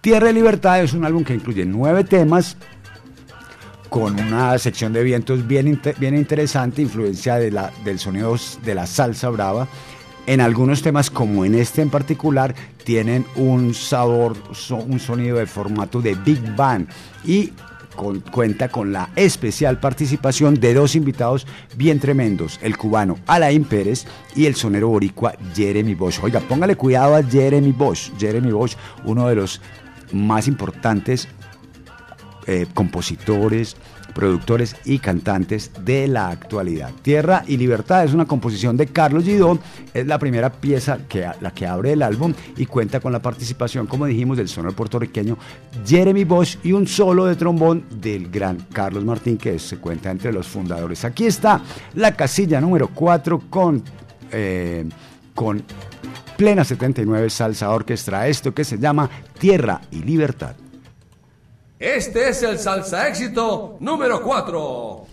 Tierra 0.01 0.29
y 0.29 0.33
Libertad 0.33 0.83
es 0.83 0.93
un 0.93 1.05
álbum 1.05 1.23
que 1.23 1.35
incluye 1.35 1.65
nueve 1.65 2.03
temas, 2.03 2.57
con 3.89 4.19
una 4.19 4.57
sección 4.57 4.93
de 4.93 5.03
vientos 5.03 5.47
bien, 5.47 5.81
bien 5.99 6.15
interesante, 6.15 6.81
influencia 6.81 7.35
de 7.35 7.51
la, 7.51 7.71
del 7.83 7.99
sonido 7.99 8.35
de 8.63 8.75
la 8.75 8.87
salsa 8.87 9.29
brava. 9.29 9.67
En 10.27 10.41
algunos 10.41 10.81
temas, 10.81 11.11
como 11.11 11.45
en 11.45 11.53
este 11.55 11.81
en 11.81 11.89
particular, 11.89 12.55
tienen 12.83 13.25
un 13.35 13.73
sabor, 13.73 14.35
so- 14.53 14.77
un 14.77 14.99
sonido 14.99 15.37
de 15.37 15.45
formato 15.45 16.01
de 16.01 16.15
Big 16.15 16.55
Band 16.55 16.87
y 17.23 17.51
cuenta 18.31 18.67
con 18.67 18.91
la 18.91 19.09
especial 19.15 19.79
participación 19.79 20.55
de 20.55 20.73
dos 20.73 20.95
invitados 20.97 21.47
bien 21.77 21.99
tremendos, 21.99 22.59
el 22.61 22.75
cubano 22.75 23.19
Alain 23.25 23.63
Pérez 23.63 24.05
y 24.35 24.47
el 24.47 24.55
sonero 24.55 24.89
boricua 24.89 25.33
Jeremy 25.55 25.95
Bosch. 25.95 26.21
Oiga, 26.21 26.41
póngale 26.41 26.75
cuidado 26.75 27.15
a 27.15 27.23
Jeremy 27.23 27.71
Bosch. 27.71 28.11
Jeremy 28.19 28.51
Bosch, 28.51 28.75
uno 29.05 29.29
de 29.29 29.35
los 29.35 29.61
más 30.11 30.47
importantes 30.47 31.29
eh, 32.47 32.67
compositores, 32.73 33.75
productores 34.13 34.75
y 34.85 34.99
cantantes 34.99 35.71
de 35.83 36.07
la 36.07 36.29
actualidad. 36.29 36.91
Tierra 37.01 37.43
y 37.47 37.57
Libertad 37.57 38.05
es 38.05 38.13
una 38.13 38.25
composición 38.25 38.77
de 38.77 38.87
Carlos 38.87 39.25
Gidó, 39.25 39.59
es 39.93 40.07
la 40.07 40.17
primera 40.17 40.51
pieza 40.51 40.99
que, 41.09 41.29
la 41.41 41.51
que 41.51 41.67
abre 41.67 41.93
el 41.93 42.01
álbum 42.01 42.33
y 42.55 42.65
cuenta 42.65 42.99
con 42.99 43.11
la 43.11 43.21
participación, 43.21 43.87
como 43.87 44.05
dijimos, 44.05 44.37
del 44.37 44.47
sonoro 44.47 44.75
puertorriqueño 44.75 45.37
Jeremy 45.85 46.23
Bosch 46.23 46.57
y 46.63 46.71
un 46.71 46.87
solo 46.87 47.25
de 47.25 47.35
trombón 47.35 47.85
del 47.99 48.29
gran 48.29 48.57
Carlos 48.71 49.03
Martín, 49.03 49.37
que 49.37 49.59
se 49.59 49.77
cuenta 49.77 50.09
entre 50.09 50.31
los 50.31 50.47
fundadores. 50.47 51.03
Aquí 51.03 51.25
está 51.25 51.61
la 51.95 52.15
casilla 52.15 52.61
número 52.61 52.87
4 52.93 53.43
con, 53.49 53.83
eh, 54.31 54.87
con 55.33 55.61
Plena 56.37 56.63
79 56.63 57.29
Salsa 57.29 57.69
Orquestra, 57.69 58.27
esto 58.27 58.53
que 58.53 58.63
se 58.63 58.77
llama 58.77 59.09
Tierra 59.39 59.81
y 59.91 60.03
Libertad. 60.03 60.55
Este 61.77 62.29
es 62.29 62.41
el 62.41 62.57
salsa 62.57 63.09
éxito 63.09 63.75
número 63.81 64.21
4. 64.21 65.07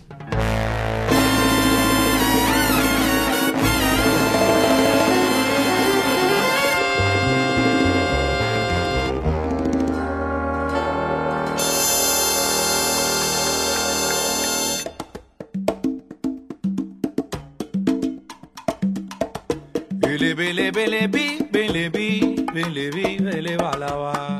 Bele 19.99 20.33
bele 20.33 20.71
bele 20.71 21.07
bi 21.09 21.45
bele 21.51 21.89
bi 21.89 22.45
bele 22.53 22.89
bi 22.89 23.17
bele 23.19 23.57
balaba. 23.57 24.39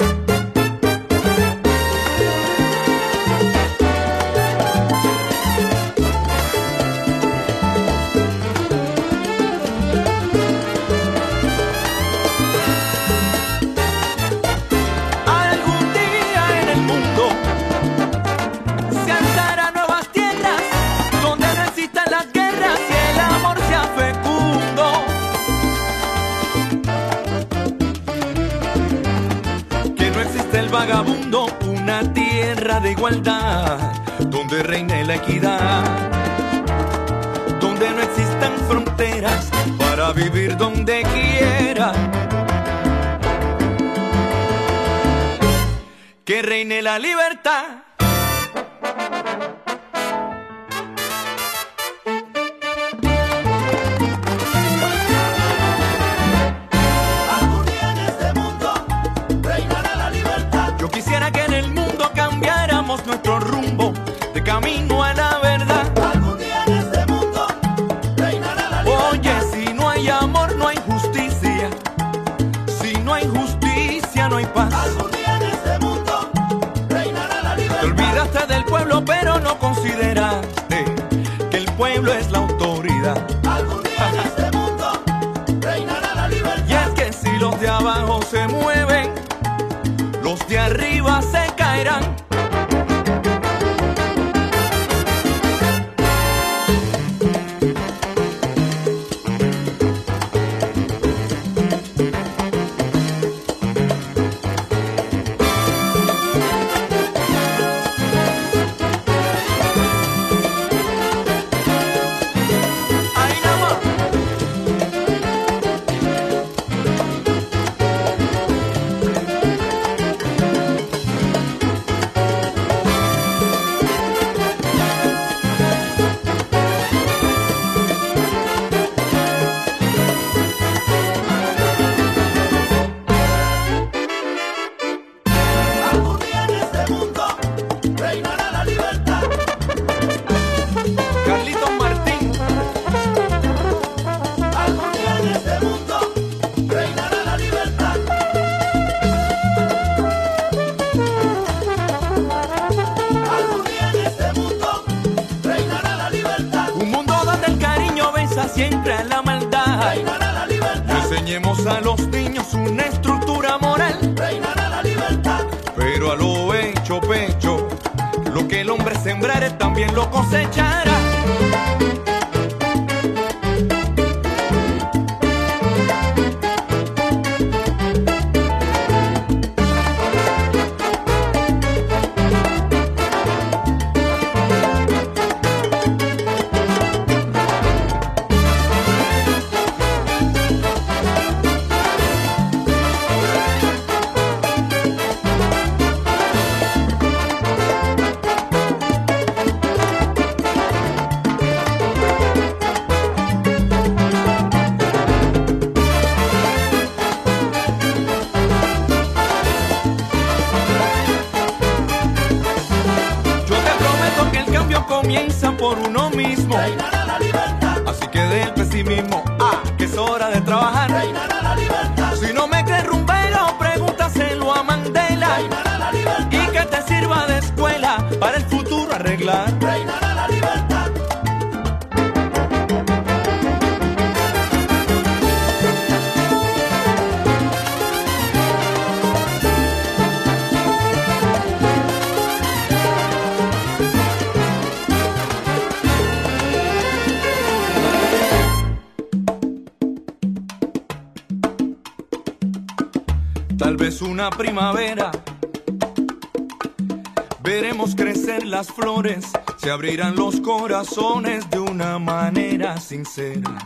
abrirán 259.81 260.15
los 260.15 260.39
corazones 260.41 261.49
de 261.49 261.59
una 261.59 261.97
manera 261.97 262.77
sincera. 262.77 263.57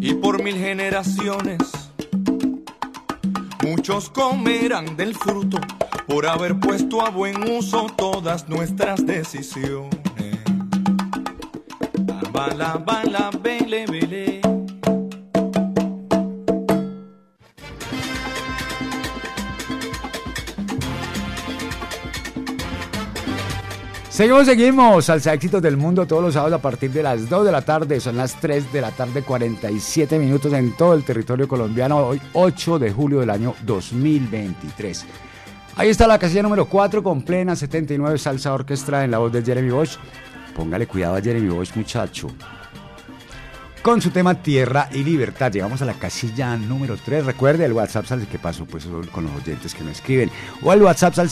Y 0.00 0.14
por 0.14 0.40
mil 0.40 0.56
generaciones, 0.56 1.58
muchos 3.64 4.08
comerán 4.08 4.96
del 4.96 5.16
fruto 5.16 5.58
por 6.06 6.28
haber 6.28 6.60
puesto 6.60 7.04
a 7.04 7.10
buen 7.10 7.42
uso 7.50 7.88
todas 7.96 8.48
nuestras 8.48 9.04
decisiones. 9.04 9.90
Bala, 12.30 12.80
bala, 12.86 13.30
bele, 13.42 13.84
bele. 13.86 14.07
Seguimos, 24.18 24.46
seguimos. 24.46 25.04
Salsa 25.04 25.32
éxitos 25.32 25.62
del 25.62 25.76
mundo 25.76 26.04
todos 26.04 26.20
los 26.20 26.34
sábados 26.34 26.58
a 26.58 26.60
partir 26.60 26.90
de 26.90 27.04
las 27.04 27.28
2 27.28 27.46
de 27.46 27.52
la 27.52 27.62
tarde. 27.62 28.00
Son 28.00 28.16
las 28.16 28.34
3 28.40 28.72
de 28.72 28.80
la 28.80 28.90
tarde, 28.90 29.22
47 29.22 30.18
minutos 30.18 30.52
en 30.54 30.76
todo 30.76 30.94
el 30.94 31.04
territorio 31.04 31.46
colombiano. 31.46 31.98
Hoy, 31.98 32.20
8 32.32 32.80
de 32.80 32.90
julio 32.90 33.20
del 33.20 33.30
año 33.30 33.54
2023. 33.62 35.06
Ahí 35.76 35.90
está 35.90 36.08
la 36.08 36.18
casilla 36.18 36.42
número 36.42 36.66
4 36.66 37.00
con 37.00 37.22
plena 37.22 37.54
79 37.54 38.18
salsa 38.18 38.52
orquestra 38.52 39.04
en 39.04 39.12
la 39.12 39.18
voz 39.18 39.30
de 39.32 39.40
Jeremy 39.40 39.70
Bosch. 39.70 39.98
Póngale 40.52 40.88
cuidado 40.88 41.14
a 41.14 41.22
Jeremy 41.22 41.50
Bosch, 41.50 41.76
muchacho. 41.76 42.26
Con 43.82 44.02
su 44.02 44.10
tema 44.10 44.34
Tierra 44.42 44.88
y 44.92 45.04
Libertad. 45.04 45.52
Llegamos 45.52 45.80
a 45.80 45.84
la 45.84 45.94
casilla 45.94 46.56
número 46.56 46.96
3. 46.96 47.24
Recuerde 47.24 47.66
el 47.66 47.72
WhatsApp, 47.72 48.06
¿sabe 48.06 48.26
qué 48.26 48.40
pasó? 48.40 48.64
Pues 48.64 48.84
con 49.12 49.26
los 49.26 49.32
oyentes 49.40 49.76
que 49.76 49.84
me 49.84 49.92
escriben. 49.92 50.28
O 50.64 50.72
al 50.72 50.82
WhatsApp 50.82 51.16
al 51.20 51.30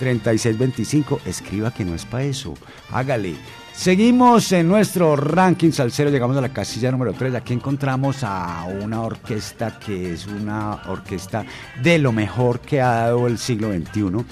0319-704-3625. 0.00 1.20
Escriba 1.26 1.72
que 1.72 1.84
no 1.84 1.94
es 1.94 2.04
para 2.04 2.24
eso. 2.24 2.54
Hágale. 2.90 3.36
Seguimos 3.72 4.50
en 4.52 4.68
nuestro 4.68 5.16
ranking 5.16 5.70
salsero, 5.70 6.08
llegamos 6.08 6.34
a 6.36 6.40
la 6.40 6.48
casilla 6.48 6.90
número 6.90 7.12
3. 7.12 7.34
Aquí 7.34 7.52
encontramos 7.52 8.24
a 8.24 8.64
una 8.64 9.02
orquesta 9.02 9.78
que 9.78 10.14
es 10.14 10.26
una 10.26 10.80
orquesta 10.86 11.44
de 11.82 11.98
lo 11.98 12.10
mejor 12.10 12.60
que 12.60 12.80
ha 12.80 12.92
dado 12.92 13.26
el 13.26 13.36
siglo 13.36 13.70
XXI. 13.70 14.24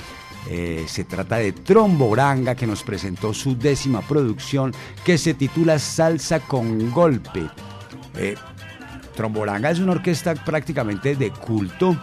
Eh, 0.51 0.85
se 0.89 1.05
trata 1.05 1.37
de 1.37 1.53
Tromboranga 1.53 2.55
que 2.55 2.67
nos 2.67 2.83
presentó 2.83 3.33
su 3.33 3.57
décima 3.57 4.01
producción 4.03 4.73
que 5.05 5.19
se 5.19 5.35
titula 5.35 5.79
Salsa 5.79 6.41
con 6.41 6.91
Golpe. 6.91 7.47
Eh, 8.17 8.35
Tromboranga 9.15 9.71
es 9.71 9.79
una 9.79 9.93
orquesta 9.93 10.35
prácticamente 10.35 11.17
de 11.17 11.31
culto, 11.31 11.97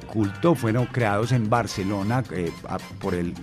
culto, 0.00 0.54
fueron 0.54 0.86
creados 0.86 1.32
en 1.32 1.48
Barcelona 1.48 2.22
eh, 2.30 2.50
por 3.00 3.14
el 3.14 3.34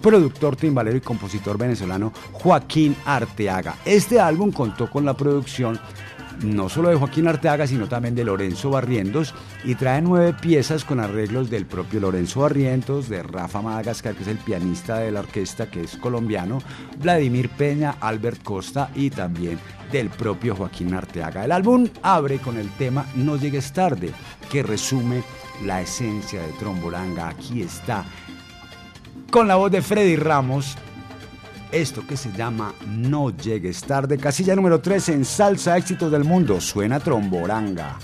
productor, 0.00 0.56
timbalero 0.56 0.96
y 0.96 1.00
compositor 1.00 1.56
venezolano 1.56 2.12
Joaquín 2.32 2.96
Arteaga. 3.04 3.76
Este 3.84 4.20
álbum 4.20 4.50
contó 4.50 4.90
con 4.90 5.04
la 5.04 5.14
producción 5.14 5.78
no 6.42 6.68
solo 6.68 6.88
de 6.88 6.96
Joaquín 6.96 7.28
Arteaga, 7.28 7.66
sino 7.66 7.88
también 7.88 8.14
de 8.14 8.24
Lorenzo 8.24 8.70
Barrientos 8.70 9.34
y 9.64 9.74
trae 9.74 10.02
nueve 10.02 10.34
piezas 10.40 10.84
con 10.84 10.98
arreglos 10.98 11.50
del 11.50 11.66
propio 11.66 12.00
Lorenzo 12.00 12.40
Barrientos, 12.40 13.08
de 13.08 13.22
Rafa 13.22 13.62
Madagascar, 13.62 14.14
que 14.14 14.22
es 14.22 14.28
el 14.28 14.38
pianista 14.38 14.98
de 14.98 15.12
la 15.12 15.20
orquesta, 15.20 15.70
que 15.70 15.82
es 15.82 15.96
colombiano, 15.96 16.58
Vladimir 16.98 17.48
Peña, 17.50 17.96
Albert 18.00 18.42
Costa 18.42 18.90
y 18.94 19.10
también 19.10 19.58
del 19.92 20.08
propio 20.08 20.56
Joaquín 20.56 20.94
Arteaga. 20.94 21.44
El 21.44 21.52
álbum 21.52 21.88
abre 22.02 22.38
con 22.38 22.56
el 22.56 22.70
tema 22.70 23.06
No 23.14 23.36
llegues 23.36 23.72
tarde, 23.72 24.12
que 24.50 24.62
resume 24.62 25.22
la 25.64 25.82
esencia 25.82 26.40
de 26.40 26.52
Trombolanga. 26.54 27.28
Aquí 27.28 27.62
está 27.62 28.04
con 29.30 29.46
la 29.46 29.56
voz 29.56 29.70
de 29.70 29.82
Freddy 29.82 30.16
Ramos. 30.16 30.76
Esto 31.70 32.06
que 32.06 32.16
se 32.16 32.32
llama 32.32 32.74
No 32.86 33.30
llegues 33.30 33.82
tarde, 33.82 34.18
casilla 34.18 34.56
número 34.56 34.80
3 34.80 35.10
en 35.10 35.24
Salsa 35.24 35.76
Éxitos 35.76 36.10
del 36.10 36.24
Mundo, 36.24 36.60
suena 36.60 37.00
tromboranga. 37.00 37.98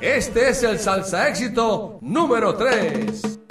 Este 0.00 0.50
es 0.50 0.62
el 0.62 0.78
salsa 0.78 1.28
éxito 1.28 1.98
número 2.02 2.54
3. 2.54 3.47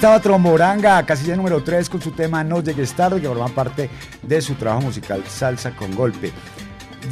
Estaba 0.00 0.18
Tromboranga, 0.18 1.04
casilla 1.04 1.36
número 1.36 1.62
3 1.62 1.90
con 1.90 2.00
su 2.00 2.12
tema 2.12 2.42
No 2.42 2.62
llegues 2.62 2.94
tarde, 2.94 3.20
que 3.20 3.28
forma 3.28 3.48
parte 3.48 3.90
de 4.22 4.40
su 4.40 4.54
trabajo 4.54 4.86
musical 4.86 5.22
Salsa 5.28 5.76
con 5.76 5.94
Golpe. 5.94 6.32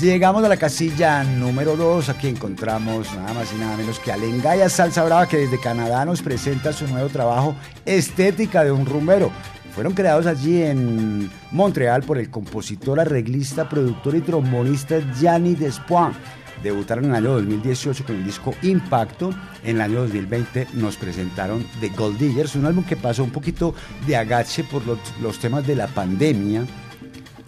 Llegamos 0.01 0.43
a 0.43 0.49
la 0.49 0.57
casilla 0.57 1.23
número 1.23 1.77
2, 1.77 2.09
aquí 2.09 2.29
encontramos 2.29 3.15
nada 3.15 3.35
más 3.35 3.53
y 3.53 3.57
nada 3.57 3.77
menos 3.77 3.99
que 3.99 4.11
Alengaya 4.11 4.71
Salsa 4.71 5.05
Brava, 5.05 5.29
que 5.29 5.37
desde 5.37 5.61
Canadá 5.61 6.07
nos 6.07 6.23
presenta 6.23 6.73
su 6.73 6.87
nuevo 6.87 7.11
trabajo 7.11 7.55
Estética 7.85 8.65
de 8.65 8.73
un 8.73 8.87
rumbero. 8.87 9.31
Fueron 9.75 9.93
creados 9.93 10.25
allí 10.25 10.63
en 10.63 11.31
Montreal 11.53 12.05
por 12.05 12.17
el 12.17 12.31
compositor, 12.31 13.01
arreglista, 13.01 13.69
productor 13.69 14.17
y 14.17 14.23
trombonista 14.23 14.97
Gianni 15.13 15.55
Despoin. 15.57 16.15
Debutaron 16.63 17.05
en 17.05 17.11
el 17.11 17.17
año 17.17 17.35
2018 17.35 18.05
con 18.05 18.17
el 18.17 18.25
disco 18.25 18.55
Impacto. 18.63 19.31
En 19.65 19.77
el 19.77 19.83
año 19.83 20.01
2020 20.01 20.69
nos 20.75 20.97
presentaron 20.97 21.65
The 21.81 21.91
Gold 21.91 22.19
Diggers, 22.19 22.57
un 22.57 22.67
álbum 22.67 22.85
que 22.85 22.97
pasó 22.97 23.25
un 23.25 23.31
poquito 23.31 23.75
de 24.07 24.17
agache 24.17 24.65
por 24.65 24.83
los, 24.87 25.39
temas 25.39 25.67
de 25.67 25.77
la 25.77 25.87
pandemia. 25.87 26.65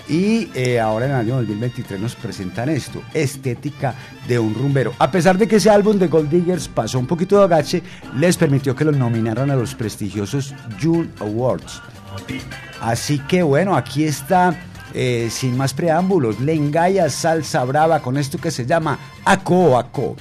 Y 0.09 0.49
eh, 0.55 0.81
ahora 0.81 1.07
en 1.07 1.12
el 1.12 1.19
año 1.19 1.37
2023 1.37 2.01
nos 2.01 2.16
presentan 2.16 2.69
esto, 2.69 3.01
Estética 3.15 3.95
de 4.27 4.39
un 4.39 4.55
rumbero. 4.55 4.93
A 4.99 5.11
pesar 5.11 5.39
de 5.39 5.47
que 5.47 5.57
ese 5.57 5.70
álbum 5.70 5.99
de 5.99 6.09
Gold 6.09 6.31
Diggers 6.31 6.66
pasó 6.66 6.99
un 6.99 7.07
poquito 7.07 7.39
de 7.39 7.45
agache, 7.45 7.82
les 8.16 8.37
permitió 8.37 8.74
que 8.74 8.85
los 8.85 8.97
nominaran 8.97 9.51
a 9.51 9.57
los 9.57 9.74
prestigiosos 9.74 10.55
June 10.82 11.11
Awards. 11.20 11.81
Así 12.81 13.19
que 13.20 13.43
bueno, 13.43 13.77
aquí 13.77 14.05
está, 14.05 14.55
eh, 14.95 15.29
sin 15.31 15.57
más 15.57 15.75
preámbulos, 15.75 16.41
Lengaya 16.41 17.09
Salsa 17.11 17.65
Brava 17.65 18.01
con 18.01 18.17
esto 18.17 18.39
que 18.39 18.51
se 18.51 18.67
llama 18.67 18.99
Aco 19.25 19.79
Aco. 19.79 20.17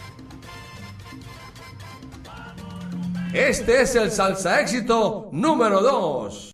Este 3.33 3.81
es 3.83 3.95
el 3.95 4.09
salsa 4.09 4.59
éxito 4.59 5.29
número 5.31 5.81
2. 5.81 6.48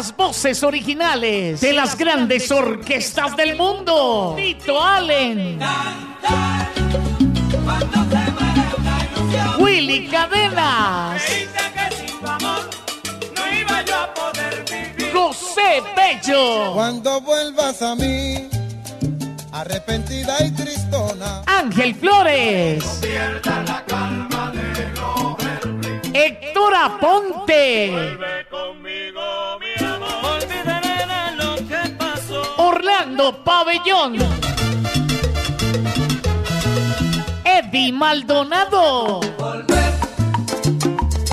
las 0.00 0.16
voces 0.16 0.62
originales 0.62 1.60
de 1.60 1.74
las 1.74 1.94
grandes 1.94 2.50
orquestas 2.50 3.36
del 3.36 3.54
mundo. 3.54 4.32
Tito 4.34 4.82
Allen. 4.82 5.60
Willy 9.58 10.08
Cadenas. 10.08 11.22
José 15.12 15.82
Bello. 15.94 16.72
Cuando 16.72 17.20
vuelvas 17.20 17.82
a 17.82 17.94
mí, 17.94 18.48
arrepentida 19.52 20.42
y 20.42 20.50
tristona. 20.52 21.42
Ángel 21.44 21.94
Flores. 21.94 23.02
Héctor 26.14 26.74
Aponte. 26.74 28.19
Maldonado. 38.00 39.20
Volver, 39.38 39.92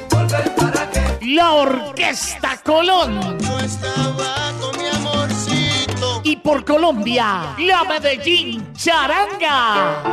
volver 0.09 0.53
para 0.55 0.91
qué. 0.91 1.17
La 1.21 1.53
Orquesta 1.53 2.57
Colón. 2.61 3.39
Yo 3.39 3.59
estaba 3.59 4.51
con 4.59 4.77
mi 4.77 4.85
amorcito. 4.89 6.19
Y 6.25 6.35
por 6.35 6.65
Colombia, 6.65 7.55
la 7.57 7.85
Medellín 7.85 8.73
Charanga. 8.73 10.03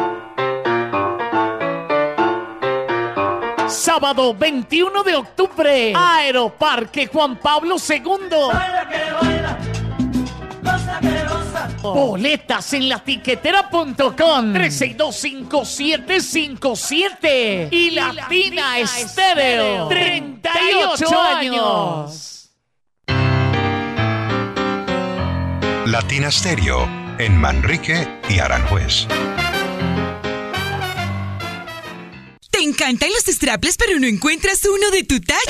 Sábado 3.67 4.33
21 4.33 5.03
de 5.03 5.17
octubre, 5.17 5.93
Aeroparque 5.97 7.09
Juan 7.09 7.37
Pablo 7.37 7.79
II. 7.79 8.01
Baila 8.53 8.89
que 8.89 9.13
baila, 9.13 9.59
goza 10.63 11.01
que 11.01 11.25
goza. 11.25 11.69
Boletas 11.83 12.73
en 12.75 12.89
latiquetera.com 12.89 14.53
362 14.53 15.25
mm. 15.25 15.44
5757 15.63 17.69
y, 17.71 17.91
Latina, 17.91 18.23
Latina 18.23 18.79
Estéreo, 18.81 19.89
38 19.89 21.21
años. 21.21 22.31
Latina 25.87 26.29
Estéreo 26.29 26.89
en 27.19 27.37
Manrique 27.37 28.09
y 28.29 28.41
Aranjuez. 28.41 29.07
Te 32.51 32.63
encantan 32.63 33.11
los 33.11 33.25
straples, 33.25 33.77
pero 33.77 33.99
no 33.99 34.07
encuentras 34.07 34.65
uno 34.65 34.91
de 34.91 35.05
tu 35.05 35.21
talla. 35.21 35.41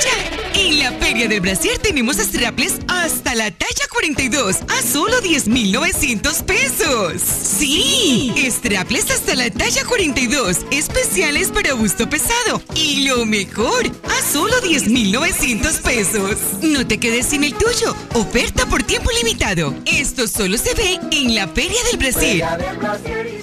En 0.55 0.79
la 0.79 0.91
Feria 0.93 1.27
del 1.27 1.39
Brasier 1.39 1.77
tenemos 1.77 2.17
straples 2.17 2.79
hasta 3.05 3.35
la 3.35 3.51
talla 3.51 3.87
42 3.91 4.57
a 4.67 4.81
solo 4.81 5.21
10,900 5.21 6.41
pesos. 6.41 7.21
Sí, 7.21 8.33
strapless 8.49 9.11
hasta 9.11 9.35
la 9.35 9.51
talla 9.51 9.85
42, 9.85 10.65
especiales 10.71 11.49
para 11.49 11.75
busto 11.75 12.09
pesado. 12.09 12.63
Y 12.73 13.07
lo 13.07 13.25
mejor, 13.25 13.85
a 14.05 14.31
solo 14.33 14.59
10,900 14.61 15.77
pesos. 15.77 16.35
No 16.63 16.87
te 16.87 16.97
quedes 16.97 17.27
sin 17.27 17.43
el 17.43 17.53
tuyo. 17.53 17.95
Oferta 18.13 18.65
por 18.65 18.81
tiempo 18.81 19.11
limitado. 19.11 19.75
Esto 19.85 20.27
solo 20.27 20.57
se 20.57 20.73
ve 20.73 20.99
en 21.11 21.35
la 21.35 21.47
Feria 21.47 21.83
del 21.91 21.97
Brasier. 21.97 22.43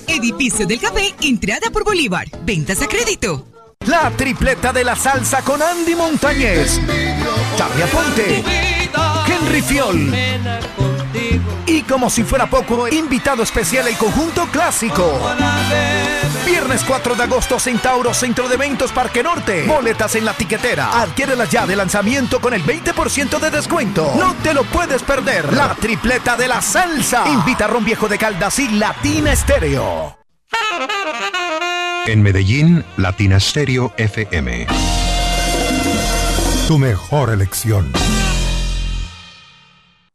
Edificio 0.09 0.67
del 0.67 0.81
Café, 0.81 1.15
entrada 1.21 1.71
por 1.71 1.85
Bolívar. 1.85 2.27
Ventas 2.45 2.83
a 2.83 2.89
crédito. 2.89 3.47
La 3.87 4.11
tripleta 4.17 4.73
de 4.73 4.85
la 4.85 4.95
salsa 4.95 5.43
con 5.43 5.61
Andy 5.61 5.97
Montañez, 5.97 6.81
Xavi 7.59 7.83
Aponte, 7.83 8.72
Y 11.67 11.83
como 11.83 12.09
si 12.09 12.25
fuera 12.25 12.49
poco, 12.49 12.89
invitado 12.89 13.43
especial 13.43 13.87
el 13.87 13.97
conjunto 13.97 14.47
clásico. 14.47 15.21
Viernes 16.47 16.83
4 16.87 17.15
de 17.15 17.23
agosto, 17.23 17.61
Centauro, 17.61 18.15
Centro 18.15 18.49
de 18.49 18.55
Eventos, 18.55 18.93
Parque 18.93 19.23
Norte. 19.23 19.65
Boletas 19.67 20.15
en 20.15 20.25
la 20.25 20.33
tiquetera. 20.33 21.03
Adquiérelas 21.03 21.51
ya 21.51 21.67
de 21.67 21.77
lanzamiento 21.77 22.41
con 22.41 22.55
el 22.55 22.65
20% 22.65 23.39
de 23.39 23.51
descuento. 23.51 24.15
No 24.17 24.35
te 24.43 24.55
lo 24.55 24.65
puedes 24.65 25.03
perder. 25.03 25.53
La 25.53 25.75
tripleta 25.75 26.37
de 26.37 26.49
la 26.49 26.63
salsa. 26.63 27.25
Invita 27.29 27.67
a 27.67 27.69
Ron 27.69 27.85
Viejo 27.85 28.09
de 28.09 28.17
Caldas 28.17 28.59
y 28.59 28.69
Latina 28.69 29.33
Estéreo. 29.33 30.17
En 32.07 32.23
Medellín, 32.23 32.85
Latina 32.97 33.39
Stereo 33.39 33.93
FM. 33.99 34.67
Tu 36.67 36.79
mejor 36.79 37.31
elección. 37.31 37.93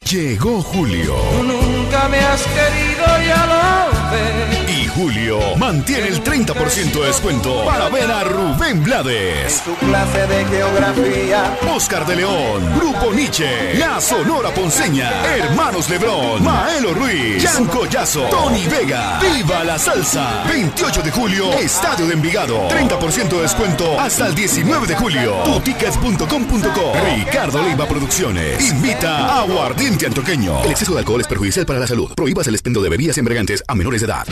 Llegó 0.10 0.62
Julio. 0.62 1.18
Nunca 1.44 2.08
me 2.08 2.18
has 2.18 2.42
querido, 2.44 3.06
ya 3.28 3.46
lo 3.46 4.10
ves. 4.10 4.57
Julio 4.98 5.56
mantiene 5.58 6.08
el 6.08 6.24
30% 6.24 7.02
de 7.02 7.06
descuento 7.06 7.64
para 7.66 7.88
ver 7.88 8.10
a 8.10 8.24
Rubén 8.24 8.84
Blades. 8.84 9.62
Tu 9.62 9.76
clase 9.76 10.26
de 10.26 10.44
geografía. 10.46 11.56
Oscar 11.72 12.04
de 12.08 12.16
León, 12.16 12.68
Grupo 12.76 13.14
Nietzsche, 13.14 13.76
La 13.78 14.02
Sonora 14.02 14.50
Ponceña, 14.50 15.12
Hermanos 15.36 15.88
Lebrón, 15.92 16.44
Maelo 16.44 16.96
Ruiz, 16.96 17.44
Jan 17.44 17.68
Collazo, 17.68 18.24
Tony 18.24 18.66
Vega, 18.66 19.20
Viva 19.20 19.64
la 19.64 19.78
Salsa. 19.78 20.44
28 20.50 21.04
de 21.04 21.12
julio, 21.12 21.54
Estadio 21.54 22.08
de 22.08 22.14
Envigado. 22.14 22.68
30% 22.68 23.30
de 23.30 23.42
descuento 23.44 24.00
hasta 24.00 24.26
el 24.26 24.34
19 24.34 24.88
de 24.88 24.96
julio. 24.96 25.36
Tutickets.com.co. 25.44 26.94
Ricardo 27.16 27.62
Leiva 27.62 27.86
Producciones. 27.86 28.68
Invita 28.68 29.28
a 29.28 29.42
Aguardiente 29.42 30.08
Antioqueño. 30.08 30.64
El 30.64 30.72
exceso 30.72 30.94
de 30.94 31.00
alcohol 31.02 31.22
es 31.22 31.28
perjudicial 31.28 31.68
para 31.68 31.78
la 31.78 31.86
salud. 31.86 32.12
Prohíbas 32.16 32.48
el 32.48 32.56
expendio 32.56 32.82
de 32.82 32.90
bebidas 32.90 33.20
embriagantes 33.20 33.64
a 33.68 33.76
menores 33.76 34.02
de 34.02 34.08
edad. 34.08 34.26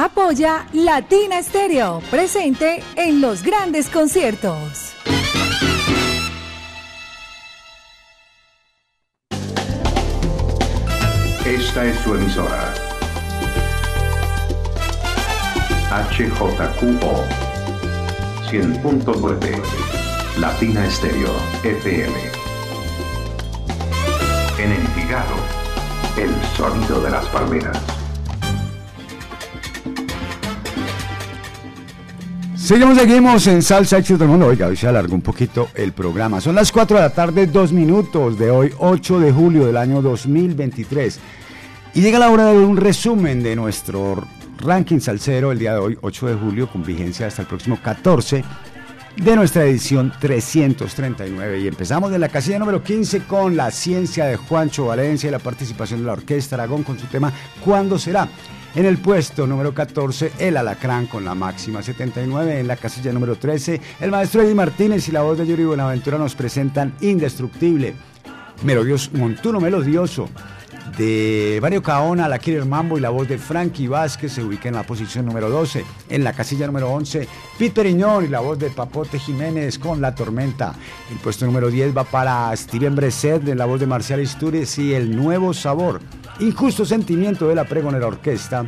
Apoya 0.00 0.64
Latina 0.74 1.42
Stereo, 1.42 2.00
presente 2.08 2.84
en 2.94 3.20
los 3.20 3.42
grandes 3.42 3.88
conciertos. 3.88 4.94
Esta 11.44 11.84
es 11.84 11.98
su 11.98 12.14
emisora. 12.14 12.72
HJQO 15.90 17.24
100.9 18.52 19.62
Latina 20.38 20.86
Estéreo 20.86 21.32
FM. 21.64 22.14
En 24.60 24.70
Envigado, 24.70 25.34
el 26.16 26.30
sonido 26.56 27.00
de 27.00 27.10
las 27.10 27.26
palmeras. 27.30 27.97
Seguimos, 32.68 32.98
seguimos 32.98 33.46
en 33.46 33.62
Salsa 33.62 33.96
Éxito 33.96 34.18
del 34.18 34.28
Mundo. 34.28 34.44
Oiga, 34.44 34.66
hoy 34.66 34.76
se 34.76 34.86
alargó 34.86 35.14
un 35.14 35.22
poquito 35.22 35.70
el 35.74 35.92
programa. 35.92 36.38
Son 36.38 36.54
las 36.54 36.70
4 36.70 36.98
de 36.98 37.02
la 37.02 37.08
tarde, 37.08 37.46
2 37.46 37.72
minutos 37.72 38.38
de 38.38 38.50
hoy, 38.50 38.74
8 38.76 39.20
de 39.20 39.32
julio 39.32 39.64
del 39.64 39.78
año 39.78 40.02
2023. 40.02 41.18
Y 41.94 42.02
llega 42.02 42.18
la 42.18 42.28
hora 42.28 42.52
de 42.52 42.58
un 42.58 42.76
resumen 42.76 43.42
de 43.42 43.56
nuestro 43.56 44.22
ranking 44.58 45.00
salsero 45.00 45.50
el 45.50 45.58
día 45.58 45.72
de 45.72 45.78
hoy, 45.78 45.98
8 46.02 46.26
de 46.26 46.34
julio, 46.34 46.68
con 46.68 46.84
vigencia 46.84 47.26
hasta 47.26 47.40
el 47.40 47.48
próximo 47.48 47.78
14 47.82 48.44
de 49.16 49.34
nuestra 49.34 49.64
edición 49.64 50.12
339. 50.20 51.60
Y 51.60 51.68
empezamos 51.68 52.10
de 52.10 52.18
la 52.18 52.28
casilla 52.28 52.58
número 52.58 52.82
15 52.82 53.20
con 53.20 53.56
la 53.56 53.70
ciencia 53.70 54.26
de 54.26 54.36
Juancho 54.36 54.84
Valencia 54.84 55.28
y 55.28 55.30
la 55.30 55.38
participación 55.38 56.00
de 56.00 56.06
la 56.06 56.12
Orquesta 56.12 56.56
Aragón 56.56 56.82
con 56.82 56.98
su 56.98 57.06
tema 57.06 57.32
¿Cuándo 57.64 57.98
será? 57.98 58.28
En 58.74 58.84
el 58.84 58.98
puesto 58.98 59.46
número 59.46 59.72
14, 59.72 60.32
El 60.38 60.56
Alacrán 60.56 61.06
con 61.06 61.24
la 61.24 61.34
máxima 61.34 61.82
79. 61.82 62.60
En 62.60 62.68
la 62.68 62.76
casilla 62.76 63.12
número 63.12 63.36
13, 63.36 63.80
el 64.00 64.10
maestro 64.10 64.42
Eddie 64.42 64.54
Martínez 64.54 65.08
y 65.08 65.12
la 65.12 65.22
voz 65.22 65.38
de 65.38 65.46
Yuri 65.46 65.64
Buenaventura 65.64 66.18
nos 66.18 66.34
presentan 66.34 66.94
Indestructible. 67.00 67.94
Melodios, 68.62 69.10
Montuno 69.12 69.60
Melodioso. 69.60 70.28
De 70.98 71.60
Mario 71.62 71.80
Caona, 71.80 72.26
la 72.26 72.40
Killer 72.40 72.64
Mambo 72.64 72.98
y 72.98 73.00
la 73.00 73.10
voz 73.10 73.28
de 73.28 73.38
Frankie 73.38 73.86
Vázquez 73.86 74.32
se 74.32 74.42
ubica 74.42 74.68
en 74.68 74.74
la 74.74 74.82
posición 74.82 75.26
número 75.26 75.48
12. 75.48 75.84
En 76.08 76.24
la 76.24 76.32
casilla 76.32 76.66
número 76.66 76.90
11, 76.90 77.28
Peter 77.56 77.86
Iñón 77.86 78.24
y 78.24 78.28
la 78.28 78.40
voz 78.40 78.58
de 78.58 78.68
Papote 78.68 79.20
Jiménez 79.20 79.78
con 79.78 80.00
La 80.00 80.16
Tormenta. 80.16 80.74
El 81.08 81.18
puesto 81.18 81.46
número 81.46 81.70
10 81.70 81.96
va 81.96 82.02
para 82.02 82.54
Steven 82.56 82.96
Breset 82.96 83.44
de 83.44 83.54
la 83.54 83.66
voz 83.66 83.78
de 83.78 83.86
Marcial 83.86 84.20
Isturiz 84.20 84.76
y 84.78 84.92
El 84.92 85.14
Nuevo 85.14 85.54
Sabor. 85.54 86.00
Injusto 86.40 86.84
Sentimiento 86.84 87.46
de 87.46 87.54
la 87.54 87.64
Pregonera 87.64 88.08
Orquesta. 88.08 88.66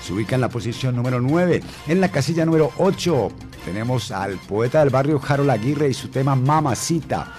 Se 0.00 0.14
ubica 0.14 0.34
en 0.34 0.40
la 0.40 0.48
posición 0.48 0.96
número 0.96 1.20
9. 1.20 1.62
En 1.88 2.00
la 2.00 2.10
casilla 2.10 2.46
número 2.46 2.70
8 2.78 3.28
tenemos 3.66 4.10
al 4.12 4.38
poeta 4.38 4.80
del 4.80 4.88
barrio 4.88 5.20
Harold 5.28 5.50
Aguirre 5.50 5.90
y 5.90 5.94
su 5.94 6.08
tema 6.08 6.34
Mamacita. 6.34 7.34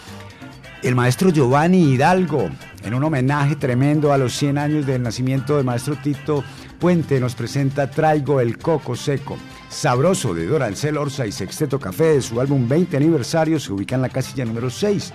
El 0.83 0.95
maestro 0.95 1.29
Giovanni 1.29 1.93
Hidalgo, 1.93 2.49
en 2.83 2.93
un 2.93 3.05
homenaje 3.05 3.55
tremendo 3.55 4.11
a 4.11 4.17
los 4.17 4.35
100 4.35 4.57
años 4.57 4.85
del 4.85 5.01
nacimiento 5.01 5.55
del 5.55 5.65
maestro 5.65 5.95
Tito 5.95 6.43
Puente, 6.77 7.21
nos 7.21 7.35
presenta 7.35 7.89
Traigo 7.89 8.41
el 8.41 8.57
Coco 8.57 8.93
Seco. 8.97 9.37
Sabroso 9.69 10.33
de 10.33 10.45
Dorancel 10.45 10.97
Orza 10.97 11.25
y 11.25 11.31
Sexteto 11.31 11.79
Café 11.79 12.15
de 12.15 12.21
su 12.21 12.41
álbum 12.41 12.67
20 12.67 12.97
aniversario 12.97 13.61
se 13.61 13.71
ubica 13.71 13.95
en 13.95 14.01
la 14.01 14.09
casilla 14.09 14.43
número 14.43 14.69
6. 14.69 15.13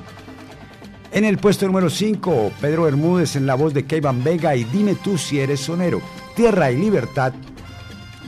En 1.12 1.26
el 1.26 1.36
puesto 1.36 1.66
número 1.66 1.90
5, 1.90 2.52
Pedro 2.62 2.84
Bermúdez 2.84 3.36
en 3.36 3.44
la 3.44 3.54
voz 3.54 3.74
de 3.74 3.84
Keivan 3.84 4.24
Vega 4.24 4.56
y 4.56 4.64
Dime 4.64 4.94
tú 4.94 5.18
si 5.18 5.38
eres 5.38 5.60
sonero. 5.60 6.00
Tierra 6.34 6.70
y 6.70 6.78
Libertad 6.78 7.34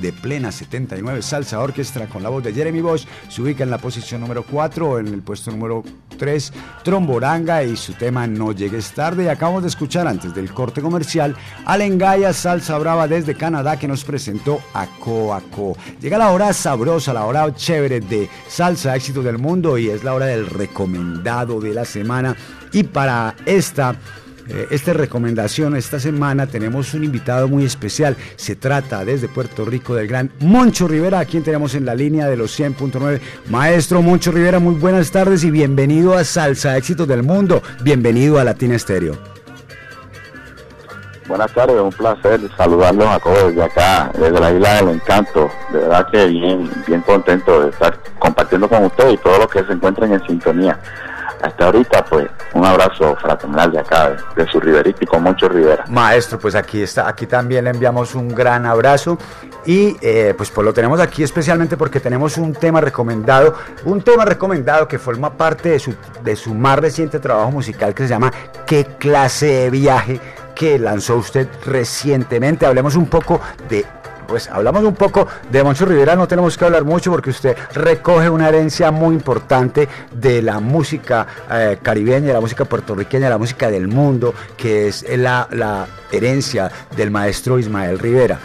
de 0.01 0.13
plena 0.13 0.53
79 0.53 1.23
Salsa 1.23 1.61
Orquestra 1.61 2.07
con 2.07 2.23
la 2.23 2.29
voz 2.29 2.43
de 2.43 2.53
Jeremy 2.53 2.81
Bosch 2.81 3.07
se 3.29 3.43
ubica 3.43 3.65
en 3.65 3.71
la 3.71 3.79
posición 3.79 4.21
número 4.21 4.43
4, 4.43 5.01
en 5.01 5.09
el 5.09 5.23
puesto 5.23 5.51
número 5.51 5.85
3 6.19 6.53
Tromboranga 6.83 7.63
y 7.63 7.77
su 7.77 7.93
tema 7.95 8.27
No 8.27 8.53
llegues 8.53 8.93
tarde 8.93 9.25
y 9.25 9.29
acabamos 9.29 9.63
de 9.63 9.69
escuchar 9.69 10.07
antes 10.07 10.35
del 10.35 10.53
corte 10.53 10.81
comercial 10.81 11.37
a 11.65 11.77
Lengaya 11.77 12.33
Salsa 12.33 12.79
Brava 12.79 13.09
desde 13.09 13.35
Canadá 13.35 13.79
que 13.79 13.89
nos 13.89 14.05
presentó 14.05 14.61
a 14.75 14.87
Coaco. 14.87 15.77
Llega 16.01 16.19
la 16.19 16.31
hora 16.31 16.53
sabrosa, 16.53 17.13
la 17.13 17.27
hora 17.27 17.55
chévere 17.55 18.01
de 18.01 18.29
Salsa 18.49 18.97
Éxito 18.97 19.23
del 19.23 19.39
Mundo 19.39 19.79
y 19.79 19.91
es 19.91 20.05
la 20.05 20.15
hora 20.15 20.27
del 20.27 20.47
recomendado 20.47 21.61
de 21.61 21.75
la 21.75 21.85
semana 21.85 22.37
y 22.73 22.85
para 22.85 23.35
esta 23.47 23.97
eh, 24.53 24.67
esta 24.71 24.93
recomendación 24.93 25.77
esta 25.77 26.01
semana 26.01 26.47
tenemos 26.47 26.93
un 26.95 27.05
invitado 27.05 27.49
muy 27.49 27.65
especial. 27.65 28.17
Se 28.37 28.57
trata 28.57 29.05
desde 29.05 29.29
Puerto 29.29 29.65
Rico 29.65 29.95
del 29.95 30.09
gran 30.09 30.31
Moncho 30.41 30.89
Rivera, 30.89 31.21
a 31.21 31.25
quien 31.25 31.43
tenemos 31.43 31.75
en 31.75 31.85
la 31.85 31.95
línea 31.95 32.27
de 32.27 32.37
los 32.37 32.59
100.9. 32.59 33.21
Maestro 33.49 34.03
Moncho 34.03 34.33
Rivera, 34.33 34.59
muy 34.59 34.75
buenas 34.75 35.11
tardes 35.11 35.45
y 35.45 35.51
bienvenido 35.51 36.15
a 36.15 36.25
Salsa 36.25 36.77
Éxitos 36.77 37.07
del 37.07 37.23
Mundo. 37.23 37.63
Bienvenido 37.83 38.39
a 38.39 38.45
Latina 38.45 38.75
Estéreo. 38.75 39.17
Buenas 41.29 41.53
tardes, 41.53 41.81
un 41.81 41.93
placer 41.93 42.41
saludarlos 42.57 43.07
a 43.07 43.21
todos 43.21 43.55
desde 43.55 43.63
acá, 43.63 44.11
desde 44.19 44.41
la 44.41 44.51
Isla 44.51 44.75
del 44.75 44.89
Encanto. 44.89 45.49
De 45.73 45.79
verdad 45.79 46.09
que 46.11 46.27
bien, 46.27 46.69
bien 46.89 47.03
contento 47.03 47.63
de 47.63 47.71
estar 47.71 47.97
compartiendo 48.19 48.69
con 48.69 48.87
ustedes 48.87 49.15
y 49.15 49.17
todos 49.19 49.39
los 49.39 49.49
que 49.49 49.63
se 49.63 49.73
encuentren 49.73 50.13
en 50.13 50.27
sintonía. 50.27 50.81
Hasta 51.43 51.67
ahorita, 51.67 52.05
pues 52.05 52.29
un 52.55 52.65
abrazo 52.65 53.17
fraternal 53.17 53.73
de 53.73 53.79
acá, 53.81 54.11
de, 54.11 54.43
de 54.45 54.51
su 54.51 54.61
riverístico 54.61 55.19
Moncho 55.19 55.49
Rivera. 55.49 55.85
Maestro, 55.89 56.39
pues 56.39 56.55
aquí 56.55 56.83
está, 56.83 57.09
aquí 57.09 57.27
también 57.27 57.65
le 57.65 57.71
enviamos 57.71 58.15
un 58.15 58.29
gran 58.29 58.67
abrazo 58.67 59.19
y 59.65 59.97
eh, 60.01 60.35
pues, 60.37 60.51
pues 60.51 60.65
lo 60.65 60.73
tenemos 60.73 61.01
aquí 61.01 61.23
especialmente 61.23 61.77
porque 61.77 62.01
tenemos 62.01 62.37
un 62.39 62.53
tema 62.53 62.81
recomendado, 62.81 63.55
un 63.85 64.03
tema 64.03 64.25
recomendado 64.25 64.89
que 64.89 64.99
forma 64.99 65.31
parte 65.31 65.71
de 65.71 65.79
su, 65.79 65.95
de 66.23 66.37
su 66.37 66.55
más 66.55 66.79
reciente 66.79 67.19
trabajo 67.19 67.51
musical 67.51 67.95
que 67.95 68.05
se 68.05 68.09
llama 68.09 68.33
¿Qué 68.67 68.85
clase 68.99 69.47
de 69.47 69.71
viaje? 69.71 70.21
que 70.55 70.79
lanzó 70.79 71.17
usted 71.17 71.49
recientemente. 71.65 72.67
Hablemos 72.67 72.95
un 72.95 73.07
poco 73.07 73.41
de 73.71 73.87
pues 74.31 74.48
hablamos 74.48 74.85
un 74.85 74.94
poco 74.94 75.27
de 75.51 75.65
Moncho 75.65 75.85
Rivera, 75.85 76.15
no 76.15 76.28
tenemos 76.28 76.57
que 76.57 76.65
hablar 76.65 76.85
mucho 76.85 77.11
porque 77.11 77.31
usted 77.31 77.57
recoge 77.74 78.31
una 78.31 78.48
herencia 78.48 78.93
muy 78.93 79.16
importante 79.16 79.89
de 80.12 80.40
la 80.40 80.61
música 80.61 81.27
eh, 81.51 81.78
caribeña, 81.82 82.28
de 82.28 82.35
la 82.35 82.40
música 82.40 82.65
puertorriqueña, 82.65 83.24
de 83.27 83.31
la 83.31 83.39
música 83.39 83.69
del 83.69 83.89
mundo, 83.89 84.32
que 84.57 84.86
es 84.86 85.05
la, 85.19 85.48
la 85.51 85.89
herencia 86.12 86.70
del 86.97 87.11
maestro 87.11 87.59
Ismael 87.59 87.98
Rivera 87.98 88.39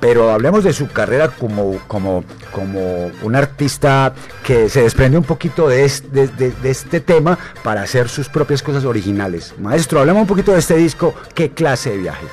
pero 0.00 0.30
hablemos 0.30 0.62
de 0.62 0.72
su 0.72 0.88
carrera 0.88 1.28
como, 1.28 1.76
como, 1.88 2.22
como 2.52 3.10
un 3.22 3.34
artista 3.34 4.12
que 4.44 4.68
se 4.68 4.82
desprende 4.82 5.18
un 5.18 5.24
poquito 5.24 5.68
de 5.68 5.84
este, 5.84 6.30
este, 6.62 7.00
tema 7.00 7.36
para 7.64 7.82
hacer 7.82 8.08
sus 8.08 8.28
propias 8.28 8.62
cosas 8.62 8.84
originales. 8.84 9.54
Maestro, 9.58 9.98
hablemos 9.98 10.20
un 10.22 10.28
poquito 10.28 10.52
de 10.52 10.60
este 10.60 10.76
disco, 10.76 11.14
¿qué 11.34 11.50
clase 11.50 11.90
de 11.90 11.98
viaje? 11.98 12.26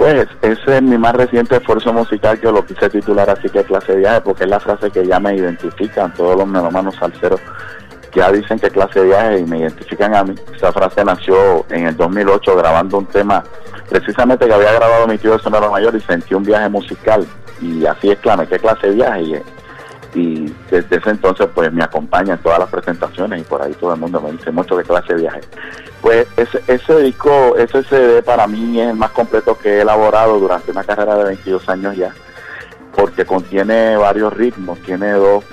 Pues 0.00 0.26
ese 0.40 0.76
es 0.78 0.82
mi 0.82 0.96
más 0.96 1.14
reciente 1.14 1.56
esfuerzo 1.56 1.92
musical 1.92 2.40
que 2.40 2.50
lo 2.50 2.64
quise 2.64 2.88
titular 2.88 3.28
así 3.28 3.50
que 3.50 3.62
clase 3.64 3.92
de 3.92 3.98
viaje 3.98 4.22
porque 4.22 4.44
es 4.44 4.50
la 4.50 4.58
frase 4.58 4.90
que 4.90 5.06
ya 5.06 5.20
me 5.20 5.36
identifican 5.36 6.14
todos 6.14 6.38
los 6.38 6.48
melomanos 6.48 6.94
salseros 6.96 7.38
ya 8.14 8.32
dicen 8.32 8.58
que 8.58 8.70
clase 8.70 9.00
de 9.00 9.04
viaje 9.04 9.40
y 9.40 9.44
me 9.44 9.58
identifican 9.58 10.14
a 10.14 10.24
mí. 10.24 10.34
Esa 10.56 10.72
frase 10.72 11.04
nació 11.04 11.66
en 11.68 11.88
el 11.88 11.96
2008 11.98 12.56
grabando 12.56 12.96
un 12.96 13.06
tema 13.08 13.44
precisamente 13.90 14.46
que 14.46 14.54
había 14.54 14.72
grabado 14.72 15.06
mi 15.06 15.18
tío 15.18 15.32
de 15.32 15.38
Sonora 15.38 15.68
Mayor 15.68 15.94
y 15.94 16.00
sentí 16.00 16.32
un 16.32 16.44
viaje 16.44 16.70
musical 16.70 17.26
y 17.60 17.84
así 17.84 18.10
es 18.10 18.18
clame, 18.20 18.46
qué 18.46 18.58
clase 18.58 18.86
de 18.86 18.94
viaje 18.94 19.42
y, 20.14 20.52
desde 20.70 20.96
ese 20.96 21.10
entonces 21.10 21.48
pues 21.54 21.72
me 21.72 21.84
acompaña 21.84 22.34
en 22.34 22.40
todas 22.40 22.58
las 22.58 22.68
presentaciones 22.68 23.40
y 23.40 23.44
por 23.44 23.62
ahí 23.62 23.72
todo 23.74 23.94
el 23.94 24.00
mundo 24.00 24.20
me 24.20 24.32
dice 24.32 24.50
mucho 24.50 24.76
qué 24.76 24.84
clase 24.84 25.14
de 25.14 25.20
viaje. 25.20 25.40
Pues 26.00 26.26
ese, 26.36 26.62
ese 26.66 26.96
disco, 27.00 27.56
ese 27.56 27.82
CD 27.84 28.22
para 28.22 28.46
mí 28.46 28.80
es 28.80 28.88
el 28.88 28.96
más 28.96 29.10
completo 29.10 29.56
que 29.58 29.78
he 29.78 29.80
elaborado 29.82 30.38
durante 30.38 30.70
una 30.70 30.84
carrera 30.84 31.16
de 31.16 31.24
22 31.24 31.68
años 31.68 31.96
ya 31.96 32.12
porque 32.94 33.24
contiene 33.24 33.96
varios 33.96 34.32
ritmos, 34.32 34.78
tiene 34.80 35.12
dos, 35.12 35.44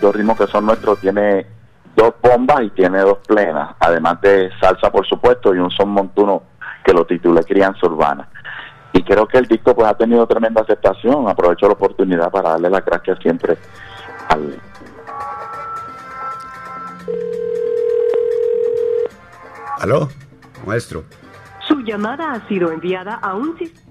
dos 0.00 0.14
ritmos 0.14 0.38
que 0.38 0.46
son 0.46 0.66
nuestros, 0.66 0.98
tiene 1.00 1.46
dos 1.94 2.14
bombas 2.22 2.62
y 2.62 2.70
tiene 2.70 3.00
dos 3.00 3.18
plenas, 3.26 3.74
además 3.80 4.20
de 4.20 4.50
salsa 4.60 4.90
por 4.90 5.06
supuesto 5.06 5.54
y 5.54 5.58
un 5.58 5.70
son 5.70 5.90
montuno 5.90 6.42
que 6.84 6.92
lo 6.92 7.06
titulé 7.06 7.42
Crianza 7.44 7.86
Urbana. 7.86 8.28
Y 8.92 9.02
creo 9.02 9.26
que 9.28 9.38
el 9.38 9.46
disco 9.46 9.74
pues 9.74 9.88
ha 9.88 9.94
tenido 9.94 10.26
tremenda 10.26 10.62
aceptación, 10.62 11.28
aprovecho 11.28 11.66
la 11.66 11.74
oportunidad 11.74 12.30
para 12.30 12.50
darle 12.50 12.70
las 12.70 12.84
gracias 12.84 13.18
siempre 13.20 13.58
al... 14.28 14.60
¿Aló? 19.80 20.08
Maestro. 20.66 21.04
Su 21.68 21.80
llamada 21.80 22.32
ha 22.32 22.48
sido 22.48 22.72
enviada 22.72 23.14
a 23.14 23.34
un 23.34 23.56
sistema. 23.58 23.86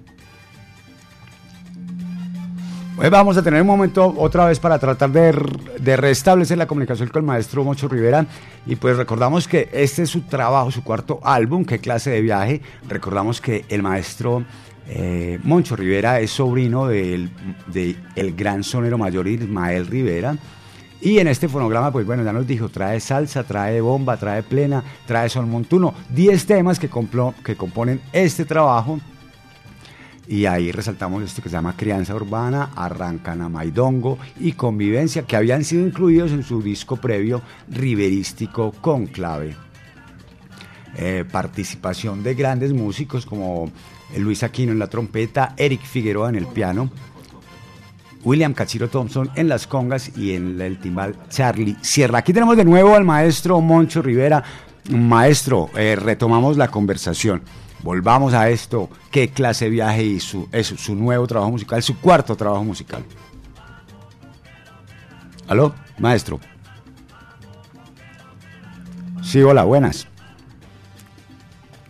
Pues 2.96 3.10
vamos 3.10 3.36
a 3.36 3.42
tener 3.42 3.60
un 3.60 3.66
momento 3.66 4.14
otra 4.16 4.46
vez 4.46 4.58
para 4.58 4.78
tratar 4.78 5.10
de, 5.10 5.30
de, 5.78 5.96
restablecer 5.98 6.56
la 6.56 6.66
comunicación 6.66 7.10
con 7.10 7.20
el 7.20 7.26
maestro 7.26 7.62
Mocho 7.62 7.88
Rivera. 7.88 8.24
Y 8.64 8.76
pues 8.76 8.96
recordamos 8.96 9.46
que 9.46 9.68
este 9.74 10.04
es 10.04 10.10
su 10.10 10.22
trabajo, 10.22 10.70
su 10.70 10.82
cuarto 10.82 11.20
álbum, 11.22 11.66
qué 11.66 11.78
clase 11.78 12.08
de 12.08 12.22
viaje. 12.22 12.62
Recordamos 12.88 13.42
que 13.42 13.66
el 13.68 13.82
maestro 13.82 14.44
eh, 14.88 15.38
Moncho 15.42 15.76
Rivera 15.76 16.20
es 16.20 16.30
sobrino 16.30 16.86
del 16.86 17.30
de 17.66 17.96
el 18.14 18.34
gran 18.34 18.62
sonero 18.62 18.98
mayor 18.98 19.26
Ismael 19.26 19.86
Rivera. 19.86 20.36
Y 21.00 21.18
en 21.18 21.28
este 21.28 21.48
fonograma, 21.48 21.92
pues 21.92 22.06
bueno, 22.06 22.24
ya 22.24 22.32
nos 22.32 22.46
dijo, 22.46 22.68
trae 22.70 23.00
salsa, 23.00 23.44
trae 23.44 23.80
bomba, 23.80 24.16
trae 24.16 24.42
plena, 24.42 24.82
trae 25.06 25.28
son 25.28 25.50
montuno. 25.50 25.94
10 26.10 26.46
temas 26.46 26.78
que, 26.78 26.88
complo, 26.88 27.34
que 27.44 27.54
componen 27.54 28.00
este 28.12 28.44
trabajo 28.44 28.98
y 30.28 30.46
ahí 30.46 30.72
resaltamos 30.72 31.22
esto 31.22 31.40
que 31.40 31.48
se 31.48 31.54
llama 31.54 31.76
Crianza 31.76 32.14
Urbana, 32.14 32.70
Arrancan 32.74 33.50
Maidongo 33.50 34.18
y 34.40 34.52
Convivencia, 34.52 35.22
que 35.22 35.36
habían 35.36 35.62
sido 35.62 35.86
incluidos 35.86 36.32
en 36.32 36.42
su 36.42 36.62
disco 36.62 36.96
previo 36.96 37.42
Riverístico 37.68 38.72
con 38.72 39.06
clave. 39.06 39.54
Eh, 40.96 41.24
participación 41.30 42.22
de 42.22 42.34
grandes 42.34 42.72
músicos 42.72 43.24
como 43.24 43.70
Luis 44.16 44.42
Aquino 44.42 44.72
en 44.72 44.78
la 44.78 44.88
trompeta, 44.88 45.54
Eric 45.56 45.82
Figueroa 45.82 46.28
en 46.28 46.36
el 46.36 46.46
piano, 46.46 46.90
William 48.24 48.54
Cachiro 48.54 48.88
Thompson 48.88 49.30
en 49.36 49.48
las 49.48 49.66
congas 49.66 50.16
y 50.16 50.32
en 50.32 50.60
el 50.60 50.78
timbal 50.78 51.16
Charlie 51.28 51.76
Sierra. 51.80 52.18
Aquí 52.18 52.32
tenemos 52.32 52.56
de 52.56 52.64
nuevo 52.64 52.94
al 52.94 53.04
maestro 53.04 53.60
Moncho 53.60 54.02
Rivera. 54.02 54.42
Maestro, 54.90 55.70
eh, 55.76 55.96
retomamos 55.96 56.56
la 56.56 56.68
conversación 56.68 57.42
volvamos 57.86 58.34
a 58.34 58.50
esto, 58.50 58.90
qué 59.12 59.28
clase 59.28 59.66
de 59.66 59.70
viaje 59.70 60.02
y 60.02 60.20
su, 60.20 60.48
es 60.50 60.66
su 60.66 60.96
nuevo 60.96 61.24
trabajo 61.26 61.52
musical, 61.52 61.80
su 61.84 61.98
cuarto 62.00 62.36
trabajo 62.36 62.64
musical. 62.64 63.04
¿Aló, 65.46 65.72
maestro? 65.98 66.40
Sí, 69.22 69.40
hola, 69.40 69.62
buenas. 69.62 70.08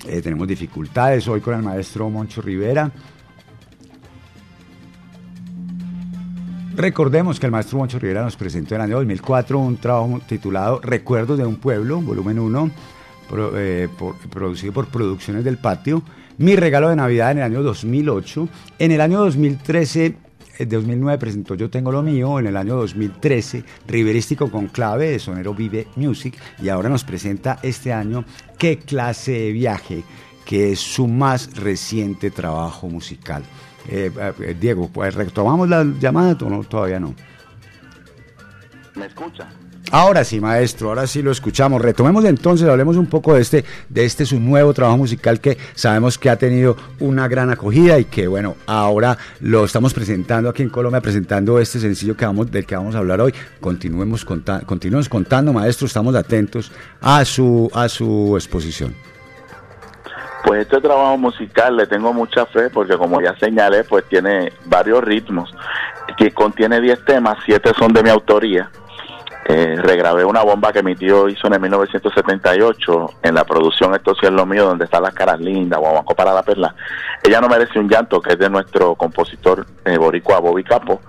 Eh, 0.09 0.23
tenemos 0.23 0.47
dificultades 0.47 1.27
hoy 1.27 1.41
con 1.41 1.55
el 1.55 1.62
maestro 1.62 2.09
Moncho 2.09 2.41
Rivera. 2.41 2.91
Recordemos 6.77 7.41
que 7.41 7.47
el 7.47 7.53
maestro 7.53 7.78
Moncho 7.78 7.99
Rivera 7.99 8.23
nos 8.23 8.37
presentó 8.37 8.74
en 8.74 8.83
el 8.83 8.85
año 8.87 8.97
2004 8.97 9.59
un 9.59 9.77
trabajo 9.78 10.20
titulado 10.28 10.81
Recuerdos 10.81 11.39
de 11.39 11.47
un 11.47 11.57
pueblo, 11.57 12.01
volumen 12.01 12.39
1 12.39 12.70
pro, 13.28 13.53
eh, 13.57 13.89
producido 14.31 14.73
por 14.73 14.87
Producciones 14.89 15.43
del 15.43 15.59
Patio. 15.59 16.03
Mi 16.39 16.55
regalo 16.55 16.91
de 16.91 16.97
Navidad 16.97 17.33
en 17.33 17.39
el 17.39 17.45
año 17.45 17.62
2008. 17.62 18.49
En 18.78 18.93
el 18.93 19.01
año 19.01 19.19
2013 19.20 20.26
en 20.59 20.69
2009 20.69 21.19
presentó 21.19 21.55
Yo 21.55 21.70
Tengo 21.70 21.93
Lo 21.93 22.03
Mío, 22.03 22.39
en 22.39 22.47
el 22.47 22.57
año 22.57 22.77
2013 22.77 23.65
Riverístico 23.87 24.51
con 24.51 24.69
clave 24.69 25.11
de 25.11 25.19
Sonero 25.19 25.55
Vive 25.55 25.89
Music 25.97 26.39
y 26.62 26.69
ahora 26.69 26.89
nos 26.89 27.05
presenta 27.05 27.59
este 27.62 27.93
año 27.93 28.24
Qué 28.59 28.78
clase 28.78 29.33
de 29.33 29.53
viaje, 29.53 30.03
que 30.45 30.73
es 30.73 30.81
su 30.81 31.07
más 31.07 31.57
reciente 31.57 32.31
trabajo 32.31 32.89
musical. 32.89 33.43
Eh, 33.89 34.11
eh, 34.41 34.57
Diego, 34.59 34.89
pues, 34.89 35.15
¿retomamos 35.15 35.69
la 35.69 35.85
llamada 35.85 36.37
o 36.41 36.51
no? 36.51 36.65
Todavía 36.65 36.99
no. 36.99 37.15
¿Me 38.95 39.07
escucha? 39.07 39.49
Ahora 39.93 40.25
sí, 40.25 40.41
maestro, 40.41 40.89
ahora 40.89 41.07
sí 41.07 41.23
lo 41.23 41.31
escuchamos. 41.31 41.81
Retomemos 41.81 42.25
entonces, 42.25 42.69
hablemos 42.69 42.97
un 42.97 43.07
poco 43.07 43.35
de 43.35 43.43
este, 43.43 43.65
de 43.89 44.05
este 44.05 44.27
su 44.27 44.41
nuevo 44.41 44.75
trabajo 44.75 44.99
musical 44.99 45.41
que 45.41 45.57
sabemos 45.75 46.19
que 46.19 46.29
ha 46.29 46.37
tenido 46.37 46.77
una 46.99 47.29
gran 47.29 47.51
acogida 47.51 47.97
y 47.99 48.07
que 48.07 48.27
bueno, 48.27 48.57
ahora 48.67 49.17
lo 49.41 49.65
estamos 49.65 49.95
presentando 49.95 50.51
aquí 50.51 50.63
en 50.63 50.71
Colombia, 50.71 51.01
presentando 51.01 51.61
este 51.61 51.79
sencillo 51.79 52.17
que 52.17 52.27
vamos, 52.27 52.51
del 52.51 52.67
que 52.67 52.75
vamos 52.75 52.97
a 52.97 52.99
hablar 52.99 53.21
hoy. 53.21 53.33
Continuemos, 53.61 54.25
conta 54.25 54.61
continuemos 54.67 55.09
contando, 55.09 55.53
maestro, 55.53 55.87
estamos 55.87 56.17
atentos 56.17 56.73
a 57.01 57.25
su, 57.25 57.71
a 57.73 57.89
su 57.89 58.35
exposición. 58.35 58.93
Pues 60.45 60.63
este 60.63 60.81
trabajo 60.81 61.17
musical 61.17 61.77
le 61.77 61.87
tengo 61.87 62.13
mucha 62.13 62.45
fe 62.47 62.71
porque 62.71 62.97
como 62.97 63.21
ya 63.21 63.37
señalé, 63.39 63.85
pues 63.85 64.05
tiene 64.09 64.53
varios 64.65 65.03
ritmos, 65.05 65.55
que 66.19 66.33
contiene 66.33 66.81
10 66.81 67.05
temas, 67.05 67.37
7 67.47 67.71
son 67.79 67.93
de 67.93 68.03
mi 68.03 68.11
autoría 68.11 68.69
eh, 69.48 69.77
regrabé 69.77 70.24
una 70.24 70.43
bomba 70.43 70.73
que 70.73 70.82
mi 70.82 70.97
tío 70.97 71.28
hizo 71.28 71.47
en 71.47 71.60
1978 71.60 73.10
en 73.23 73.35
la 73.35 73.44
producción 73.44 73.94
Esto 73.94 74.12
sí 74.18 74.27
es 74.27 74.32
lo 74.32 74.44
mío, 74.44 74.64
donde 74.64 74.86
están 74.86 75.05
las 75.05 75.14
caras 75.14 75.39
lindas, 75.40 75.78
Guaguaco 75.78 76.16
para 76.16 76.35
la 76.35 76.43
perla. 76.43 76.74
Ella 77.23 77.40
no 77.40 77.48
merece 77.48 77.78
un 77.78 77.89
llanto, 77.89 78.20
que 78.20 78.32
es 78.32 78.39
de 78.40 78.51
nuestro 78.51 78.97
compositor 78.97 79.64
eh, 79.85 79.98
boricua 79.98 80.40
Bobby 80.40 80.64
Capo. 80.64 81.01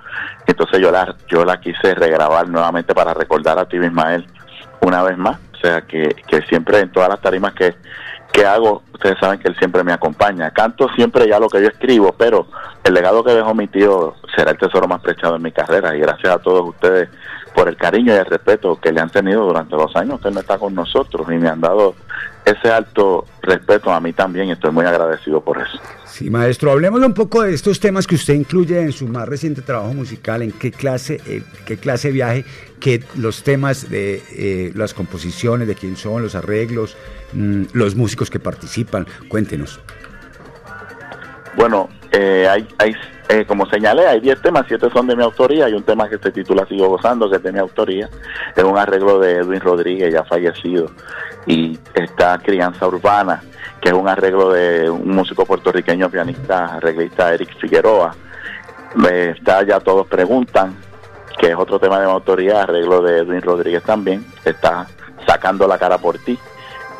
Entonces 0.46 0.80
yo 0.80 0.92
la, 0.92 1.16
yo 1.28 1.44
la 1.46 1.60
quise 1.60 1.96
regrabar 1.96 2.48
nuevamente 2.48 2.94
para 2.94 3.16
recordar 3.16 3.58
a 3.58 3.68
ti, 3.68 3.78
Ismael, 3.78 4.28
una 4.82 5.02
vez 5.02 5.18
más. 5.18 5.40
O 5.54 5.58
sea, 5.60 5.82
que, 5.82 6.16
que 6.28 6.44
siempre 6.44 6.80
en 6.80 6.92
todas 6.92 7.10
las 7.10 7.20
tarimas 7.20 7.56
que, 7.56 7.76
que 8.32 8.46
hago, 8.46 8.84
ustedes 8.94 9.18
saben 9.20 9.40
que 9.40 9.48
él 9.48 9.56
siempre 9.58 9.84
me 9.84 9.94
acompaña. 9.94 10.52
Canto 10.52 10.88
siempre 10.96 11.28
ya 11.28 11.40
lo 11.40 11.50
que 11.50 11.60
yo 11.60 11.70
escribo, 11.70 12.14
pero 12.16 12.46
el 12.84 12.94
legado 12.94 13.24
que 13.24 13.34
dejó 13.34 13.56
mi 13.56 13.68
tío 13.68 14.14
será 14.36 14.52
el 14.52 14.60
tesoro 14.60 14.88
más 14.88 15.02
preciado 15.02 15.38
en 15.38 15.42
mi 15.42 15.52
carrera. 15.52 15.96
Y 15.96 16.02
gracias 16.02 16.36
a 16.36 16.38
todos 16.38 16.70
ustedes 16.70 17.10
por 17.58 17.68
el 17.68 17.76
cariño 17.76 18.14
y 18.14 18.18
el 18.18 18.26
respeto 18.28 18.80
que 18.80 18.92
le 18.92 19.02
han 19.02 19.10
tenido 19.10 19.44
durante 19.44 19.76
los 19.76 19.96
años 19.96 20.22
que 20.22 20.28
él 20.28 20.36
no 20.36 20.42
está 20.42 20.60
con 20.60 20.76
nosotros 20.76 21.26
y 21.32 21.38
me 21.38 21.50
han 21.50 21.60
dado 21.60 21.96
ese 22.46 22.70
alto 22.70 23.26
respeto 23.42 23.92
a 23.92 24.00
mí 24.00 24.14
también 24.14 24.50
y 24.50 24.52
estoy 24.52 24.70
muy 24.70 24.86
agradecido 24.86 25.42
por 25.42 25.58
eso. 25.58 25.80
Sí, 26.06 26.30
maestro, 26.30 26.72
hablemos 26.72 27.02
un 27.02 27.16
poco 27.16 27.42
de 27.42 27.56
estos 27.56 27.80
temas 27.80 28.06
que 28.06 28.14
usted 28.14 28.36
incluye 28.36 28.80
en 28.80 28.92
su 28.92 29.08
más 29.08 29.28
reciente 29.28 29.64
trabajo 29.64 29.92
musical, 29.96 30.44
en 30.44 30.52
qué 30.52 30.72
clase, 30.72 31.20
eh, 31.26 31.42
qué 31.66 31.78
clase 31.78 32.10
de 32.10 32.14
viaje, 32.14 32.46
que 32.80 33.04
los 33.16 33.42
temas 33.42 33.90
de 33.90 34.22
eh, 34.34 34.72
las 34.76 34.94
composiciones, 34.94 35.68
de 35.68 35.74
quién 35.74 35.98
son, 35.98 36.22
los 36.22 36.36
arreglos, 36.36 36.96
mm, 37.34 37.64
los 37.74 37.96
músicos 37.96 38.30
que 38.30 38.40
participan. 38.40 39.08
Cuéntenos. 39.30 39.80
Bueno, 41.56 41.90
eh, 42.12 42.48
hay, 42.48 42.68
hay 42.78 42.94
eh, 43.30 43.46
como 43.46 43.66
señalé, 43.66 44.08
hay 44.08 44.20
10 44.20 44.42
temas, 44.42 44.66
7 44.68 44.90
son 44.92 45.08
de 45.08 45.16
mi 45.16 45.24
autoría, 45.24 45.66
hay 45.66 45.74
un 45.74 45.84
tema 45.84 46.08
que 46.10 46.18
se 46.18 46.32
titula 46.32 46.66
Sigo 46.66 46.88
Gozando, 46.88 47.30
que 47.30 47.38
es 47.38 47.44
de 47.44 47.52
mi 47.52 47.60
autoría, 47.60 48.10
es 48.56 48.64
un 48.64 48.78
arreglo 48.78 49.20
de 49.20 49.38
Edwin 49.38 49.60
Rodríguez, 49.60 50.14
ya 50.14 50.24
fallecido, 50.24 50.90
y 51.46 51.78
está 51.94 52.38
Crianza 52.40 52.88
Urbana, 52.88 53.42
que 53.82 53.90
es 53.90 53.96
un 53.96 54.08
arreglo 54.08 54.52
de 54.52 54.90
un 54.90 55.10
músico 55.10 55.46
puertorriqueño, 55.46 56.10
pianista, 56.10 56.76
arreglista 56.76 57.34
Eric 57.34 57.58
Figueroa, 57.60 58.16
Eh, 59.10 59.36
está 59.38 59.64
Ya 59.64 59.80
Todos 59.80 60.08
Preguntan, 60.08 60.76
que 61.38 61.50
es 61.50 61.56
otro 61.56 61.78
tema 61.78 62.00
de 62.00 62.06
mi 62.06 62.12
autoría, 62.12 62.64
arreglo 62.64 63.02
de 63.02 63.20
Edwin 63.20 63.42
Rodríguez 63.42 63.84
también, 63.84 64.26
está 64.46 64.88
Sacando 65.26 65.68
la 65.68 65.78
cara 65.78 65.98
por 65.98 66.18
ti, 66.20 66.40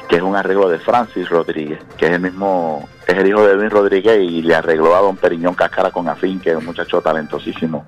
que 0.10 0.18
es 0.18 0.22
un 0.22 0.36
arreglo 0.36 0.68
de 0.68 0.80
Francis 0.80 1.30
Rodríguez, 1.30 1.80
que 1.98 2.08
es 2.08 2.12
el 2.14 2.20
mismo, 2.20 2.88
es 3.08 3.18
el 3.18 3.28
hijo 3.28 3.42
de 3.42 3.54
Edwin 3.54 3.70
Rodríguez 3.70 4.20
y 4.20 4.42
le 4.42 4.54
arregló 4.54 4.94
a 4.96 5.00
don 5.00 5.16
Periñón 5.16 5.56
Cáscara 5.56 5.92
con 5.92 6.10
afín, 6.10 6.42
que 6.42 6.52
es 6.52 6.58
un 6.58 6.66
muchacho 6.66 7.02
talentosísimo. 7.02 7.86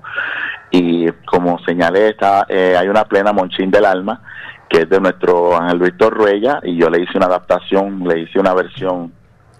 Y 0.70 1.10
como 1.26 1.58
señalé, 1.60 2.08
está, 2.08 2.46
eh, 2.48 2.74
hay 2.78 2.88
una 2.88 3.04
plena 3.04 3.32
Monchín 3.32 3.70
del 3.70 3.84
Alma, 3.84 4.22
que 4.68 4.82
es 4.82 4.88
de 4.88 4.98
nuestro 4.98 5.60
Ángel 5.60 5.80
Víctor 5.80 6.14
Ruella, 6.14 6.60
y 6.62 6.76
yo 6.76 6.88
le 6.88 7.02
hice 7.02 7.18
una 7.18 7.26
adaptación, 7.26 8.06
le 8.08 8.20
hice 8.20 8.38
una 8.38 8.54
versión 8.54 9.12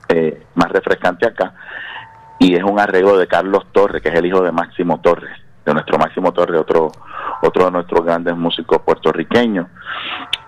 eh, 0.09 0.47
más 0.55 0.71
refrescante 0.71 1.27
acá, 1.27 1.53
y 2.39 2.55
es 2.55 2.63
un 2.63 2.81
arreglo 2.81 3.19
de 3.19 3.27
Carlos 3.27 3.67
Torres, 3.71 4.01
que 4.03 4.09
es 4.09 4.15
el 4.15 4.25
hijo 4.25 4.41
de 4.41 4.53
Máximo 4.53 5.01
Torres, 5.01 5.37
de 5.67 5.75
nuestro 5.75 5.99
Máximo 5.99 6.33
Torres, 6.33 6.59
otro, 6.59 6.91
otro 7.43 7.67
de 7.67 7.71
nuestros 7.71 8.03
grandes 8.03 8.35
músicos 8.35 8.81
puertorriqueños. 8.81 9.67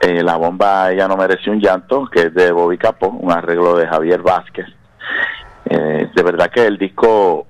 Eh, 0.00 0.22
la 0.22 0.36
bomba 0.36 0.90
Ella 0.90 1.06
no 1.06 1.16
mereció 1.18 1.52
un 1.52 1.60
llanto, 1.60 2.06
que 2.06 2.22
es 2.22 2.34
de 2.34 2.50
Bobby 2.50 2.78
Capó, 2.78 3.08
un 3.08 3.30
arreglo 3.30 3.76
de 3.76 3.86
Javier 3.86 4.22
Vázquez. 4.22 4.66
Eh, 5.64 6.10
de 6.14 6.22
verdad 6.22 6.50
que 6.50 6.66
el 6.66 6.78
disco 6.78 7.46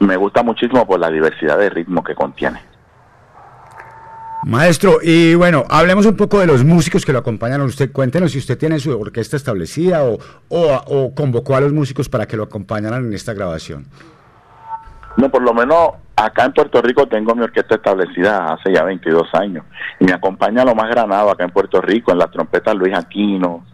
me 0.00 0.16
gusta 0.16 0.42
muchísimo 0.42 0.86
por 0.86 0.98
la 1.00 1.10
diversidad 1.10 1.58
de 1.58 1.70
ritmo 1.70 2.02
que 2.02 2.14
contiene. 2.14 2.60
Maestro, 4.44 4.98
y 5.00 5.36
bueno, 5.36 5.64
hablemos 5.70 6.04
un 6.04 6.16
poco 6.16 6.40
de 6.40 6.46
los 6.46 6.64
músicos 6.64 7.06
que 7.06 7.12
lo 7.12 7.20
acompañan 7.20 7.60
a 7.60 7.64
usted. 7.64 7.92
Cuéntenos 7.92 8.32
si 8.32 8.38
usted 8.38 8.58
tiene 8.58 8.80
su 8.80 8.98
orquesta 8.98 9.36
establecida 9.36 10.02
o, 10.02 10.18
o, 10.48 10.82
o 10.86 11.14
convocó 11.14 11.54
a 11.54 11.60
los 11.60 11.72
músicos 11.72 12.08
para 12.08 12.26
que 12.26 12.36
lo 12.36 12.42
acompañaran 12.42 13.06
en 13.06 13.12
esta 13.12 13.34
grabación. 13.34 13.86
No, 15.16 15.30
por 15.30 15.42
lo 15.42 15.54
menos 15.54 15.90
acá 16.16 16.44
en 16.44 16.52
Puerto 16.52 16.82
Rico 16.82 17.06
tengo 17.06 17.34
mi 17.34 17.42
orquesta 17.42 17.76
establecida 17.76 18.52
hace 18.52 18.72
ya 18.72 18.82
22 18.82 19.28
años 19.34 19.64
y 20.00 20.04
me 20.04 20.12
acompaña 20.12 20.64
lo 20.64 20.74
más 20.74 20.88
granado 20.90 21.30
acá 21.30 21.44
en 21.44 21.50
Puerto 21.50 21.80
Rico, 21.80 22.12
en 22.12 22.18
la 22.18 22.28
trompeta 22.28 22.74
Luis 22.74 22.94
Aquino, 22.94 23.64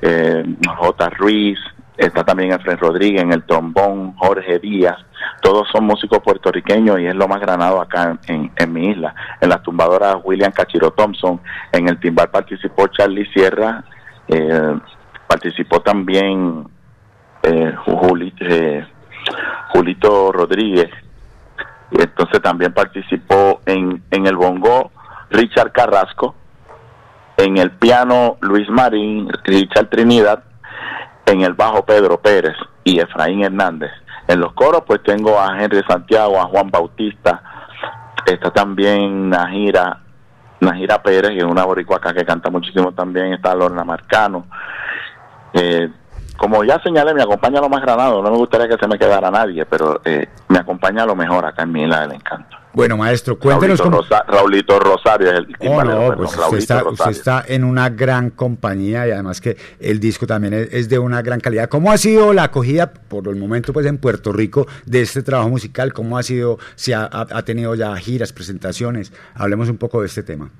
eh, 0.00 0.44
J. 0.66 1.10
Ruiz, 1.10 1.58
está 1.96 2.24
también 2.24 2.52
Efren 2.52 2.78
Rodríguez, 2.78 3.22
en 3.22 3.32
el 3.32 3.44
trombón 3.44 4.14
Jorge 4.16 4.58
Díaz, 4.58 4.96
todos 5.40 5.66
son 5.72 5.84
músicos 5.84 6.20
puertorriqueños 6.20 7.00
y 7.00 7.06
es 7.06 7.14
lo 7.14 7.26
más 7.28 7.40
granado 7.40 7.80
acá 7.80 8.18
en, 8.26 8.50
en 8.54 8.72
mi 8.72 8.90
isla. 8.90 9.14
En 9.40 9.48
las 9.48 9.62
tumbadoras 9.62 10.16
William 10.24 10.52
Cachiro 10.52 10.90
Thompson, 10.90 11.40
en 11.72 11.88
el 11.88 11.98
timbal 11.98 12.28
participó 12.30 12.86
Charlie 12.88 13.26
Sierra, 13.32 13.84
eh, 14.28 14.78
participó 15.26 15.80
también 15.80 16.66
eh, 17.42 17.74
Juli- 17.86 18.34
eh, 18.40 18.86
Julito 19.70 20.32
Rodríguez, 20.32 20.90
y 21.90 22.00
entonces 22.02 22.42
también 22.42 22.72
participó 22.72 23.60
en, 23.66 24.02
en 24.10 24.26
el 24.26 24.36
bongo 24.36 24.90
Richard 25.30 25.72
Carrasco, 25.72 26.34
en 27.36 27.58
el 27.58 27.70
piano 27.70 28.36
Luis 28.40 28.68
Marín, 28.68 29.28
Richard 29.44 29.88
Trinidad, 29.90 30.44
en 31.26 31.42
el 31.42 31.54
bajo 31.54 31.84
Pedro 31.84 32.18
Pérez 32.20 32.56
y 32.84 33.00
Efraín 33.00 33.42
Hernández. 33.42 33.90
En 34.28 34.40
los 34.40 34.52
coros 34.54 34.82
pues 34.86 35.02
tengo 35.02 35.38
a 35.38 35.60
Henry 35.60 35.82
Santiago, 35.86 36.40
a 36.40 36.46
Juan 36.46 36.70
Bautista, 36.70 37.42
está 38.24 38.50
también 38.50 39.28
Najira, 39.28 40.00
Najira 40.60 41.02
Pérez, 41.02 41.30
que 41.32 41.38
es 41.38 41.44
una 41.44 41.64
boricua 41.64 41.96
acá 41.98 42.14
que 42.14 42.24
canta 42.24 42.50
muchísimo 42.50 42.92
también, 42.92 43.32
está 43.32 43.54
Lorna 43.54 43.84
Marcano. 43.84 44.46
Eh, 45.52 45.90
como 46.36 46.64
ya 46.64 46.80
señalé, 46.82 47.14
me 47.14 47.22
acompaña 47.22 47.60
lo 47.60 47.68
más 47.68 47.80
granado, 47.80 48.22
no 48.22 48.30
me 48.30 48.36
gustaría 48.36 48.68
que 48.68 48.76
se 48.76 48.88
me 48.88 48.98
quedara 48.98 49.30
nadie, 49.30 49.64
pero 49.64 50.00
eh, 50.04 50.28
me 50.48 50.58
acompaña 50.58 51.06
lo 51.06 51.14
mejor 51.16 51.44
acá 51.44 51.62
en 51.62 51.72
mi 51.72 51.82
isla 51.82 52.02
del 52.02 52.12
encanto. 52.12 52.55
Bueno, 52.76 52.98
maestro, 52.98 53.38
cuéntenos 53.38 53.78
Raulito, 53.78 53.84
cómo... 53.84 53.96
Rosa- 54.02 54.24
Raulito 54.28 54.78
Rosario 54.78 55.30
es 55.30 55.38
el 55.38 55.46
Oh, 55.60 55.82
no, 55.82 55.88
perdón, 55.88 56.16
pues 56.18 56.36
usted 56.36 56.58
está, 56.58 56.84
usted 56.86 57.10
está 57.10 57.42
en 57.48 57.64
una 57.64 57.88
gran 57.88 58.28
compañía 58.28 59.08
y 59.08 59.12
además 59.12 59.40
que 59.40 59.56
el 59.80 59.98
disco 59.98 60.26
también 60.26 60.52
es, 60.52 60.68
es 60.74 60.88
de 60.90 60.98
una 60.98 61.22
gran 61.22 61.40
calidad. 61.40 61.70
¿Cómo 61.70 61.90
ha 61.90 61.96
sido 61.96 62.34
la 62.34 62.42
acogida 62.42 62.92
por 62.92 63.28
el 63.28 63.36
momento 63.36 63.72
pues 63.72 63.86
en 63.86 63.96
Puerto 63.96 64.30
Rico 64.30 64.66
de 64.84 65.00
este 65.00 65.22
trabajo 65.22 65.48
musical? 65.48 65.94
¿Cómo 65.94 66.18
ha 66.18 66.22
sido, 66.22 66.58
si 66.74 66.92
ha, 66.92 67.04
ha- 67.10 67.26
ha 67.30 67.42
tenido 67.46 67.74
ya 67.74 67.96
giras, 67.96 68.34
presentaciones? 68.34 69.10
Hablemos 69.34 69.70
un 69.70 69.78
poco 69.78 70.02
de 70.02 70.08
este 70.08 70.22
tema. 70.22 70.50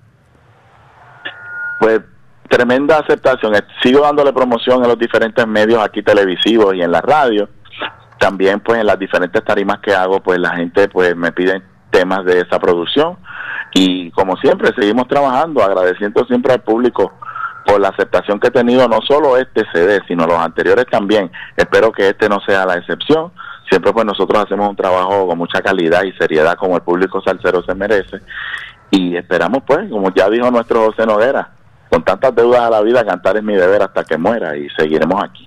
Pues 1.80 2.00
tremenda 2.48 2.98
aceptación. 2.98 3.54
Eh, 3.56 3.62
Sigo 3.82 4.00
dándole 4.00 4.32
promoción 4.32 4.82
en 4.82 4.88
los 4.88 4.98
diferentes 4.98 5.46
medios 5.46 5.82
aquí 5.84 6.02
televisivos 6.02 6.74
y 6.76 6.80
en 6.80 6.90
la 6.92 7.02
radio. 7.02 7.46
También 8.18 8.60
pues 8.60 8.80
en 8.80 8.86
las 8.86 8.98
diferentes 8.98 9.44
tarimas 9.44 9.80
que 9.80 9.92
hago, 9.94 10.22
pues 10.22 10.38
la 10.40 10.56
gente 10.56 10.88
pues 10.88 11.14
me 11.14 11.30
pide 11.32 11.60
temas 11.90 12.24
de 12.24 12.40
esa 12.40 12.58
producción 12.58 13.16
y 13.72 14.10
como 14.12 14.36
siempre 14.36 14.72
seguimos 14.74 15.08
trabajando, 15.08 15.62
agradeciendo 15.62 16.24
siempre 16.26 16.52
al 16.54 16.62
público 16.62 17.12
por 17.64 17.80
la 17.80 17.88
aceptación 17.88 18.38
que 18.38 18.48
he 18.48 18.52
tenido 18.52 18.88
no 18.88 19.00
solo 19.02 19.36
este 19.36 19.64
CD, 19.72 20.00
sino 20.06 20.26
los 20.26 20.38
anteriores 20.38 20.86
también. 20.86 21.30
Espero 21.56 21.90
que 21.90 22.08
este 22.08 22.28
no 22.28 22.40
sea 22.40 22.64
la 22.64 22.76
excepción. 22.76 23.32
Siempre 23.68 23.92
pues 23.92 24.06
nosotros 24.06 24.44
hacemos 24.44 24.68
un 24.68 24.76
trabajo 24.76 25.26
con 25.26 25.36
mucha 25.36 25.60
calidad 25.60 26.04
y 26.04 26.12
seriedad 26.12 26.56
como 26.56 26.76
el 26.76 26.82
público 26.82 27.20
salsero 27.20 27.62
se 27.64 27.74
merece 27.74 28.20
y 28.90 29.16
esperamos 29.16 29.62
pues, 29.66 29.90
como 29.90 30.12
ya 30.14 30.28
dijo 30.30 30.50
nuestro 30.50 30.86
José 30.86 31.06
Noguera, 31.06 31.50
con 31.90 32.04
tantas 32.04 32.34
deudas 32.34 32.62
a 32.62 32.70
la 32.70 32.82
vida, 32.82 33.04
cantar 33.04 33.36
es 33.36 33.42
mi 33.42 33.54
deber 33.54 33.82
hasta 33.82 34.04
que 34.04 34.16
muera 34.16 34.56
y 34.56 34.68
seguiremos 34.70 35.22
aquí. 35.22 35.45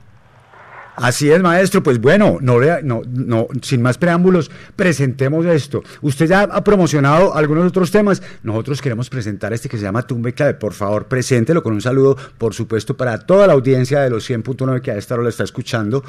Así 1.02 1.32
es, 1.32 1.42
maestro. 1.42 1.82
Pues 1.82 2.02
bueno, 2.02 2.38
no, 2.42 2.60
no, 2.84 3.02
no, 3.08 3.48
sin 3.62 3.82
más 3.82 3.98
preámbulos, 3.98 4.52
presentemos 4.76 5.46
esto. 5.46 5.82
Usted 6.02 6.28
ya 6.28 6.42
ha 6.42 6.64
promocionado 6.64 7.36
algunos 7.36 7.66
otros 7.68 7.90
temas. 7.90 8.22
Nosotros 8.44 8.82
queremos 8.82 9.10
presentar 9.10 9.54
este 9.54 9.70
que 9.70 9.78
se 9.78 9.84
llama 9.84 10.02
Tumba 10.04 10.30
y 10.30 10.34
Clave. 10.34 10.56
Por 10.56 10.74
favor, 10.74 11.06
preséntelo 11.06 11.64
con 11.64 11.74
un 11.74 11.82
saludo, 11.82 12.18
por 12.38 12.54
supuesto, 12.54 12.98
para 12.98 13.18
toda 13.20 13.48
la 13.48 13.54
audiencia 13.54 14.02
de 14.02 14.10
los 14.10 14.30
100.9 14.30 14.82
que 14.82 14.92
a 14.92 14.98
esta 14.98 15.14
hora 15.14 15.24
lo 15.24 15.30
está 15.30 15.46
escuchando. 15.46 16.04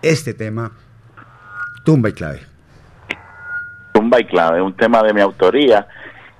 Este 0.00 0.32
tema, 0.32 0.72
Tumba 1.84 2.08
y 2.08 2.12
Clave. 2.12 2.54
Tumba 3.92 4.20
y 4.20 4.24
clave, 4.24 4.60
un 4.60 4.74
tema 4.74 5.02
de 5.02 5.14
mi 5.14 5.20
autoría, 5.20 5.86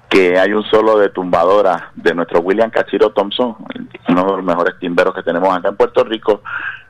que 0.09 0.39
hay 0.39 0.53
un 0.53 0.65
solo 0.65 0.99
de 0.99 1.11
tumbadora 1.11 1.93
de 1.95 2.13
nuestro 2.15 2.41
William 2.41 2.71
Cachiro 2.71 3.11
Thompson, 3.11 3.57
uno 4.09 4.25
de 4.25 4.37
los 4.37 4.45
mejores 4.45 4.75
timberos 4.81 5.15
que 5.15 5.23
tenemos 5.23 5.57
acá 5.57 5.69
en 5.69 5.77
Puerto 5.77 6.03
Rico, 6.03 6.43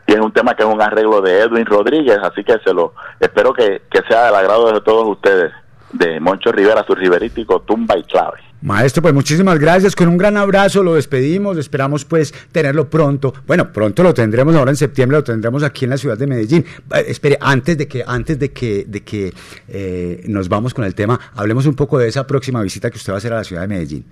y 0.06 0.12
es 0.12 0.20
un 0.20 0.32
tema 0.32 0.54
que 0.54 0.62
es 0.62 0.68
un 0.68 0.80
arreglo 0.80 1.20
de 1.20 1.40
Edwin 1.40 1.66
Rodríguez, 1.66 2.18
así 2.22 2.44
que 2.44 2.58
se 2.64 2.72
lo 2.72 2.94
espero 3.20 3.52
que, 3.52 3.82
que 3.90 4.02
sea 4.08 4.26
del 4.26 4.34
agrado 4.34 4.72
de 4.72 4.80
todos 4.80 5.06
ustedes, 5.08 5.52
de 5.92 6.20
Moncho 6.20 6.52
Rivera, 6.52 6.84
su 6.86 6.94
riverístico 6.94 7.60
Tumba 7.60 7.96
y 7.96 8.02
clave. 8.02 8.38
Maestro, 8.64 9.02
pues 9.02 9.12
muchísimas 9.12 9.58
gracias. 9.58 9.94
Con 9.94 10.08
un 10.08 10.16
gran 10.16 10.38
abrazo 10.38 10.82
lo 10.82 10.94
despedimos. 10.94 11.58
Esperamos 11.58 12.06
pues 12.06 12.32
tenerlo 12.50 12.88
pronto. 12.88 13.34
Bueno, 13.46 13.70
pronto 13.70 14.02
lo 14.02 14.14
tendremos 14.14 14.56
ahora 14.56 14.70
en 14.70 14.76
septiembre, 14.76 15.18
lo 15.18 15.22
tendremos 15.22 15.62
aquí 15.62 15.84
en 15.84 15.90
la 15.90 15.98
ciudad 15.98 16.16
de 16.16 16.26
Medellín. 16.26 16.64
Eh, 16.94 17.04
espere, 17.08 17.36
antes 17.42 17.76
de 17.76 17.86
que, 17.86 18.02
antes 18.06 18.38
de 18.38 18.52
que, 18.52 18.86
de 18.88 19.04
que 19.04 19.34
eh, 19.68 20.22
nos 20.28 20.48
vamos 20.48 20.72
con 20.72 20.86
el 20.86 20.94
tema, 20.94 21.20
hablemos 21.36 21.66
un 21.66 21.74
poco 21.74 21.98
de 21.98 22.08
esa 22.08 22.26
próxima 22.26 22.62
visita 22.62 22.90
que 22.90 22.96
usted 22.96 23.12
va 23.12 23.16
a 23.16 23.18
hacer 23.18 23.34
a 23.34 23.36
la 23.36 23.44
ciudad 23.44 23.60
de 23.60 23.68
Medellín. 23.68 24.06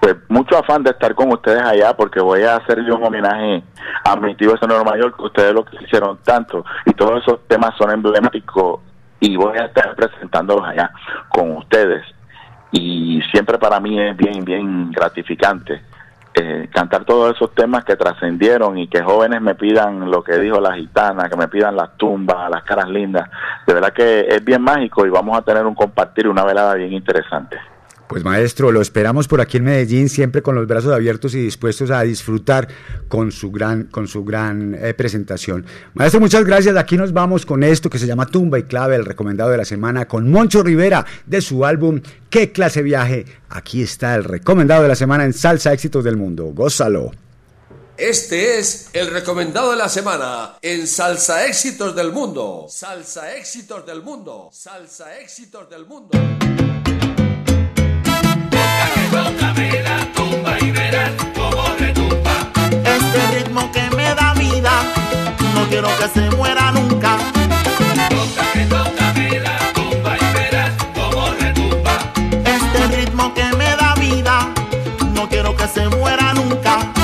Pues 0.00 0.16
mucho 0.28 0.56
afán 0.56 0.82
de 0.82 0.90
estar 0.90 1.14
con 1.14 1.32
ustedes 1.32 1.62
allá 1.62 1.96
porque 1.96 2.20
voy 2.20 2.42
a 2.42 2.56
hacerle 2.56 2.92
un 2.92 3.02
homenaje 3.02 3.62
a 4.04 4.16
mi 4.16 4.34
tío 4.36 4.54
de 4.54 4.66
Nueva 4.66 4.94
que 4.94 5.22
ustedes 5.22 5.52
lo 5.52 5.64
hicieron 5.80 6.18
tanto 6.24 6.64
y 6.86 6.92
todos 6.92 7.22
esos 7.22 7.46
temas 7.48 7.74
son 7.76 7.90
emblemáticos 7.90 8.80
y 9.20 9.36
voy 9.36 9.58
a 9.58 9.64
estar 9.64 9.94
presentándolos 9.96 10.64
allá 10.66 10.90
con 11.28 11.56
ustedes 11.56 12.04
y 12.70 13.20
siempre 13.32 13.58
para 13.58 13.80
mí 13.80 14.00
es 14.00 14.16
bien, 14.16 14.44
bien 14.44 14.92
gratificante 14.92 15.82
eh, 16.40 16.68
cantar 16.72 17.04
todos 17.04 17.34
esos 17.34 17.52
temas 17.52 17.84
que 17.84 17.96
trascendieron 17.96 18.78
y 18.78 18.86
que 18.86 19.02
jóvenes 19.02 19.40
me 19.40 19.56
pidan 19.56 20.08
lo 20.08 20.22
que 20.22 20.38
dijo 20.38 20.60
la 20.60 20.74
gitana, 20.74 21.28
que 21.28 21.36
me 21.36 21.48
pidan 21.48 21.74
las 21.74 21.96
tumbas, 21.96 22.48
las 22.48 22.62
caras 22.62 22.88
lindas. 22.88 23.28
De 23.66 23.74
verdad 23.74 23.92
que 23.92 24.20
es 24.28 24.44
bien 24.44 24.62
mágico 24.62 25.04
y 25.04 25.10
vamos 25.10 25.36
a 25.36 25.42
tener 25.42 25.66
un 25.66 25.74
compartir, 25.74 26.28
una 26.28 26.44
velada 26.44 26.74
bien 26.74 26.92
interesante. 26.92 27.58
Pues 28.08 28.24
maestro, 28.24 28.72
lo 28.72 28.80
esperamos 28.80 29.28
por 29.28 29.40
aquí 29.40 29.58
en 29.58 29.64
Medellín, 29.64 30.08
siempre 30.08 30.40
con 30.40 30.54
los 30.54 30.66
brazos 30.66 30.94
abiertos 30.94 31.34
y 31.34 31.42
dispuestos 31.42 31.90
a 31.90 32.02
disfrutar 32.02 32.68
con 33.08 33.32
su 33.32 33.50
gran, 33.50 33.84
con 33.84 34.08
su 34.08 34.24
gran 34.24 34.74
eh, 34.74 34.94
presentación. 34.94 35.66
Maestro, 35.94 36.20
muchas 36.20 36.44
gracias. 36.44 36.76
Aquí 36.76 36.96
nos 36.96 37.12
vamos 37.12 37.44
con 37.44 37.62
esto 37.62 37.90
que 37.90 37.98
se 37.98 38.06
llama 38.06 38.26
Tumba 38.26 38.58
y 38.58 38.62
Clave, 38.62 38.96
el 38.96 39.04
recomendado 39.04 39.50
de 39.50 39.58
la 39.58 39.64
semana, 39.64 40.08
con 40.08 40.30
Moncho 40.30 40.62
Rivera 40.62 41.04
de 41.26 41.42
su 41.42 41.66
álbum 41.66 42.00
¿Qué 42.30 42.52
clase 42.52 42.82
viaje? 42.82 43.24
Aquí 43.48 43.82
está 43.82 44.14
el 44.14 44.24
recomendado 44.24 44.82
de 44.82 44.88
la 44.88 44.94
semana 44.94 45.24
en 45.24 45.32
Salsa 45.32 45.72
Éxitos 45.72 46.04
del 46.04 46.16
Mundo. 46.18 46.52
Gózalo. 46.52 47.10
Este 47.96 48.58
es 48.58 48.90
el 48.92 49.10
recomendado 49.10 49.70
de 49.70 49.78
la 49.78 49.88
semana 49.88 50.58
en 50.60 50.86
Salsa 50.86 51.46
Éxitos 51.46 51.96
del 51.96 52.12
Mundo. 52.12 52.66
Salsa 52.68 53.34
Éxitos 53.34 53.86
del 53.86 54.02
Mundo. 54.02 54.50
Salsa 54.52 55.18
Éxitos 55.18 55.70
del 55.70 55.86
Mundo. 55.86 56.10
Vida, 73.94 74.48
no 75.14 75.28
quiero 75.28 75.56
que 75.56 75.66
se 75.68 75.88
muera 75.88 76.32
nunca. 76.32 76.97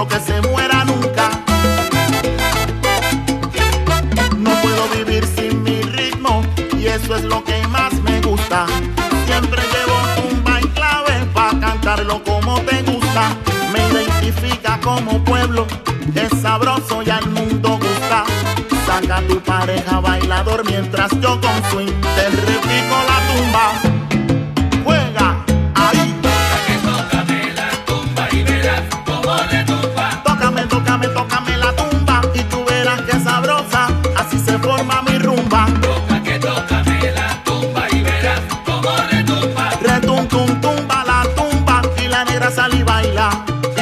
Quiero 0.00 0.08
que 0.08 0.32
se 0.32 0.40
muera 0.48 0.84
nunca. 0.84 1.30
No 4.36 4.50
puedo 4.62 4.88
vivir 4.96 5.26
sin 5.26 5.62
mi 5.62 5.82
ritmo 5.82 6.42
y 6.78 6.86
eso 6.86 7.16
es 7.16 7.24
lo 7.24 7.42
que 7.44 7.66
más 7.68 7.92
me 8.02 8.20
gusta. 8.20 8.66
Siempre 9.26 9.60
llevo 9.72 10.28
tumba 10.28 10.60
y 10.60 10.66
clave 10.68 11.26
para 11.34 11.58
cantarlo 11.60 12.22
como 12.24 12.60
te 12.60 12.82
gusta. 12.82 13.36
Me 13.72 13.88
identifica 13.90 14.78
como 14.80 15.22
pueblo, 15.24 15.66
es 16.14 16.40
sabroso 16.40 17.02
y 17.02 17.10
al 17.10 17.28
mundo 17.30 17.78
gusta. 17.78 18.24
Saca 18.86 19.18
a 19.18 19.22
tu 19.22 19.40
pareja 19.40 20.00
bailador 20.00 20.64
mientras 20.64 21.10
yo 21.20 21.40
con 21.40 21.70
swing 21.70 22.00
te 22.14 22.28
repico 22.30 22.96
la 23.08 23.34
tumba. 23.34 23.89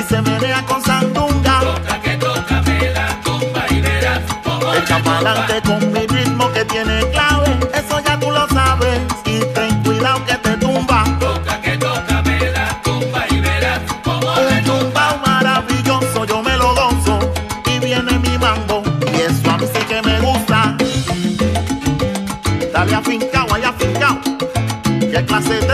Se 0.08 0.22
menea 0.22 0.64
con 0.64 0.82
sandunga. 0.82 1.60
Toca 1.60 2.00
que 2.00 2.16
tócame 2.16 2.90
la 2.92 3.20
tumba 3.22 3.64
y 3.68 3.80
verás 3.80 4.20
cómo 4.42 4.74
Echa 4.74 4.98
pa'lante 5.02 5.60
con 5.62 5.92
mi 5.92 6.06
ritmo 6.06 6.50
que 6.52 6.64
tiene 6.64 7.00
clave. 7.10 7.58
Eso 7.74 8.00
ya 8.00 8.18
tú 8.18 8.30
lo 8.30 8.48
sabes 8.48 9.00
y 9.26 9.40
ten 9.54 9.82
cuidado 9.82 10.24
que 10.24 10.34
te 10.36 10.56
tumba. 10.56 11.04
Toca 11.20 11.60
que 11.60 11.76
tócame 11.76 12.50
la 12.52 12.80
tumba 12.82 13.24
y 13.28 13.40
verás 13.40 13.80
cómo 14.02 14.32
Un 14.32 14.64
tumbao 14.64 15.18
maravilloso 15.26 16.24
yo 16.24 16.42
me 16.42 16.56
lo 16.56 16.74
gozo 16.74 17.18
y 17.66 17.78
viene 17.78 18.18
mi 18.18 18.38
mambo 18.38 18.82
y 19.12 19.20
eso 19.20 19.50
a 19.50 19.58
mí 19.58 19.66
sí 19.74 19.82
que 19.86 20.00
me 20.02 20.20
gusta. 20.20 20.76
Dale 22.72 22.94
afincao, 22.94 23.46
ahí 23.54 23.62
afincao. 23.64 24.18
¿Qué 25.00 25.24
clase 25.26 25.67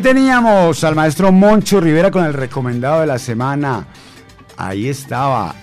Teníamos 0.00 0.84
al 0.84 0.94
maestro 0.94 1.32
Moncho 1.32 1.80
Rivera 1.80 2.10
con 2.10 2.24
el 2.24 2.32
recomendado 2.32 3.00
de 3.00 3.06
la 3.06 3.18
semana. 3.18 3.86
Ahí 4.56 4.88
estaba 4.88 5.54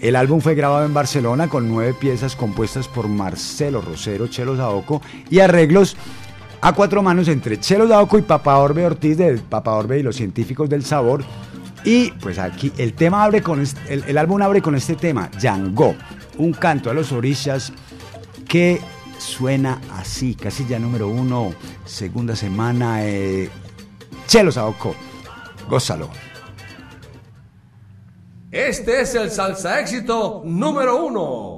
El 0.00 0.16
álbum 0.16 0.40
fue 0.40 0.54
grabado 0.54 0.86
en 0.86 0.94
Barcelona 0.94 1.48
con 1.48 1.68
nueve 1.68 1.92
piezas 1.92 2.36
compuestas 2.36 2.86
por 2.86 3.08
Marcelo 3.08 3.80
Rosero, 3.80 4.28
Chelo 4.28 4.56
Saoko 4.56 5.02
y 5.28 5.40
arreglos 5.40 5.96
a 6.60 6.72
cuatro 6.72 7.02
manos 7.02 7.26
entre 7.28 7.58
Chelo 7.58 7.88
Saoko 7.88 8.18
y 8.18 8.22
Papa 8.22 8.58
Orbe 8.58 8.86
Ortiz 8.86 9.16
de 9.16 9.38
Papa 9.38 9.74
Orbe 9.74 9.98
y 9.98 10.02
los 10.02 10.16
científicos 10.16 10.68
del 10.68 10.84
sabor. 10.84 11.24
Y 11.84 12.10
pues 12.12 12.38
aquí 12.38 12.72
el 12.76 12.92
tema 12.94 13.24
abre 13.24 13.42
con 13.42 13.60
est- 13.62 13.78
el, 13.88 14.18
álbum 14.18 14.42
abre 14.42 14.60
con 14.60 14.74
este 14.74 14.94
tema, 14.94 15.30
Yango, 15.38 15.94
un 16.38 16.52
canto 16.52 16.90
a 16.90 16.94
los 16.94 17.12
orishas 17.12 17.72
que 18.48 18.80
suena 19.18 19.80
así, 19.96 20.34
casi 20.34 20.66
ya 20.66 20.78
número 20.78 21.08
uno, 21.08 21.52
segunda 21.84 22.34
semana, 22.36 23.04
eh, 23.04 23.48
Chelo 24.26 24.52
Saoko, 24.52 24.94
gózalo. 25.68 26.10
Este 28.50 29.02
es 29.02 29.14
el 29.14 29.30
salsa 29.30 29.80
éxito 29.80 30.42
número 30.44 31.04
uno. 31.04 31.57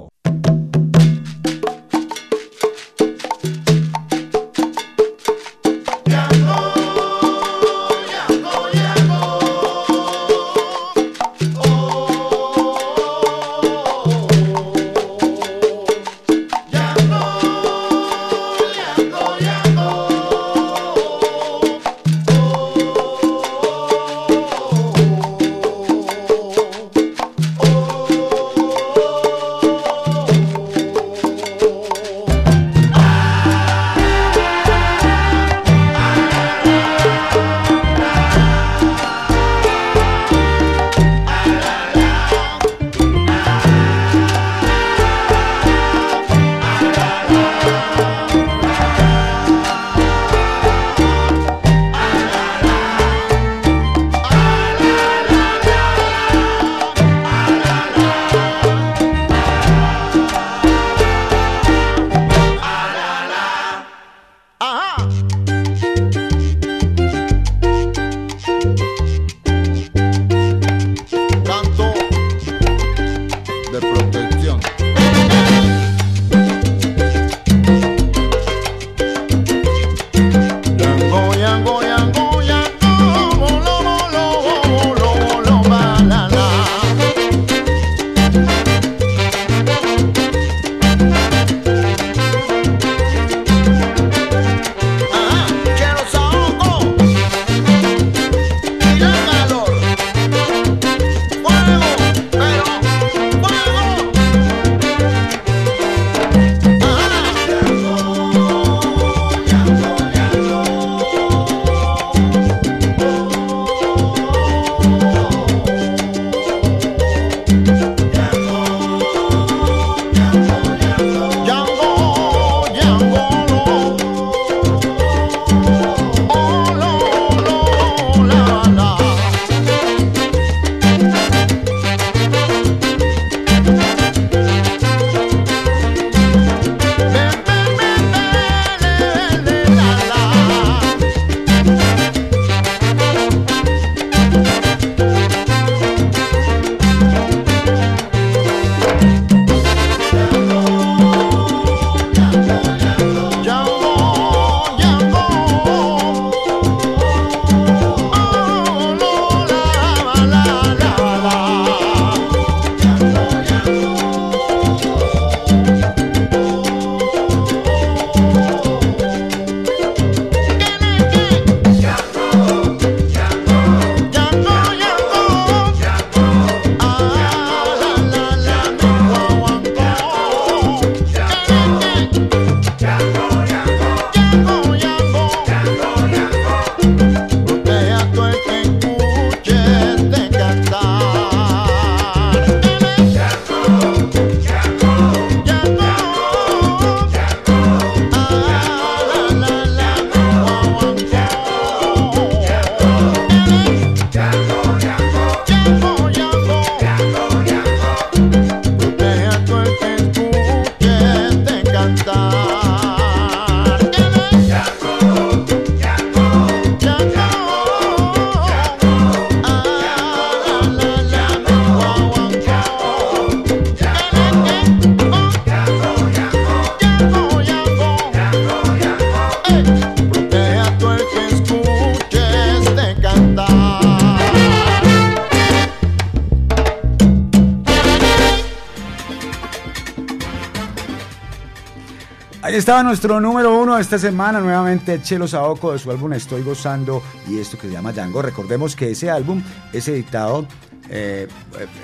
Estaba 242.61 242.83
nuestro 242.83 243.19
número 243.19 243.59
uno 243.59 243.79
esta 243.79 243.97
semana, 243.97 244.39
nuevamente 244.39 245.01
Chelo 245.01 245.27
Saoco 245.27 245.73
de 245.73 245.79
su 245.79 245.89
álbum 245.89 246.13
Estoy 246.13 246.43
Gozando 246.43 247.01
y 247.27 247.39
esto 247.39 247.57
que 247.57 247.65
se 247.67 247.73
llama 247.73 247.91
Django. 247.91 248.21
Recordemos 248.21 248.75
que 248.75 248.91
ese 248.91 249.09
álbum 249.09 249.41
es 249.73 249.87
editado 249.87 250.45
eh, 250.87 251.27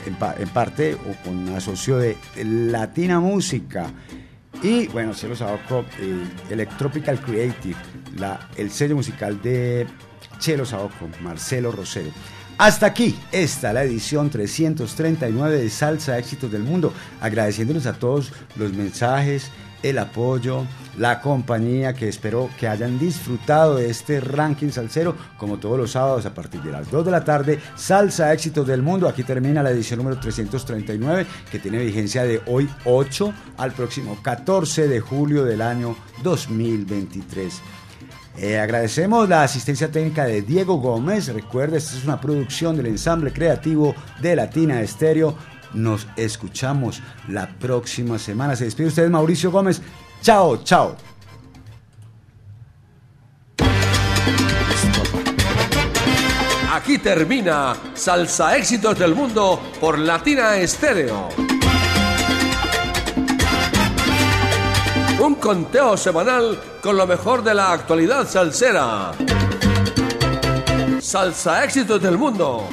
en, 0.05 0.15
pa- 0.15 0.35
en 0.37 0.47
parte 0.49 0.93
o 0.93 1.23
con 1.27 1.49
asocio 1.55 1.97
de 1.97 2.15
Latina 2.43 3.19
Música. 3.19 3.89
Y 4.61 4.87
bueno, 4.89 5.15
Chelo 5.15 5.35
Saoco, 5.35 5.83
eh, 5.99 6.23
Electropical 6.51 7.19
Creative, 7.21 7.75
la, 8.15 8.39
el 8.55 8.69
sello 8.69 8.95
musical 8.97 9.41
de 9.41 9.87
Chelo 10.37 10.63
Saoco, 10.63 11.09
Marcelo 11.23 11.71
Rosero. 11.71 12.11
Hasta 12.59 12.85
aquí 12.87 13.15
está 13.31 13.73
la 13.73 13.83
edición 13.83 14.29
339 14.29 15.57
de 15.57 15.69
Salsa 15.71 16.19
Éxitos 16.19 16.51
del 16.51 16.61
Mundo. 16.63 16.93
Agradeciéndoles 17.21 17.87
a 17.87 17.93
todos 17.93 18.31
los 18.55 18.73
mensajes, 18.73 19.49
el 19.83 19.97
apoyo, 19.97 20.65
la 20.97 21.21
compañía 21.21 21.93
que 21.93 22.07
espero 22.07 22.49
que 22.59 22.67
hayan 22.67 22.97
disfrutado 22.97 23.75
de 23.75 23.89
este 23.89 24.19
ranking 24.19 24.69
salsero 24.69 25.15
como 25.37 25.57
todos 25.57 25.77
los 25.77 25.91
sábados 25.91 26.25
a 26.25 26.33
partir 26.33 26.61
de 26.61 26.71
las 26.71 26.89
2 26.89 27.05
de 27.05 27.11
la 27.11 27.23
tarde. 27.23 27.59
Salsa 27.75 28.33
Éxitos 28.33 28.65
del 28.67 28.81
Mundo. 28.81 29.07
Aquí 29.07 29.23
termina 29.23 29.61
la 29.63 29.71
edición 29.71 29.99
número 29.99 30.19
339 30.19 31.25
que 31.51 31.59
tiene 31.59 31.79
vigencia 31.79 32.23
de 32.23 32.41
hoy 32.47 32.69
8 32.85 33.33
al 33.57 33.71
próximo 33.71 34.17
14 34.21 34.87
de 34.87 34.99
julio 34.99 35.43
del 35.43 35.61
año 35.61 35.95
2023. 36.23 37.61
Eh, 38.39 38.59
agradecemos 38.59 39.27
la 39.27 39.41
asistencia 39.41 39.91
técnica 39.91 40.25
de 40.25 40.43
Diego 40.43 40.75
Gómez. 40.77 41.27
Recuerda, 41.29 41.77
esta 41.77 41.97
es 41.97 42.03
una 42.03 42.21
producción 42.21 42.77
del 42.77 42.85
ensamble 42.85 43.33
creativo 43.33 43.95
de 44.21 44.35
Latina 44.35 44.79
Estéreo. 44.81 45.35
Nos 45.77 46.07
escuchamos 46.15 47.03
la 47.27 47.47
próxima 47.47 48.17
semana. 48.17 48.55
Se 48.55 48.65
despide 48.65 48.87
usted, 48.87 49.09
Mauricio 49.11 49.51
Gómez. 49.51 49.79
Chao, 50.23 50.63
chao. 50.63 50.97
Aquí 56.73 56.97
termina 56.97 57.75
Salsa 57.93 58.57
Éxitos 58.57 58.97
del 58.97 59.13
Mundo 59.13 59.59
por 59.79 59.99
Latina 59.99 60.57
Estéreo. 60.57 61.29
Un 65.19 65.35
conteo 65.35 65.95
semanal 65.95 66.59
con 66.81 66.97
lo 66.97 67.05
mejor 67.05 67.43
de 67.43 67.53
la 67.53 67.71
actualidad 67.71 68.27
salsera. 68.27 69.11
Salsa 70.99 71.63
Éxitos 71.63 72.01
del 72.01 72.17
Mundo 72.17 72.67